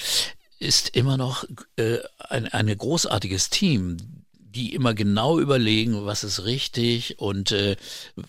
ist 0.59 0.95
immer 0.95 1.17
noch 1.17 1.45
äh, 1.77 1.97
ein, 2.29 2.47
ein 2.47 2.75
großartiges 2.77 3.49
Team 3.49 3.97
die 4.57 4.73
immer 4.73 4.95
genau 4.95 5.39
überlegen, 5.39 6.05
was 6.05 6.23
ist 6.23 6.43
richtig 6.43 7.19
und 7.19 7.51
äh, 7.51 7.75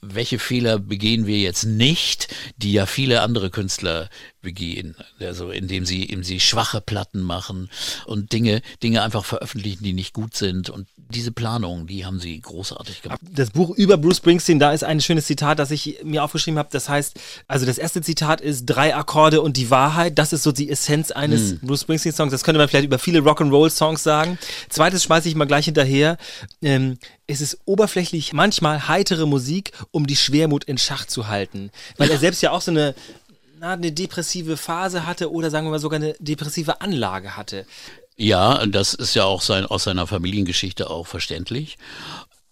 welche 0.02 0.38
Fehler 0.38 0.78
begehen 0.78 1.26
wir 1.26 1.38
jetzt 1.38 1.64
nicht, 1.64 2.28
die 2.58 2.72
ja 2.72 2.84
viele 2.84 3.22
andere 3.22 3.48
Künstler 3.48 4.10
begehen, 4.42 4.94
also 5.20 5.50
indem 5.50 5.86
sie, 5.86 6.02
indem 6.02 6.24
sie 6.24 6.38
schwache 6.38 6.82
Platten 6.82 7.22
machen 7.22 7.70
und 8.04 8.32
Dinge, 8.32 8.60
Dinge 8.82 9.02
einfach 9.02 9.24
veröffentlichen, 9.24 9.82
die 9.82 9.94
nicht 9.94 10.12
gut 10.12 10.36
sind 10.36 10.68
und 10.68 10.86
diese 11.10 11.32
Planung, 11.32 11.86
die 11.86 12.04
haben 12.04 12.20
sie 12.20 12.38
großartig 12.38 13.02
gemacht. 13.02 13.20
das 13.22 13.50
Buch 13.50 13.70
über 13.70 13.96
Bruce 13.96 14.18
Springsteen, 14.18 14.58
da 14.58 14.72
ist 14.72 14.84
ein 14.84 15.00
schönes 15.00 15.26
Zitat, 15.26 15.58
das 15.58 15.70
ich 15.70 16.00
mir 16.04 16.22
aufgeschrieben 16.22 16.58
habe. 16.58 16.68
Das 16.70 16.88
heißt, 16.88 17.18
also 17.46 17.64
das 17.64 17.78
erste 17.78 18.02
Zitat 18.02 18.42
ist 18.42 18.66
drei 18.66 18.94
Akkorde 18.94 19.40
und 19.40 19.56
die 19.56 19.70
Wahrheit. 19.70 20.18
Das 20.18 20.34
ist 20.34 20.42
so 20.42 20.52
die 20.52 20.68
Essenz 20.68 21.10
eines 21.10 21.52
Hm. 21.52 21.60
Bruce 21.62 21.80
Springsteen 21.80 22.12
Songs. 22.12 22.30
Das 22.32 22.44
könnte 22.44 22.58
man 22.58 22.68
vielleicht 22.68 22.84
über 22.84 22.98
viele 22.98 23.20
Rock'n'Roll 23.20 23.70
Songs 23.70 24.02
sagen. 24.02 24.38
Zweites 24.68 25.02
schmeiße 25.04 25.28
ich 25.28 25.34
mal 25.34 25.46
gleich 25.46 25.64
hinterher. 25.64 26.17
Ähm, 26.62 26.98
es 27.26 27.40
ist 27.40 27.58
oberflächlich 27.64 28.32
manchmal 28.32 28.88
heitere 28.88 29.26
Musik, 29.26 29.72
um 29.90 30.06
die 30.06 30.16
Schwermut 30.16 30.64
in 30.64 30.78
Schach 30.78 31.06
zu 31.06 31.28
halten. 31.28 31.70
Weil 31.96 32.10
er 32.10 32.18
selbst 32.18 32.42
ja 32.42 32.50
auch 32.50 32.60
so 32.60 32.70
eine 32.70 32.94
na, 33.60 33.72
eine 33.72 33.92
depressive 33.92 34.56
Phase 34.56 35.06
hatte 35.06 35.32
oder 35.32 35.50
sagen 35.50 35.66
wir 35.66 35.72
mal 35.72 35.78
sogar 35.78 35.98
eine 35.98 36.14
depressive 36.20 36.80
Anlage 36.80 37.36
hatte. 37.36 37.66
Ja, 38.16 38.66
das 38.66 38.94
ist 38.94 39.14
ja 39.14 39.24
auch 39.24 39.42
sein, 39.42 39.64
aus 39.64 39.84
seiner 39.84 40.06
Familiengeschichte 40.06 40.90
auch 40.90 41.06
verständlich. 41.06 41.78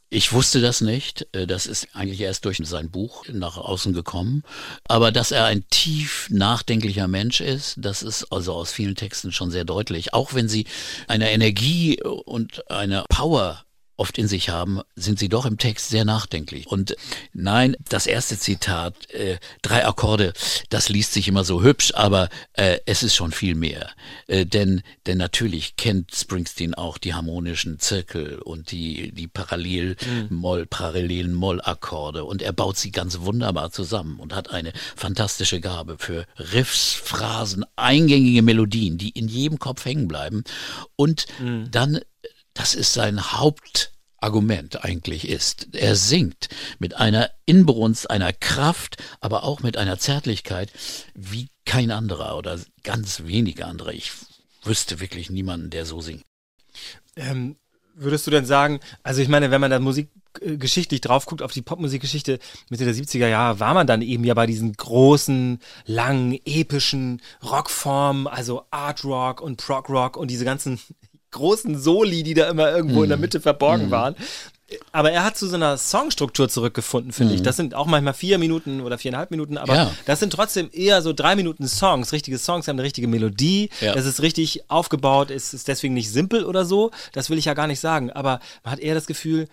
Ich 0.09 0.33
wusste 0.33 0.61
das 0.61 0.81
nicht. 0.81 1.27
Äh, 1.33 1.47
Das 1.47 1.67
ist 1.67 1.89
eigentlich 1.95 2.21
erst 2.21 2.45
durch 2.45 2.59
sein 2.63 2.91
Buch 2.91 3.25
nach 3.29 3.57
außen 3.57 3.93
gekommen. 3.93 4.45
Aber 4.85 5.11
dass 5.11 5.33
er 5.33 5.45
ein 5.47 5.65
tief 5.71 6.29
nachdenklicher 6.31 7.09
Mensch 7.09 7.41
ist, 7.41 7.75
das 7.79 8.03
ist 8.03 8.33
also 8.33 8.53
aus 8.55 8.71
vielen 8.73 8.95
Texten 8.95 9.33
schon 9.33 9.51
sehr 9.51 9.65
deutlich. 9.65 10.15
Auch 10.15 10.33
wenn 10.35 10.49
sie 10.49 10.67
eine 11.09 11.31
Energie 11.31 12.01
und 12.03 12.71
eine 12.71 13.05
Power 13.09 13.66
oft 13.97 14.19
in 14.19 14.29
sich 14.29 14.51
haben, 14.51 14.81
sind 14.95 15.19
sie 15.19 15.29
doch 15.29 15.47
im 15.47 15.59
Text 15.59 15.89
sehr 15.89 16.05
nachdenklich. 16.05 16.67
Und 16.67 16.97
nein, 17.33 17.77
das 17.89 18.07
erste 18.07 18.39
Zitat, 18.39 19.11
äh, 19.11 19.39
drei 19.63 19.87
Akkorde, 19.87 20.33
das 20.69 20.89
liest 20.89 21.13
sich 21.13 21.29
immer 21.29 21.45
so 21.45 21.63
hübsch, 21.63 21.93
aber 21.95 22.29
äh, 22.53 22.79
es 22.87 23.03
ist 23.03 23.15
schon 23.15 23.33
viel 23.33 23.55
mehr. 23.55 23.91
Äh, 24.27 24.45
denn, 24.45 24.83
denn 25.07 25.19
natürlich 25.19 25.77
kennt 25.77 26.15
Springsteen 26.15 26.75
auch 26.75 26.99
die 26.99 27.15
harmonischen 27.15 27.79
Zirkel 27.79 28.39
und 28.39 28.71
die, 28.71 29.13
die 29.13 29.29
parallel 29.29 29.97
Moll, 30.31 30.67
parallelen 30.67 31.33
Mollakkorde 31.33 32.25
und 32.25 32.43
er 32.43 32.53
baut 32.53 32.77
sie 32.77 32.91
ganz 32.91 33.21
wunderbar 33.21 33.71
zusammen 33.71 34.19
und 34.21 34.35
hat 34.35 34.51
eine 34.51 34.73
fantastische 34.95 35.61
Gabe 35.61 35.97
für 35.99 36.27
Riffs, 36.39 36.93
Phrasen, 36.93 37.65
eingängige 37.77 38.43
Melodien, 38.43 38.99
die 38.99 39.11
in 39.11 39.29
jedem 39.29 39.59
Kopf 39.59 39.85
hängen 39.85 40.09
bleiben 40.09 40.45
und 40.97 41.27
dann 41.71 42.01
das 42.57 42.75
ist 42.75 42.95
sein 42.95 43.33
Hauptargument 43.33 44.85
eigentlich 44.85 45.29
ist. 45.29 45.69
Er 45.75 45.95
singt 45.95 46.49
mit 46.79 46.95
einer 46.97 47.31
Inbrunst, 47.45 48.11
einer 48.11 48.33
Kraft, 48.33 48.97
aber 49.21 49.45
auch 49.45 49.61
mit 49.61 49.77
einer 49.77 49.99
Zärtlichkeit 49.99 50.73
wie 51.15 51.49
kein 51.65 51.91
anderer 51.91 52.37
oder 52.37 52.59
ganz 52.83 53.25
wenige 53.25 53.67
andere. 53.67 53.93
Ich 53.93 54.11
wüsste 54.65 55.01
wirklich 55.01 55.31
niemanden, 55.31 55.71
der 55.71 55.85
so 55.85 56.01
singt. 56.01 56.25
Ähm, 57.15 57.57
Würdest 57.99 58.27
du 58.27 58.31
denn 58.31 58.45
sagen, 58.45 58.81
also 59.03 59.23
ich 59.23 59.29
meine, 59.29 59.51
wenn 59.51 59.61
man 59.63 59.71
da 59.71 59.79
musikgeschichtlich 59.79 61.01
drauf 61.01 61.25
guckt, 61.25 61.41
auf 61.41 61.53
die 61.53 61.63
Popmusikgeschichte 61.63 62.39
Mitte 62.69 62.85
der 62.85 62.95
70er 62.95 63.27
Jahre, 63.27 63.59
war 63.59 63.73
man 63.73 63.87
dann 63.87 64.03
eben 64.03 64.23
ja 64.23 64.35
bei 64.35 64.45
diesen 64.45 64.75
großen, 64.75 65.61
langen, 65.87 66.39
epischen 66.45 67.23
Rockformen, 67.43 68.27
also 68.27 68.67
Art 68.71 69.03
Rock 69.03 69.41
und 69.41 69.57
Prog 69.57 69.89
Rock 69.89 70.19
und 70.19 70.31
diese 70.31 70.45
ganzen 70.45 70.79
großen 71.37 71.79
Soli, 71.79 72.23
die 72.25 72.35
da 72.35 72.49
immer 72.49 72.71
irgendwo 72.75 73.03
in 73.05 73.09
der 73.09 73.19
Mitte 73.19 73.41
verborgen 73.41 73.91
waren. 73.91 74.17
Aber 74.91 75.13
er 75.13 75.23
hat 75.23 75.37
zu 75.37 75.47
so 75.47 75.55
einer 75.55 75.79
Songstruktur 75.79 76.49
zurückgefunden, 76.49 77.13
finde 77.13 77.35
ich. 77.35 77.43
Das 77.43 77.55
sind 77.55 77.77
auch 77.77 77.87
manchmal 77.87 78.15
vier 78.15 78.37
Minuten 78.39 78.81
oder 78.81 78.99
viereinhalb 78.99 79.31
Minuten, 79.31 79.59
aber 79.59 79.75
Ja. 79.77 79.91
das 80.07 80.19
sind 80.19 80.33
trotzdem 80.33 80.71
eher 80.73 81.03
so 81.03 81.13
drei 81.13 81.37
Minuten 81.37 81.69
Songs. 81.69 82.13
Richtige 82.13 82.37
Songs 82.37 82.67
haben 82.67 82.75
eine 82.75 82.83
richtige 82.83 83.07
Melodie. 83.07 83.71
Ja. 83.81 83.95
Das 83.95 84.07
ist 84.07 84.23
richtig 84.23 84.69
aufgebaut. 84.69 85.31
Es 85.31 85.55
ist 85.55 85.69
deswegen 85.69 85.95
nicht 85.95 86.11
simpel 86.11 86.45
oder 86.45 86.65
so. 86.65 86.91
Das 87.13 87.31
will 87.31 87.39
ich 87.39 87.45
ja 87.45 87.55
gar 87.55 87.69
nicht 87.69 87.79
sagen. 87.79 88.11
Aber 88.11 88.41
man 88.65 88.73
hat 88.73 88.81
eher 88.81 88.95
das 88.97 89.07
Gefühl, 89.07 89.47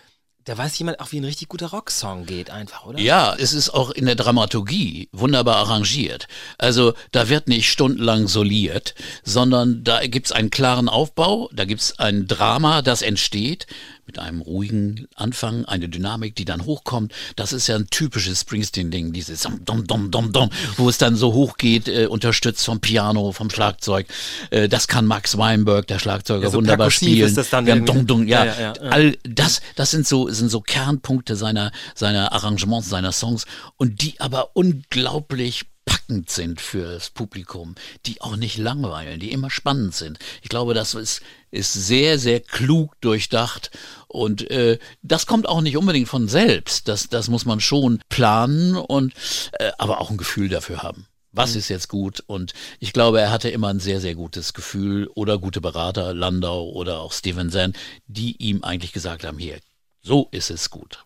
da 0.45 0.57
weiß 0.57 0.77
jemand 0.77 0.99
auch, 0.99 1.11
wie 1.11 1.19
ein 1.19 1.23
richtig 1.25 1.47
guter 1.47 1.67
Rocksong 1.67 2.25
geht, 2.25 2.49
einfach, 2.49 2.85
oder? 2.85 2.99
Ja, 2.99 3.33
es 3.37 3.53
ist 3.53 3.69
auch 3.69 3.91
in 3.91 4.05
der 4.05 4.15
Dramaturgie 4.15 5.07
wunderbar 5.11 5.57
arrangiert. 5.57 6.27
Also 6.57 6.93
da 7.11 7.29
wird 7.29 7.47
nicht 7.47 7.69
stundenlang 7.69 8.27
soliert, 8.27 8.93
sondern 9.23 9.83
da 9.83 10.05
gibt's 10.05 10.31
einen 10.31 10.49
klaren 10.49 10.89
Aufbau, 10.89 11.49
da 11.53 11.65
gibt's 11.65 11.97
ein 11.97 12.27
Drama, 12.27 12.81
das 12.81 13.01
entsteht 13.01 13.67
mit 14.05 14.19
einem 14.19 14.41
ruhigen 14.41 15.07
Anfang, 15.15 15.65
eine 15.65 15.87
Dynamik, 15.89 16.35
die 16.35 16.45
dann 16.45 16.65
hochkommt. 16.65 17.13
Das 17.35 17.53
ist 17.53 17.67
ja 17.67 17.75
ein 17.75 17.87
typisches 17.89 18.41
Springsteen-Ding, 18.41 19.13
dieses 19.13 19.47
dom, 19.65 19.85
dom, 19.87 20.11
dom, 20.11 20.31
dom, 20.31 20.49
wo 20.77 20.89
es 20.89 20.97
dann 20.97 21.15
so 21.15 21.33
hochgeht, 21.33 21.87
äh, 21.87 22.07
unterstützt 22.07 22.65
vom 22.65 22.79
Piano, 22.79 23.31
vom 23.31 23.49
Schlagzeug. 23.49 24.07
Äh, 24.49 24.67
das 24.67 24.87
kann 24.87 25.05
Max 25.05 25.37
Weinberg, 25.37 25.87
der 25.87 25.99
Schlagzeuger, 25.99 26.43
Ja, 26.43 26.49
so 26.49 26.57
wunderbar 26.57 26.91
spielen. 26.91 27.27
ist 27.27 27.37
das 27.37 27.49
dann 27.49 27.65
ja, 27.65 27.75
dum, 27.77 28.05
dum, 28.05 28.27
ja, 28.27 28.45
Ja, 28.45 28.53
ja, 28.59 28.73
ja. 28.81 28.89
all 28.89 29.17
das, 29.23 29.61
das 29.75 29.91
sind 29.91 30.07
so, 30.07 30.29
sind 30.29 30.49
so 30.49 30.61
Kernpunkte 30.61 31.35
seiner, 31.35 31.71
seiner 31.95 32.31
Arrangements, 32.33 32.89
seiner 32.89 33.11
Songs 33.11 33.45
und 33.77 34.01
die 34.01 34.19
aber 34.19 34.55
unglaublich 34.55 35.65
packend 35.85 36.29
sind 36.29 36.61
fürs 36.61 37.09
Publikum, 37.09 37.75
die 38.05 38.21
auch 38.21 38.35
nicht 38.35 38.57
langweilen, 38.57 39.19
die 39.19 39.31
immer 39.31 39.49
spannend 39.49 39.93
sind. 39.93 40.17
Ich 40.41 40.49
glaube, 40.49 40.73
das 40.73 40.93
ist, 40.93 41.21
ist 41.53 41.73
sehr, 41.73 42.19
sehr 42.19 42.39
klug 42.39 42.99
durchdacht 43.01 43.71
und 44.07 44.49
äh, 44.51 44.79
das 45.01 45.25
kommt 45.25 45.47
auch 45.47 45.61
nicht 45.61 45.77
unbedingt 45.77 46.07
von 46.07 46.27
selbst. 46.27 46.87
Das, 46.87 47.09
das 47.09 47.29
muss 47.29 47.45
man 47.45 47.59
schon 47.59 48.01
planen 48.09 48.75
und 48.75 49.13
äh, 49.53 49.71
aber 49.77 50.01
auch 50.01 50.11
ein 50.11 50.17
Gefühl 50.17 50.49
dafür 50.49 50.83
haben. 50.83 51.07
Was 51.31 51.55
ist 51.55 51.69
jetzt 51.69 51.89
gut? 51.89 52.23
Und 52.27 52.53
ich 52.79 52.93
glaube, 52.93 53.19
er 53.19 53.31
hatte 53.31 53.49
immer 53.49 53.69
ein 53.69 53.79
sehr, 53.79 53.99
sehr 53.99 54.13
gutes 54.13 54.53
Gefühl 54.53 55.07
oder 55.15 55.39
gute 55.39 55.61
Berater, 55.61 56.13
Landau 56.13 56.69
oder 56.69 56.99
auch 56.99 57.11
Steven 57.11 57.49
Zahn, 57.49 57.73
die 58.05 58.35
ihm 58.37 58.63
eigentlich 58.63 58.93
gesagt 58.93 59.23
haben, 59.23 59.39
hier, 59.39 59.57
so 60.01 60.27
ist 60.31 60.51
es 60.51 60.69
gut. 60.69 61.03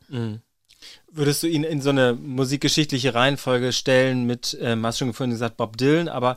Würdest 1.09 1.43
du 1.43 1.47
ihn 1.47 1.63
in 1.63 1.81
so 1.81 1.91
eine 1.91 2.13
musikgeschichtliche 2.13 3.13
Reihenfolge 3.13 3.71
stellen 3.71 4.25
mit, 4.25 4.57
ähm, 4.59 4.85
hast 4.85 4.97
schon 4.97 5.13
vorhin 5.13 5.31
gesagt, 5.31 5.55
Bob 5.55 5.77
Dylan, 5.77 6.09
aber 6.09 6.35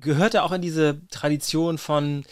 gehört 0.00 0.34
er 0.34 0.44
auch 0.44 0.52
in 0.52 0.62
diese 0.62 1.02
Tradition 1.10 1.76
von, 1.76 2.24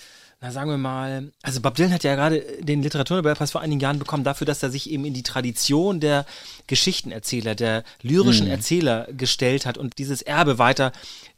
na 0.42 0.50
sagen 0.50 0.70
wir 0.70 0.78
mal, 0.78 1.32
also 1.42 1.60
Bob 1.60 1.74
Dylan 1.74 1.92
hat 1.92 2.02
ja 2.02 2.14
gerade 2.14 2.40
den 2.60 2.82
Literaturnobelpreis 2.82 3.50
vor 3.50 3.60
einigen 3.60 3.80
Jahren 3.80 3.98
bekommen 3.98 4.24
dafür, 4.24 4.46
dass 4.46 4.62
er 4.62 4.70
sich 4.70 4.88
eben 4.88 5.04
in 5.04 5.12
die 5.12 5.22
Tradition 5.22 6.00
der 6.00 6.24
Geschichtenerzähler, 6.66 7.54
der 7.54 7.84
lyrischen 8.00 8.46
Erzähler 8.46 9.06
gestellt 9.12 9.66
hat 9.66 9.76
und 9.76 9.98
dieses 9.98 10.22
Erbe 10.22 10.58
weiter 10.58 10.92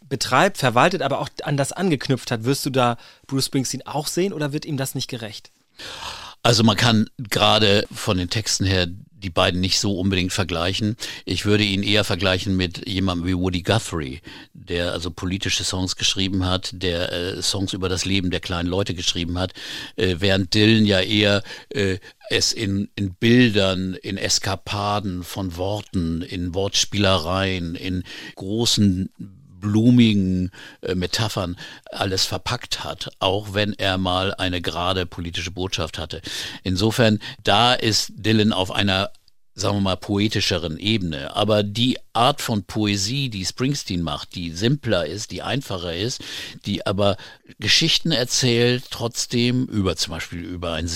betreibt, 0.09 0.59
verwaltet, 0.59 1.03
aber 1.03 1.19
auch 1.19 1.29
an 1.43 1.57
das 1.57 1.73
angeknüpft 1.73 2.31
hat. 2.31 2.45
Wirst 2.45 2.65
du 2.65 2.71
da 2.71 2.97
Bruce 3.27 3.47
Springsteen 3.47 3.85
auch 3.87 4.07
sehen 4.07 4.33
oder 4.33 4.53
wird 4.53 4.65
ihm 4.65 4.77
das 4.77 4.95
nicht 4.95 5.09
gerecht? 5.09 5.51
Also 6.45 6.63
man 6.63 6.77
kann 6.77 7.09
gerade 7.19 7.87
von 7.93 8.19
den 8.19 8.31
Texten 8.31 8.67
her 8.67 8.87
die 9.23 9.31
beiden 9.31 9.61
nicht 9.61 9.79
so 9.79 9.99
unbedingt 9.99 10.33
vergleichen. 10.33 10.97
Ich 11.25 11.45
würde 11.45 11.65
ihn 11.65 11.83
eher 11.83 12.05
vergleichen 12.05 12.57
mit 12.57 12.89
jemandem 12.89 13.27
wie 13.27 13.37
Woody 13.37 13.63
Guthrie, 13.63 14.21
der 14.53 14.93
also 14.93 15.11
politische 15.11 15.65
Songs 15.65 15.97
geschrieben 15.97 16.45
hat, 16.45 16.71
der 16.75 17.13
äh, 17.13 17.43
Songs 17.43 17.73
über 17.73 17.89
das 17.89 18.05
Leben 18.05 18.31
der 18.31 18.41
kleinen 18.41 18.69
Leute 18.69 18.95
geschrieben 18.95 19.39
hat, 19.39 19.53
äh, 19.97 20.17
während 20.19 20.55
Dylan 20.55 20.85
ja 20.85 21.01
eher 21.01 21.43
äh, 21.71 21.99
es 22.31 22.53
in, 22.53 22.89
in 22.97 23.15
Bildern, 23.15 23.95
in 23.95 24.17
Eskapaden 24.17 25.23
von 25.23 25.57
Worten, 25.57 26.23
in 26.23 26.55
Wortspielereien, 26.55 27.75
in 27.75 28.05
großen 28.37 29.11
blumigen 29.63 30.51
äh, 30.83 30.95
Metaphern 30.95 31.57
alles 31.91 32.27
verpackt 32.27 32.85
hat, 32.85 33.09
auch 33.19 33.55
wenn 33.55 33.73
er 33.73 33.97
mal 33.97 34.35
eine 34.35 34.61
gerade 34.61 35.07
politische 35.07 35.51
Botschaft 35.51 35.99
hatte. 35.99 36.21
Insofern, 36.63 37.19
da 37.43 37.73
ist 37.73 38.13
Dylan 38.15 38.53
auf 38.53 38.71
einer 38.71 39.11
sagen 39.55 39.77
wir 39.77 39.81
mal, 39.83 39.97
poetischeren 39.97 40.79
Ebene. 40.79 41.37
Aber 41.37 41.63
die 41.63 41.99
Art 42.15 42.41
von 42.41 42.65
Poesie, 42.65 43.29
die 43.29 43.45
Springsteen 43.45 44.03
macht, 44.03 44.35
die 44.35 44.51
simpler 44.51 45.07
ist, 45.07 45.31
die 45.31 45.43
einfacher 45.43 45.95
ist, 45.95 46.23
die 46.65 46.87
aber 46.87 47.17
Geschichten 47.59 48.13
erzählt, 48.13 48.85
trotzdem 48.91 49.67
über 49.67 49.97
zum 49.97 50.13
Beispiel 50.13 50.41
über 50.41 50.73
einen 50.73 50.89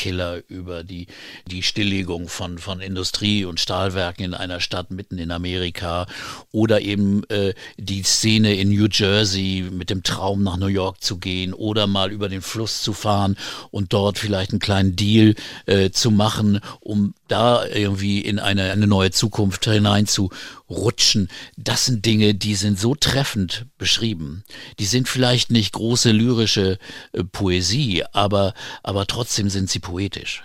Serienkiller, 0.00 0.42
über 0.48 0.82
die, 0.82 1.06
die 1.46 1.62
Stilllegung 1.62 2.28
von, 2.28 2.58
von 2.58 2.80
Industrie 2.80 3.44
und 3.44 3.60
Stahlwerken 3.60 4.24
in 4.24 4.34
einer 4.34 4.60
Stadt 4.60 4.90
mitten 4.90 5.18
in 5.18 5.30
Amerika 5.30 6.06
oder 6.52 6.80
eben 6.80 7.22
äh, 7.28 7.54
die 7.76 8.02
Szene 8.02 8.54
in 8.54 8.70
New 8.70 8.88
Jersey 8.90 9.68
mit 9.70 9.90
dem 9.90 10.02
Traum 10.02 10.42
nach 10.42 10.56
New 10.56 10.66
York 10.66 11.02
zu 11.02 11.18
gehen 11.18 11.52
oder 11.52 11.86
mal 11.86 12.12
über 12.12 12.28
den 12.28 12.42
Fluss 12.42 12.82
zu 12.82 12.92
fahren 12.92 13.36
und 13.70 13.92
dort 13.92 14.18
vielleicht 14.18 14.52
einen 14.52 14.60
kleinen 14.60 14.96
Deal 14.96 15.34
äh, 15.66 15.90
zu 15.90 16.10
machen, 16.10 16.60
um 16.80 17.14
da 17.28 17.66
irgendwie 17.66 18.20
in 18.20 18.38
eine, 18.38 18.72
eine 18.72 18.86
neue 18.86 19.10
Zukunft 19.10 19.64
hinein 19.66 20.06
zu 20.06 20.30
rutschen. 20.70 21.28
Das 21.56 21.86
sind 21.86 22.06
Dinge, 22.06 22.34
die 22.34 22.54
sind 22.54 22.78
so 22.78 22.94
treffend 22.94 23.66
beschrieben. 23.76 24.44
Die 24.78 24.86
sind 24.86 25.08
vielleicht 25.08 25.50
nicht 25.50 25.72
große 25.72 26.12
lyrische 26.12 26.78
äh, 27.12 27.24
Poesie, 27.24 28.04
aber, 28.12 28.54
aber 28.82 29.06
trotzdem 29.06 29.50
sind 29.50 29.68
sie 29.68 29.80
poetisch. 29.80 30.42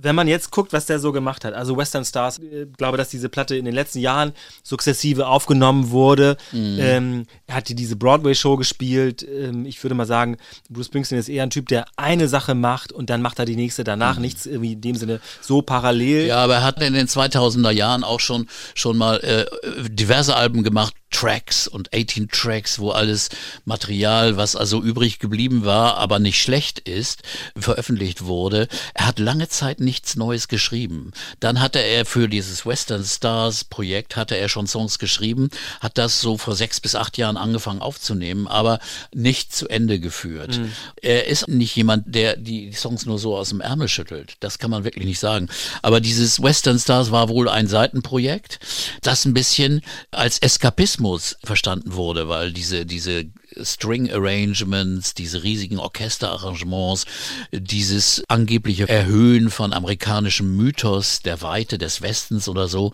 Wenn 0.00 0.14
man 0.14 0.28
jetzt 0.28 0.50
guckt, 0.50 0.72
was 0.72 0.86
der 0.86 0.98
so 0.98 1.12
gemacht 1.12 1.44
hat, 1.44 1.54
also 1.54 1.76
Western 1.76 2.04
Stars, 2.04 2.38
äh, 2.38 2.66
glaube, 2.76 2.96
dass 2.96 3.08
diese 3.08 3.28
Platte 3.28 3.56
in 3.56 3.64
den 3.64 3.74
letzten 3.74 3.98
Jahren 3.98 4.32
sukzessive 4.62 5.26
aufgenommen 5.26 5.90
wurde. 5.90 6.36
Ähm, 6.52 7.24
er 7.46 7.56
hat 7.56 7.68
diese 7.68 7.96
Broadway-Show 7.96 8.56
gespielt. 8.56 9.26
Ähm, 9.28 9.66
ich 9.66 9.82
würde 9.82 9.94
mal 9.94 10.06
sagen, 10.06 10.36
Bruce 10.70 10.86
Springsteen 10.86 11.18
ist 11.18 11.28
eher 11.28 11.42
ein 11.42 11.50
Typ, 11.50 11.68
der 11.68 11.86
eine 11.96 12.28
Sache 12.28 12.54
macht 12.54 12.92
und 12.92 13.10
dann 13.10 13.22
macht 13.22 13.38
er 13.38 13.44
die 13.44 13.56
nächste 13.56 13.84
danach. 13.84 14.18
Nichts 14.18 14.46
irgendwie 14.46 14.74
in 14.74 14.80
dem 14.80 14.96
Sinne 14.96 15.20
so 15.40 15.62
parallel. 15.62 16.26
Ja, 16.26 16.44
aber 16.44 16.56
er 16.56 16.62
hat 16.64 16.80
in 16.82 16.94
den 16.94 17.06
2000er 17.06 17.70
Jahren 17.70 18.04
auch 18.04 18.20
schon, 18.20 18.48
schon 18.74 18.96
mal 18.96 19.16
äh, 19.18 19.46
diverse 19.88 20.36
Alben 20.36 20.62
gemacht, 20.62 20.94
Tracks 21.10 21.66
und 21.66 21.94
18 21.94 22.28
Tracks, 22.28 22.78
wo 22.78 22.90
alles 22.90 23.30
Material, 23.64 24.36
was 24.36 24.56
also 24.56 24.82
übrig 24.82 25.18
geblieben 25.18 25.64
war, 25.64 25.96
aber 25.96 26.18
nicht 26.18 26.40
schlecht 26.40 26.80
ist, 26.80 27.22
veröffentlicht 27.56 28.24
wurde. 28.24 28.68
Er 28.94 29.06
hat 29.06 29.18
lange 29.18 29.48
Zeit 29.48 29.80
nichts 29.80 30.16
Neues 30.16 30.48
geschrieben. 30.48 31.12
Dann 31.40 31.60
hatte 31.60 31.78
er 31.78 32.04
für 32.04 32.28
dieses 32.28 32.66
Western 32.66 33.04
Stars 33.04 33.64
Projekt, 33.64 34.16
hatte 34.16 34.36
er 34.36 34.48
schon 34.48 34.66
Songs 34.66 34.98
geschrieben, 34.98 35.48
hat 35.80 35.98
das 35.98 36.20
so 36.20 36.36
vor 36.36 36.54
sechs 36.54 36.80
bis 36.80 36.94
acht 36.94 37.16
Jahren 37.16 37.36
angefangen 37.36 37.80
aufzunehmen, 37.80 38.46
aber 38.46 38.78
nicht 39.14 39.54
zu 39.54 39.68
Ende 39.68 39.98
geführt. 40.00 40.60
Er 41.00 41.26
ist 41.26 41.48
nicht 41.48 41.74
jemand, 41.74 42.14
der 42.14 42.36
die 42.36 42.72
Songs 42.72 43.06
nur 43.06 43.18
so 43.18 43.36
aus 43.36 43.48
dem 43.48 43.60
Ärmel 43.60 43.88
schüttelt. 43.88 44.36
Das 44.40 44.58
kann 44.58 44.70
man 44.70 44.84
wirklich 44.84 45.06
nicht 45.06 45.20
sagen. 45.20 45.48
Aber 45.82 46.00
dieses 46.00 46.42
Western 46.42 46.78
Stars 46.78 47.10
war 47.10 47.28
wohl 47.28 47.48
ein 47.48 47.66
Seitenprojekt, 47.66 48.60
das 49.02 49.24
ein 49.24 49.34
bisschen 49.34 49.80
als 50.10 50.38
Eskapismus 50.38 50.97
verstanden 51.44 51.94
wurde, 51.94 52.28
weil 52.28 52.52
diese, 52.52 52.86
diese 52.86 53.24
String 53.62 54.10
Arrangements, 54.12 55.14
diese 55.14 55.42
riesigen 55.42 55.78
Orchesterarrangements, 55.78 57.06
dieses 57.52 58.22
angebliche 58.28 58.88
Erhöhen 58.88 59.50
von 59.50 59.72
amerikanischem 59.72 60.56
Mythos 60.56 61.20
der 61.20 61.42
Weite 61.42 61.78
des 61.78 62.02
Westens 62.02 62.48
oder 62.48 62.68
so, 62.68 62.92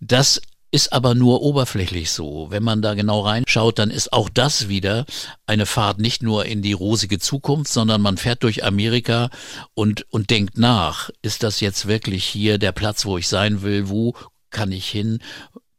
das 0.00 0.40
ist 0.72 0.92
aber 0.92 1.14
nur 1.14 1.42
oberflächlich 1.42 2.10
so. 2.12 2.46
Wenn 2.50 2.62
man 2.62 2.80
da 2.80 2.94
genau 2.94 3.20
reinschaut, 3.20 3.78
dann 3.78 3.90
ist 3.90 4.12
auch 4.12 4.28
das 4.28 4.68
wieder 4.68 5.04
eine 5.46 5.66
Fahrt 5.66 5.98
nicht 5.98 6.22
nur 6.22 6.46
in 6.46 6.62
die 6.62 6.72
rosige 6.72 7.18
Zukunft, 7.18 7.72
sondern 7.72 8.00
man 8.00 8.16
fährt 8.16 8.44
durch 8.44 8.64
Amerika 8.64 9.30
und, 9.74 10.06
und 10.10 10.30
denkt 10.30 10.58
nach. 10.58 11.10
Ist 11.22 11.42
das 11.42 11.60
jetzt 11.60 11.88
wirklich 11.88 12.24
hier 12.24 12.58
der 12.58 12.72
Platz, 12.72 13.04
wo 13.04 13.18
ich 13.18 13.26
sein 13.26 13.62
will? 13.62 13.88
Wo 13.88 14.14
kann 14.50 14.72
ich 14.72 14.88
hin? 14.88 15.20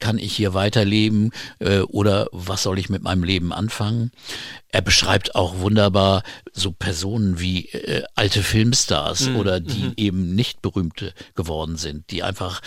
Kann 0.02 0.18
ich 0.18 0.36
hier 0.36 0.54
weiterleben 0.54 1.32
äh, 1.60 1.80
oder 1.80 2.28
was 2.34 2.64
soll 2.64 2.78
ich 2.78 2.90
mit 2.90 3.04
meinem 3.04 3.24
Leben 3.24 3.54
anfangen? 3.54 4.12
Er 4.74 4.82
beschreibt 4.82 5.36
auch 5.36 5.60
wunderbar 5.60 6.24
so 6.54 6.72
Personen 6.72 7.40
wie 7.40 7.68
äh, 7.70 8.04
alte 8.16 8.42
Filmstars 8.44 9.22
Mhm. 9.28 9.36
oder 9.36 9.60
die 9.60 9.94
eben 9.98 10.34
nicht 10.36 10.62
berühmte 10.62 11.14
geworden 11.36 11.78
sind, 11.78 12.10
die 12.12 12.24
einfach 12.24 12.62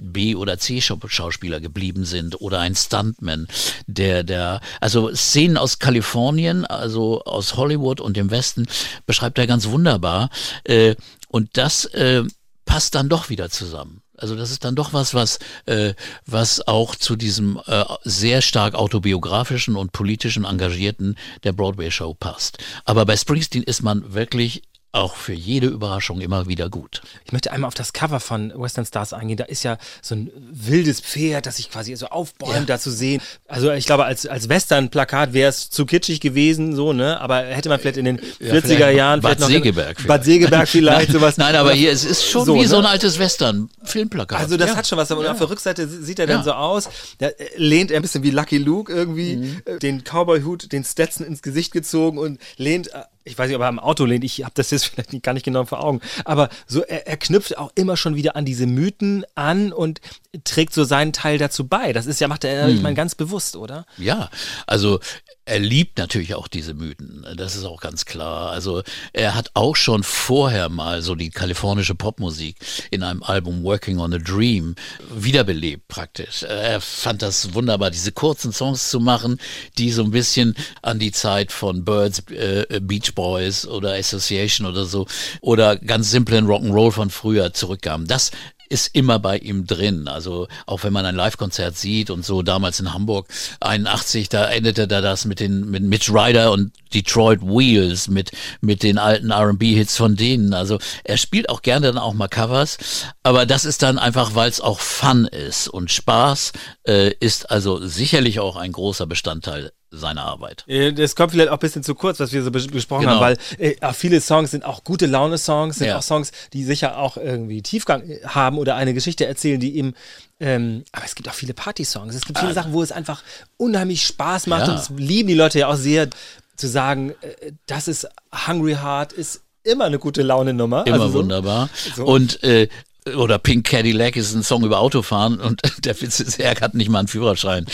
B- 0.00 0.34
oder 0.34 0.58
C-Schauspieler 0.58 1.60
geblieben 1.60 2.04
sind 2.04 2.40
oder 2.40 2.60
ein 2.60 2.74
Stuntman, 2.74 3.46
der, 3.86 4.24
der, 4.24 4.60
also 4.80 5.14
Szenen 5.14 5.56
aus 5.56 5.78
Kalifornien, 5.78 6.64
also 6.64 7.22
aus 7.24 7.56
Hollywood 7.56 8.00
und 8.00 8.16
dem 8.16 8.30
Westen, 8.30 8.66
beschreibt 9.06 9.38
er 9.38 9.46
ganz 9.46 9.66
wunderbar. 9.68 10.30
Äh, 10.64 10.94
und 11.28 11.56
das 11.56 11.84
äh, 11.86 12.22
passt 12.64 12.94
dann 12.94 13.08
doch 13.08 13.28
wieder 13.28 13.50
zusammen. 13.50 14.01
Also 14.22 14.36
das 14.36 14.52
ist 14.52 14.64
dann 14.64 14.76
doch 14.76 14.92
was, 14.92 15.14
was, 15.14 15.40
äh, 15.66 15.94
was 16.26 16.66
auch 16.68 16.94
zu 16.94 17.16
diesem 17.16 17.60
äh, 17.66 17.84
sehr 18.04 18.40
stark 18.40 18.74
autobiografischen 18.74 19.74
und 19.74 19.90
politischen 19.90 20.44
Engagierten 20.44 21.16
der 21.42 21.52
Broadway-Show 21.52 22.14
passt. 22.14 22.58
Aber 22.84 23.04
bei 23.04 23.16
Springsteen 23.16 23.64
ist 23.64 23.82
man 23.82 24.14
wirklich 24.14 24.62
auch 24.92 25.16
für 25.16 25.32
jede 25.32 25.68
Überraschung 25.68 26.20
immer 26.20 26.46
wieder 26.48 26.68
gut. 26.68 27.00
Ich 27.24 27.32
möchte 27.32 27.50
einmal 27.50 27.68
auf 27.68 27.74
das 27.74 27.94
Cover 27.94 28.20
von 28.20 28.52
Western 28.54 28.84
Stars 28.84 29.14
eingehen. 29.14 29.38
Da 29.38 29.44
ist 29.44 29.62
ja 29.62 29.78
so 30.02 30.14
ein 30.14 30.30
wildes 30.50 31.00
Pferd, 31.00 31.46
das 31.46 31.56
sich 31.56 31.70
quasi 31.70 31.94
so 31.96 32.08
aufbäumt, 32.08 32.54
Ja. 32.54 32.64
da 32.66 32.78
zu 32.78 32.90
sehen. 32.90 33.22
Also 33.48 33.72
ich 33.72 33.86
glaube, 33.86 34.04
als, 34.04 34.26
als 34.26 34.50
Western-Plakat 34.50 35.32
wäre 35.32 35.48
es 35.48 35.70
zu 35.70 35.86
kitschig 35.86 36.20
gewesen, 36.20 36.76
so, 36.76 36.92
ne? 36.92 37.18
Aber 37.22 37.38
hätte 37.42 37.70
man 37.70 37.80
vielleicht 37.80 37.96
in 37.96 38.04
den 38.04 38.20
40er 38.20 38.60
vielleicht 38.62 38.96
Jahren 38.98 39.20
Bad 39.22 39.38
vielleicht 39.38 39.40
noch 39.40 39.48
Segeberg 39.48 39.96
Bad 39.96 40.00
vielleicht. 40.02 40.24
Segeberg 40.24 40.68
vielleicht 40.68 41.08
nein, 41.08 41.20
sowas. 41.20 41.36
Nein, 41.38 41.56
aber 41.56 41.72
hier 41.72 41.90
es 41.90 42.04
ist 42.04 42.24
schon 42.26 42.44
so, 42.44 42.54
wie 42.54 42.66
so 42.66 42.76
ne? 42.80 42.86
ein 42.88 42.92
altes 42.92 43.18
Western-Filmplakat. 43.18 44.40
Also 44.40 44.56
das 44.58 44.70
ja. 44.70 44.76
hat 44.76 44.86
schon 44.86 44.98
was, 44.98 45.10
aber 45.10 45.30
auf 45.30 45.38
der 45.38 45.48
Rückseite 45.48 45.88
sieht 45.88 46.18
er 46.18 46.26
dann 46.26 46.44
so 46.44 46.52
aus. 46.52 46.88
Da 47.18 47.28
äh, 47.28 47.34
lehnt 47.56 47.90
er 47.90 47.96
ein 47.98 48.02
bisschen 48.02 48.22
wie 48.22 48.30
Lucky 48.30 48.58
Luke 48.58 48.92
irgendwie, 48.92 49.36
Mhm. 49.36 49.62
äh, 49.64 49.78
den 49.78 50.02
Cowboy-Hut, 50.04 50.70
den 50.72 50.84
Stetson 50.84 51.26
ins 51.26 51.40
Gesicht 51.42 51.72
gezogen 51.72 52.18
und 52.18 52.38
lehnt, 52.58 52.88
äh, 52.92 53.02
ich 53.24 53.38
weiß 53.38 53.48
nicht, 53.48 53.56
ob 53.56 53.62
er 53.62 53.68
am 53.68 53.78
Auto 53.78 54.04
lehnt, 54.04 54.24
ich 54.24 54.42
habe 54.44 54.52
das 54.54 54.70
jetzt 54.70 54.86
vielleicht 54.88 55.12
nicht, 55.12 55.22
gar 55.24 55.32
nicht 55.32 55.44
genau 55.44 55.64
vor 55.64 55.82
Augen, 55.84 56.00
aber 56.24 56.48
so 56.66 56.82
er, 56.82 57.06
er 57.06 57.16
knüpft 57.16 57.56
auch 57.58 57.72
immer 57.74 57.96
schon 57.96 58.16
wieder 58.16 58.36
an 58.36 58.44
diese 58.44 58.66
Mythen 58.66 59.24
an 59.34 59.72
und 59.72 60.00
trägt 60.44 60.72
so 60.74 60.84
seinen 60.84 61.12
Teil 61.12 61.38
dazu 61.38 61.66
bei. 61.66 61.92
Das 61.92 62.06
ist 62.06 62.20
ja, 62.20 62.28
macht 62.28 62.44
er, 62.44 62.68
Mhm. 62.68 62.74
ich 62.76 62.82
meine, 62.82 62.94
ganz 62.94 63.14
bewusst, 63.14 63.56
oder? 63.56 63.86
Ja, 63.98 64.30
also 64.66 65.00
er 65.44 65.58
liebt 65.58 65.98
natürlich 65.98 66.34
auch 66.34 66.46
diese 66.46 66.72
Mythen, 66.72 67.26
das 67.36 67.56
ist 67.56 67.64
auch 67.64 67.80
ganz 67.80 68.04
klar. 68.04 68.50
Also 68.52 68.82
er 69.12 69.34
hat 69.34 69.50
auch 69.54 69.74
schon 69.74 70.04
vorher 70.04 70.68
mal 70.68 71.02
so 71.02 71.16
die 71.16 71.30
kalifornische 71.30 71.96
Popmusik 71.96 72.56
in 72.90 73.02
einem 73.02 73.24
Album 73.24 73.64
Working 73.64 73.98
on 73.98 74.14
a 74.14 74.18
Dream 74.18 74.76
wiederbelebt 75.12 75.88
praktisch. 75.88 76.44
Er 76.44 76.80
fand 76.80 77.22
das 77.22 77.54
wunderbar, 77.54 77.90
diese 77.90 78.12
kurzen 78.12 78.52
Songs 78.52 78.88
zu 78.88 79.00
machen, 79.00 79.38
die 79.78 79.90
so 79.90 80.04
ein 80.04 80.12
bisschen 80.12 80.54
an 80.80 81.00
die 81.00 81.10
Zeit 81.12 81.50
von 81.50 81.84
Birds, 81.84 82.20
äh, 82.30 82.80
Beach 82.80 83.14
Boys 83.14 83.66
oder 83.66 83.94
Association 83.94 84.66
oder 84.66 84.84
so 84.84 85.06
oder 85.40 85.76
ganz 85.76 86.10
simplen 86.12 86.46
Rock'n'Roll 86.46 86.92
von 86.92 87.10
früher 87.10 87.52
zurückkamen. 87.52 88.06
Das 88.06 88.30
ist 88.72 88.94
immer 88.94 89.18
bei 89.18 89.36
ihm 89.36 89.66
drin. 89.66 90.08
Also 90.08 90.48
auch 90.66 90.82
wenn 90.82 90.92
man 90.92 91.04
ein 91.04 91.14
Live-Konzert 91.14 91.76
sieht 91.76 92.08
und 92.08 92.24
so 92.24 92.42
damals 92.42 92.80
in 92.80 92.94
Hamburg 92.94 93.28
81, 93.60 94.30
da 94.30 94.46
endete 94.46 94.88
da 94.88 95.02
das 95.02 95.26
mit 95.26 95.40
den 95.40 95.70
mit 95.70 95.82
Mitch 95.82 96.10
Ryder 96.10 96.50
und 96.52 96.72
Detroit 96.94 97.42
Wheels 97.42 98.08
mit 98.08 98.32
mit 98.62 98.82
den 98.82 98.96
alten 98.96 99.30
R&B-Hits 99.30 99.96
von 99.96 100.16
denen. 100.16 100.54
Also 100.54 100.78
er 101.04 101.18
spielt 101.18 101.50
auch 101.50 101.60
gerne 101.60 101.88
dann 101.88 101.98
auch 101.98 102.14
mal 102.14 102.28
Covers, 102.28 102.78
aber 103.22 103.44
das 103.44 103.66
ist 103.66 103.82
dann 103.82 103.98
einfach, 103.98 104.34
weil 104.34 104.48
es 104.48 104.60
auch 104.60 104.80
Fun 104.80 105.26
ist 105.26 105.68
und 105.68 105.90
Spaß 105.90 106.52
äh, 106.88 107.12
ist 107.20 107.50
also 107.50 107.86
sicherlich 107.86 108.40
auch 108.40 108.56
ein 108.56 108.72
großer 108.72 109.06
Bestandteil 109.06 109.72
seiner 109.92 110.24
Arbeit. 110.24 110.64
Äh, 110.66 110.92
Das 110.92 111.14
kommt 111.14 111.32
vielleicht 111.32 111.50
auch 111.50 111.54
ein 111.54 111.58
bisschen 111.58 111.82
zu 111.82 111.94
kurz, 111.94 112.18
was 112.18 112.32
wir 112.32 112.42
so 112.42 112.50
bes 112.50 112.66
besprochen 112.66 113.02
Genau. 113.06 113.20
haben, 113.20 113.20
weil 113.20 113.38
äh, 113.58 113.92
viele 113.92 114.20
Songs 114.20 114.50
sind 114.50 114.64
auch 114.64 114.82
gute 114.84 115.06
Laune-Songs, 115.06 115.76
sind 115.76 115.88
Ja. 115.88 115.98
auch 115.98 116.02
Songs, 116.02 116.32
die 116.52 116.64
sicher 116.64 116.96
auch 116.98 117.16
irgendwie 117.16 117.60
Tiefgang 117.62 118.02
äh, 118.08 118.20
haben 118.24 118.58
oder 118.58 118.74
eine 118.76 118.94
Geschichte 118.94 119.26
erzählen, 119.26 119.60
die 119.60 119.76
eben, 119.76 119.94
ähm, 120.40 120.84
aber 120.92 121.04
es 121.04 121.14
gibt 121.14 121.28
auch 121.28 121.34
viele 121.34 121.54
Party-Songs. 121.54 122.14
Es 122.14 122.24
gibt 122.24 122.38
viele 122.38 122.54
Sachen, 122.54 122.72
wo 122.72 122.82
es 122.82 122.90
einfach 122.90 123.22
unheimlich 123.58 124.02
Spaß 124.06 124.46
macht 124.46 124.62
Ah. 124.62 124.66
Ja. 124.66 124.70
und 124.72 124.78
das 124.78 124.90
lieben 124.96 125.28
die 125.28 125.34
Leute 125.34 125.58
ja 125.60 125.68
auch 125.68 125.76
sehr, 125.76 126.08
zu 126.56 126.68
sagen, 126.68 127.10
äh, 127.22 127.52
das 127.66 127.86
ist 127.88 128.08
Hungry 128.46 128.74
Heart, 128.74 129.12
ist 129.12 129.42
immer 129.64 129.84
eine 129.84 129.98
gute 129.98 130.22
Laune-Nummer. 130.22 130.86
Immer 130.86 130.94
Also 130.94 131.08
so. 131.08 131.18
wunderbar. 131.20 131.68
So. 131.94 132.04
Und 132.04 132.42
äh, 132.42 132.68
oder 133.16 133.38
Pink 133.38 133.66
Cadillac 133.66 134.14
ist 134.16 134.32
ein 134.34 134.42
Song 134.44 134.64
über 134.64 134.78
Autofahren 134.78 135.40
und 135.40 135.60
der 135.84 136.00
Witz 136.00 136.20
ist, 136.20 136.38
er 136.38 136.54
hat 136.60 136.74
nicht 136.74 136.88
mal 136.88 137.00
einen 137.00 137.08
Führerschein. 137.08 137.66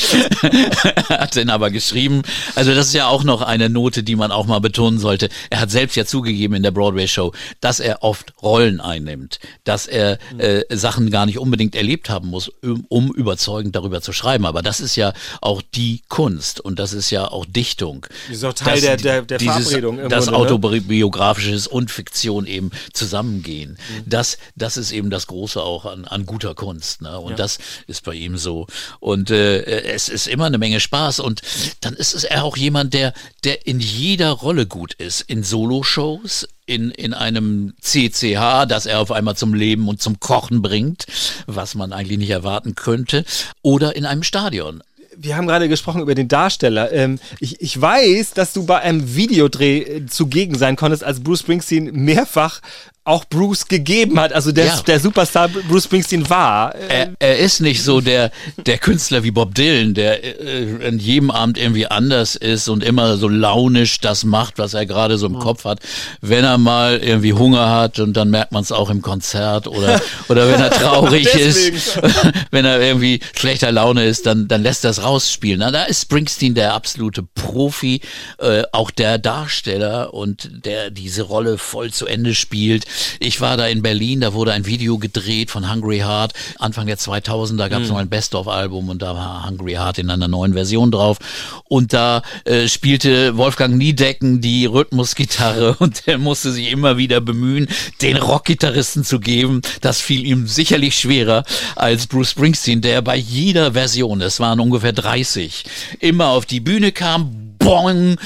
hat 1.10 1.36
den 1.36 1.50
aber 1.50 1.70
geschrieben. 1.70 2.22
Also 2.54 2.74
das 2.74 2.86
ist 2.88 2.94
ja 2.94 3.08
auch 3.08 3.24
noch 3.24 3.42
eine 3.42 3.68
Note, 3.68 4.02
die 4.02 4.16
man 4.16 4.32
auch 4.32 4.46
mal 4.46 4.60
betonen 4.60 4.98
sollte. 4.98 5.28
Er 5.50 5.60
hat 5.60 5.70
selbst 5.70 5.96
ja 5.96 6.04
zugegeben 6.06 6.54
in 6.54 6.62
der 6.62 6.70
Broadway-Show, 6.70 7.32
dass 7.60 7.80
er 7.80 8.02
oft 8.02 8.32
Rollen 8.42 8.80
einnimmt, 8.80 9.38
dass 9.64 9.86
er 9.86 10.18
äh, 10.38 10.62
Sachen 10.74 11.10
gar 11.10 11.26
nicht 11.26 11.38
unbedingt 11.38 11.74
erlebt 11.74 12.08
haben 12.08 12.28
muss, 12.28 12.48
um, 12.62 12.84
um 12.88 13.12
überzeugend 13.12 13.76
darüber 13.76 14.00
zu 14.00 14.12
schreiben. 14.12 14.46
Aber 14.46 14.62
das 14.62 14.80
ist 14.80 14.96
ja 14.96 15.12
auch 15.40 15.62
die 15.74 16.02
Kunst 16.08 16.60
und 16.60 16.78
das 16.78 16.92
ist 16.92 17.10
ja 17.10 17.28
auch 17.30 17.44
Dichtung. 17.44 18.06
Das 18.28 18.38
ist 18.38 18.44
auch 18.44 18.52
Teil 18.54 18.74
Dass 18.74 18.80
der- 18.82 18.96
der- 18.96 19.22
der 19.22 19.38
dieses, 19.38 19.54
Verabredung 19.68 19.98
im 19.98 20.08
Das 20.08 20.26
Grunde, 20.26 20.40
ne? 20.40 20.46
autobiografisches 20.46 21.66
und 21.66 21.90
Fiktion 21.90 22.46
eben 22.46 22.70
zusammengehen. 22.92 23.72
Mhm. 23.72 24.02
Das, 24.06 24.38
das 24.56 24.76
ist 24.76 24.92
eben 24.92 25.10
das 25.10 25.17
Große 25.26 25.62
auch 25.62 25.84
an, 25.84 26.04
an 26.04 26.26
guter 26.26 26.54
Kunst. 26.54 27.02
Ne? 27.02 27.18
Und 27.18 27.38
das 27.38 27.58
ist 27.86 28.04
bei 28.04 28.14
ihm 28.14 28.36
so. 28.36 28.66
Und 29.00 29.30
äh, 29.30 29.62
es 29.62 30.08
ist 30.08 30.28
immer 30.28 30.46
eine 30.46 30.58
Menge 30.58 30.80
Spaß. 30.80 31.20
Und 31.20 31.42
dann 31.80 31.94
ist 31.94 32.14
es 32.14 32.24
er 32.24 32.44
auch 32.44 32.56
jemand, 32.56 32.94
der, 32.94 33.12
der 33.44 33.66
in 33.66 33.80
jeder 33.80 34.30
Rolle 34.30 34.66
gut 34.66 34.94
ist. 34.94 35.22
In 35.22 35.42
Soloshows, 35.42 36.46
in, 36.66 36.90
in 36.90 37.14
einem 37.14 37.74
CCH, 37.80 38.66
das 38.66 38.86
er 38.86 39.00
auf 39.00 39.10
einmal 39.10 39.36
zum 39.36 39.54
Leben 39.54 39.88
und 39.88 40.00
zum 40.02 40.20
Kochen 40.20 40.62
bringt, 40.62 41.06
was 41.46 41.74
man 41.74 41.92
eigentlich 41.92 42.18
nicht 42.18 42.30
erwarten 42.30 42.74
könnte, 42.74 43.24
oder 43.62 43.96
in 43.96 44.04
einem 44.04 44.22
Stadion. 44.22 44.82
wir 45.16 45.36
haben 45.36 45.48
gerade 45.48 45.68
gesprochen 45.68 46.00
über 46.00 46.14
den 46.14 46.28
Darsteller. 46.28 46.92
Ähm, 46.92 47.18
ich, 47.40 47.60
ich 47.60 47.80
weiß, 47.80 48.32
dass 48.34 48.52
du 48.52 48.66
bei 48.66 48.78
einem 48.80 49.16
Videodreh 49.16 49.78
äh, 49.78 50.06
zugegen 50.06 50.56
sein 50.56 50.76
konntest, 50.76 51.02
als 51.02 51.20
Bruce 51.20 51.40
Springsteen 51.40 51.92
mehrfach 51.92 52.60
auch 53.08 53.24
Bruce 53.24 53.66
gegeben 53.66 54.18
hat. 54.20 54.32
Also 54.32 54.52
der, 54.52 54.66
Ja. 54.66 54.80
der 54.86 55.00
Superstar 55.00 55.48
Bruce 55.48 55.84
Springsteen 55.84 56.28
war. 56.30 56.74
Äh, 56.74 56.78
Er, 56.88 57.10
er 57.18 57.38
ist 57.38 57.60
nicht 57.60 57.82
so 57.82 58.00
der, 58.00 58.30
der 58.66 58.78
Künstler 58.78 59.24
wie 59.24 59.30
Bob 59.30 59.54
Dylan, 59.54 59.94
der 59.94 60.22
äh, 60.24 60.86
an 60.86 60.98
jedem 60.98 61.30
Abend 61.30 61.58
irgendwie 61.58 61.86
anders 61.86 62.36
ist 62.36 62.68
und 62.68 62.84
immer 62.84 63.16
so 63.16 63.28
launisch 63.28 64.00
das 64.00 64.24
macht, 64.24 64.58
was 64.58 64.74
er 64.74 64.86
gerade 64.86 65.18
so 65.18 65.26
im 65.26 65.38
Kopf 65.38 65.64
hat. 65.64 65.80
Wenn 66.20 66.44
er 66.44 66.58
mal 66.58 66.98
irgendwie 66.98 67.32
Hunger 67.32 67.70
hat 67.70 67.98
und 67.98 68.14
dann 68.16 68.30
merkt 68.30 68.52
man 68.52 68.62
es 68.62 68.72
auch 68.72 68.90
im 68.90 69.02
Konzert 69.02 69.66
oder, 69.66 70.00
oder 70.28 70.48
wenn 70.48 70.60
er 70.60 70.70
traurig 70.70 71.26
ist, 71.34 71.98
wenn 72.50 72.64
er 72.64 72.80
irgendwie 72.80 73.20
schlechter 73.34 73.72
Laune 73.72 74.04
ist, 74.04 74.26
dann, 74.26 74.48
dann 74.48 74.62
lässt 74.62 74.84
er 74.84 74.90
es 74.90 75.02
rausspielen. 75.02 75.60
Na, 75.60 75.70
da 75.70 75.84
ist 75.84 76.02
Springsteen 76.02 76.54
der 76.54 76.74
absolute 76.74 77.22
Profi, 77.22 78.00
äh, 78.38 78.62
auch 78.72 78.90
der 78.90 79.18
Darsteller 79.18 80.12
und 80.14 80.50
der 80.64 80.90
diese 80.90 81.22
Rolle 81.22 81.58
voll 81.58 81.92
zu 81.92 82.06
Ende 82.06 82.34
spielt. 82.34 82.84
Ich 83.20 83.40
war 83.40 83.56
da 83.56 83.66
in 83.66 83.82
Berlin, 83.82 84.20
da 84.20 84.32
wurde 84.32 84.52
ein 84.52 84.66
Video 84.66 84.98
gedreht 84.98 85.50
von 85.50 85.70
Hungry 85.70 85.98
Heart. 85.98 86.32
Anfang 86.58 86.86
der 86.86 86.98
2000er 86.98 87.68
gab 87.68 87.82
es 87.82 87.88
noch 87.88 87.98
ein 87.98 88.08
Best-of-Album 88.08 88.88
und 88.88 89.02
da 89.02 89.14
war 89.14 89.46
Hungry 89.48 89.74
Heart 89.74 89.98
in 89.98 90.10
einer 90.10 90.28
neuen 90.28 90.54
Version 90.54 90.90
drauf. 90.90 91.18
Und 91.64 91.92
da 91.92 92.22
äh, 92.44 92.68
spielte 92.68 93.36
Wolfgang 93.36 93.76
Niedecken 93.76 94.40
die 94.40 94.66
Rhythmusgitarre 94.66 95.76
und 95.78 96.06
der 96.06 96.18
musste 96.18 96.52
sich 96.52 96.70
immer 96.70 96.96
wieder 96.96 97.20
bemühen, 97.20 97.68
den 98.02 98.16
Rockgitarristen 98.16 99.04
zu 99.04 99.20
geben. 99.20 99.62
Das 99.80 100.00
fiel 100.00 100.24
ihm 100.24 100.46
sicherlich 100.46 100.98
schwerer 100.98 101.44
als 101.76 102.06
Bruce 102.06 102.30
Springsteen, 102.30 102.80
der 102.80 103.02
bei 103.02 103.16
jeder 103.16 103.72
Version, 103.72 104.20
es 104.20 104.40
waren 104.40 104.60
ungefähr 104.60 104.92
30, 104.92 105.64
immer 106.00 106.28
auf 106.28 106.46
die 106.46 106.60
Bühne 106.60 106.92
kam, 106.92 107.56
bong, 107.58 108.16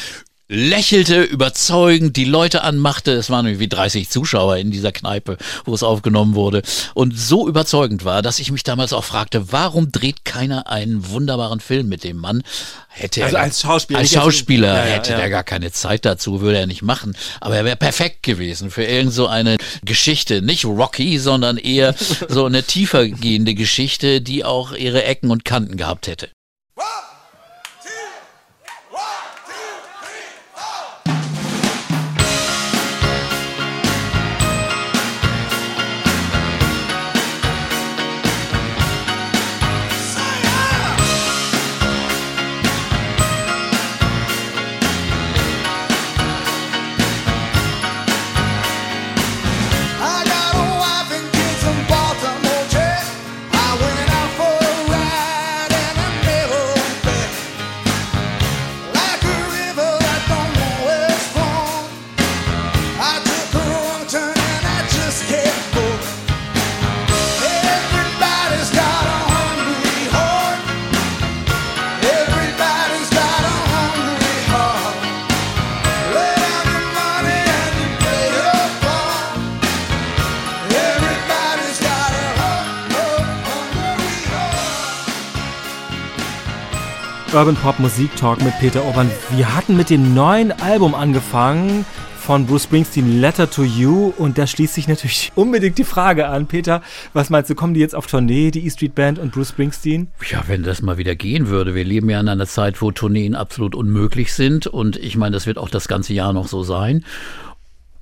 lächelte, 0.55 1.23
überzeugend, 1.23 2.17
die 2.17 2.27
Leute 2.27 2.63
anmachte. 2.63 3.13
Es 3.13 3.31
waren 3.31 3.47
irgendwie 3.47 3.69
30 3.69 4.11
Zuschauer 4.11 4.59
in 4.59 4.71
dieser 4.71 4.93
Kneipe, 4.93 5.39
wo 5.65 5.73
es 5.75 5.83
aufgenommen 5.83 6.35
wurde. 6.35 6.63
Und 6.95 7.19
so 7.19 7.49
überzeugend 7.49 8.05
war, 8.05 8.21
dass 8.21 8.39
ich 8.39 8.53
mich 8.53 8.63
damals 8.63 8.93
auch 8.93 9.05
fragte, 9.05 9.51
warum 9.51 9.91
dreht 9.91 10.25
keiner 10.27 10.69
einen 10.69 11.09
wunderbaren 11.09 11.61
Film 11.61 11.89
mit 11.89 12.05
dem 12.05 12.19
Mann? 12.19 12.43
Hätte 12.89 13.21
er 13.21 13.25
Also 13.27 13.37
gar- 13.37 13.45
als 13.45 13.61
Schauspieler, 13.63 13.99
Als 14.01 14.11
nicht 14.11 14.19
als- 14.19 14.25
Schauspieler 14.37 14.69
Ja, 14.77 14.87
ja, 14.87 14.93
hätte 14.95 15.13
ja. 15.13 15.19
er 15.21 15.31
gar 15.31 15.45
keine 15.45 15.73
Zeit 15.73 16.05
dazu, 16.05 16.43
würde 16.43 16.59
er 16.59 16.67
nicht 16.67 16.83
machen. 16.83 17.17
Aber 17.41 17.57
er 17.57 17.65
wäre 17.65 17.77
perfekt 17.77 18.23
gewesen 18.23 18.71
für 18.71 18.85
irgend 18.85 19.15
so 19.15 19.27
eine 19.29 19.57
Geschichte. 19.85 20.43
Nicht 20.43 20.67
Rocky, 20.67 21.19
sondern 21.19 21.57
eher 21.57 21.95
so 22.29 22.45
eine 22.45 22.63
tiefer 22.63 23.09
gehende 23.09 23.55
Geschichte, 23.55 24.21
die 24.21 24.45
auch 24.45 24.73
ihre 24.73 25.05
Ecken 25.05 25.31
und 25.31 25.47
Kanten 25.47 25.79
gehabt 25.79 26.07
hätte. 26.07 26.29
Urban 87.35 87.57
Pop 87.57 87.79
Musik 87.79 88.15
Talk 88.15 88.45
mit 88.45 88.53
Peter 88.61 88.85
Urban. 88.85 89.11
Wir 89.31 89.57
hatten 89.57 89.75
mit 89.75 89.89
dem 89.89 90.13
neuen 90.13 90.53
Album 90.53 90.95
angefangen 90.95 91.87
von 92.19 92.47
Bruce 92.47 92.65
Springsteen 92.65 93.23
Letter 93.23 93.49
to 93.49 93.65
You 93.65 94.13
und 94.19 94.37
da 94.37 94.47
schließt 94.47 94.75
sich 94.75 94.87
natürlich 94.87 95.33
unbedingt 95.35 95.79
die 95.79 95.85
Frage 95.85 96.29
an, 96.29 96.47
Peter, 96.47 96.83
was 97.15 97.31
meinst 97.31 97.49
du, 97.49 97.55
kommen 97.55 97.73
die 97.73 97.81
jetzt 97.81 97.95
auf 97.95 98.07
Tournee, 98.07 98.51
die 98.51 98.67
E 98.67 98.71
Street 98.71 98.95
Band 98.95 99.19
und 99.19 99.33
Bruce 99.33 99.49
Springsteen? 99.49 100.09
Ja, 100.31 100.45
wenn 100.47 100.63
das 100.63 100.83
mal 100.83 100.99
wieder 100.99 101.15
gehen 101.15 101.49
würde. 101.49 101.75
Wir 101.75 101.85
leben 101.85 102.11
ja 102.11 102.21
in 102.21 102.29
einer 102.29 102.47
Zeit, 102.47 102.83
wo 102.83 102.91
Tourneen 102.91 103.35
absolut 103.35 103.75
unmöglich 103.75 104.35
sind 104.35 104.67
und 104.67 104.99
ich 104.99 105.17
meine, 105.17 105.33
das 105.33 105.47
wird 105.47 105.57
auch 105.57 105.71
das 105.71 105.89
ganze 105.89 106.13
Jahr 106.13 106.35
noch 106.35 106.49
so 106.49 106.63
sein. 106.63 107.03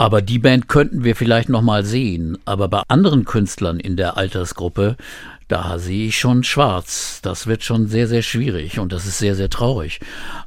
Aber 0.00 0.22
die 0.22 0.38
Band 0.38 0.66
könnten 0.66 1.04
wir 1.04 1.14
vielleicht 1.14 1.50
noch 1.50 1.60
mal 1.60 1.84
sehen. 1.84 2.38
Aber 2.46 2.68
bei 2.68 2.80
anderen 2.88 3.26
Künstlern 3.26 3.78
in 3.78 3.96
der 3.98 4.16
Altersgruppe, 4.16 4.96
da 5.50 5.80
sehe 5.80 6.06
ich 6.06 6.16
schon 6.18 6.44
schwarz. 6.44 7.18
Das 7.22 7.48
wird 7.48 7.64
schon 7.64 7.88
sehr, 7.88 8.06
sehr 8.06 8.22
schwierig 8.22 8.78
und 8.78 8.92
das 8.92 9.04
ist 9.04 9.18
sehr, 9.18 9.34
sehr 9.34 9.50
traurig. 9.50 9.98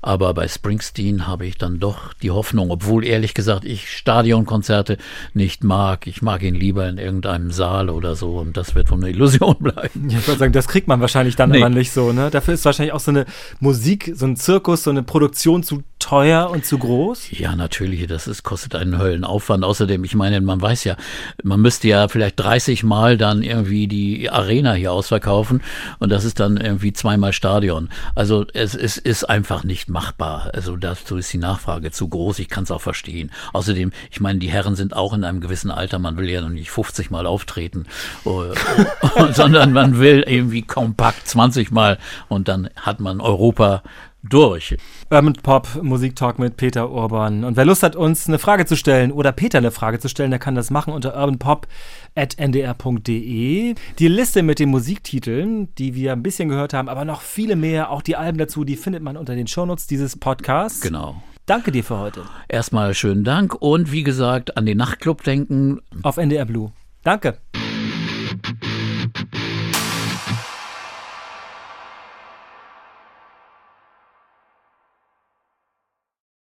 Aber 0.02 0.34
bei 0.34 0.48
Springsteen 0.48 1.28
habe 1.28 1.46
ich 1.46 1.58
dann 1.58 1.80
doch 1.80 2.14
die 2.14 2.32
Hoffnung, 2.32 2.72
obwohl 2.72 3.04
ehrlich 3.06 3.34
gesagt 3.34 3.66
ich 3.66 3.90
Stadionkonzerte 3.90 4.98
nicht 5.34 5.64
mag. 5.64 6.08
Ich 6.08 6.22
mag 6.22 6.42
ihn 6.42 6.56
lieber 6.56 6.88
in 6.88 6.98
irgendeinem 6.98 7.52
Saal 7.52 7.90
oder 7.90 8.16
so 8.16 8.38
und 8.38 8.56
das 8.56 8.76
wird 8.76 8.92
wohl 8.92 9.00
eine 9.00 9.10
Illusion 9.10 9.58
bleiben. 9.60 10.10
Ja, 10.10 10.20
ich 10.20 10.28
würde 10.28 10.40
sagen, 10.40 10.54
das 10.54 10.70
kriegt 10.70 10.88
man 10.88 11.02
wahrscheinlich 11.02 11.36
dann 11.36 11.50
Nee. 11.50 11.62
aber 11.62 11.70
nicht 11.70 11.92
so, 11.92 12.14
ne? 12.14 12.30
Dafür 12.32 12.54
ist 12.54 12.64
wahrscheinlich 12.64 12.94
auch 12.94 13.02
so 13.02 13.12
eine 13.12 13.26
Musik, 13.60 14.14
so 14.16 14.26
ein 14.26 14.38
Zirkus, 14.38 14.84
so 14.84 14.90
eine 14.90 15.04
Produktion 15.04 15.64
zu 15.64 15.84
teuer 16.04 16.50
und 16.50 16.66
zu 16.66 16.78
groß. 16.78 17.32
Ja, 17.32 17.56
natürlich, 17.56 18.06
das 18.08 18.28
ist, 18.28 18.44
kostet 18.44 18.76
einen 18.76 19.00
Höllenaufwand. 19.00 19.64
Außerdem, 19.64 20.04
ich 20.04 20.16
meine, 20.16 20.42
man 20.42 20.62
weiß 20.62 20.84
ja, 20.84 20.98
man 21.44 21.62
müsste 21.62 21.88
ja 21.88 22.10
vielleicht 22.10 22.38
30 22.42 22.84
Mal 22.84 23.18
dann 23.18 23.42
irgendwie 23.42 23.88
die 23.88 24.30
Arena 24.30 24.74
hier 24.74 24.92
ausverkaufen 24.92 25.62
und 26.00 26.12
das 26.12 26.26
ist 26.26 26.42
dann 26.42 26.58
irgendwie 26.58 26.92
zweimal 26.92 27.32
Stadion. 27.32 27.88
Also 28.16 28.46
es, 28.54 28.76
es 28.76 28.98
ist 28.98 29.24
einfach 29.30 29.64
nicht 29.64 29.88
machbar. 29.88 30.52
Also 30.54 30.76
dazu 30.76 31.16
ist 31.16 31.32
die 31.32 31.38
Nachfrage 31.38 31.92
zu 31.92 32.10
groß, 32.10 32.40
ich 32.40 32.50
kann 32.50 32.66
es 32.66 32.72
auch 32.72 32.82
verstehen. 32.82 33.32
Außerdem, 33.54 33.94
ich 34.12 34.20
meine, 34.20 34.40
die 34.40 34.52
Herren 34.52 34.76
sind 34.76 34.94
auch 34.94 35.14
in 35.14 35.24
einem 35.24 35.40
gewissen 35.40 35.72
Alter, 35.72 36.00
man 36.00 36.18
will 36.18 36.30
ja 36.30 36.42
noch 36.42 36.50
nicht 36.50 36.70
50 36.70 37.12
Mal 37.12 37.26
auftreten, 37.26 37.86
äh, 38.26 39.32
sondern 39.32 39.72
man 39.72 40.00
will 40.00 40.26
irgendwie 40.28 40.64
kompakt 40.64 41.30
20 41.30 41.72
Mal 41.72 41.98
und 42.28 42.50
dann 42.50 42.70
hat 42.76 43.00
man 43.00 43.22
Europa 43.22 43.84
durch. 44.24 44.76
Urban 45.10 45.34
Pop 45.34 45.68
Musik 45.82 46.16
Talk 46.16 46.40
mit 46.40 46.56
Peter 46.58 46.90
Urban. 46.90 47.44
Und 47.44 47.58
wer 47.58 47.66
Lust 47.66 47.84
hat, 47.84 47.96
uns 47.96 48.28
eine 48.28 48.40
Frage 48.40 48.66
zu 48.66 48.76
stellen 48.76 49.12
oder 49.12 49.32
Peter 49.32 49.60
eine 49.60 49.70
Frage 49.72 50.00
zu 50.00 50.10
stellen, 50.10 50.32
der 50.32 50.40
kann 50.40 50.56
das 50.56 50.72
machen 50.72 50.94
unter 50.94 51.16
urbanpop.ndr.de. 51.16 53.76
Die 54.00 54.08
Liste 54.08 54.42
mit 54.44 54.60
den 54.60 54.70
Musiktiteln, 54.70 55.74
die 55.76 55.96
wir 55.96 56.14
ein 56.14 56.24
bisschen 56.24 56.48
gehört 56.50 56.74
haben, 56.74 56.90
aber 56.90 57.06
noch 57.06 57.22
viele 57.22 57.56
mehr, 57.56 57.92
auch 57.92 58.02
die 58.02 58.16
Alben 58.16 58.38
dazu, 58.38 58.64
die 58.64 58.78
findet 58.78 59.04
man 59.04 59.18
unter 59.18 59.36
den 59.36 59.48
Shownotes 59.48 59.88
dieses 59.88 60.18
Podcasts. 60.18 60.82
Genau. 60.82 61.22
Danke 61.46 61.74
dir 61.74 61.84
für 61.84 62.00
heute. 62.00 62.24
Erstmal 62.48 62.94
schönen 62.94 63.26
Dank 63.26 63.54
und 63.56 63.92
wie 63.92 64.04
gesagt, 64.04 64.56
an 64.56 64.66
den 64.66 64.78
Nachtclub 64.78 65.24
denken. 65.24 65.82
Auf 66.02 66.16
NDR 66.18 66.46
Blue. 66.46 66.72
Danke. 67.04 67.40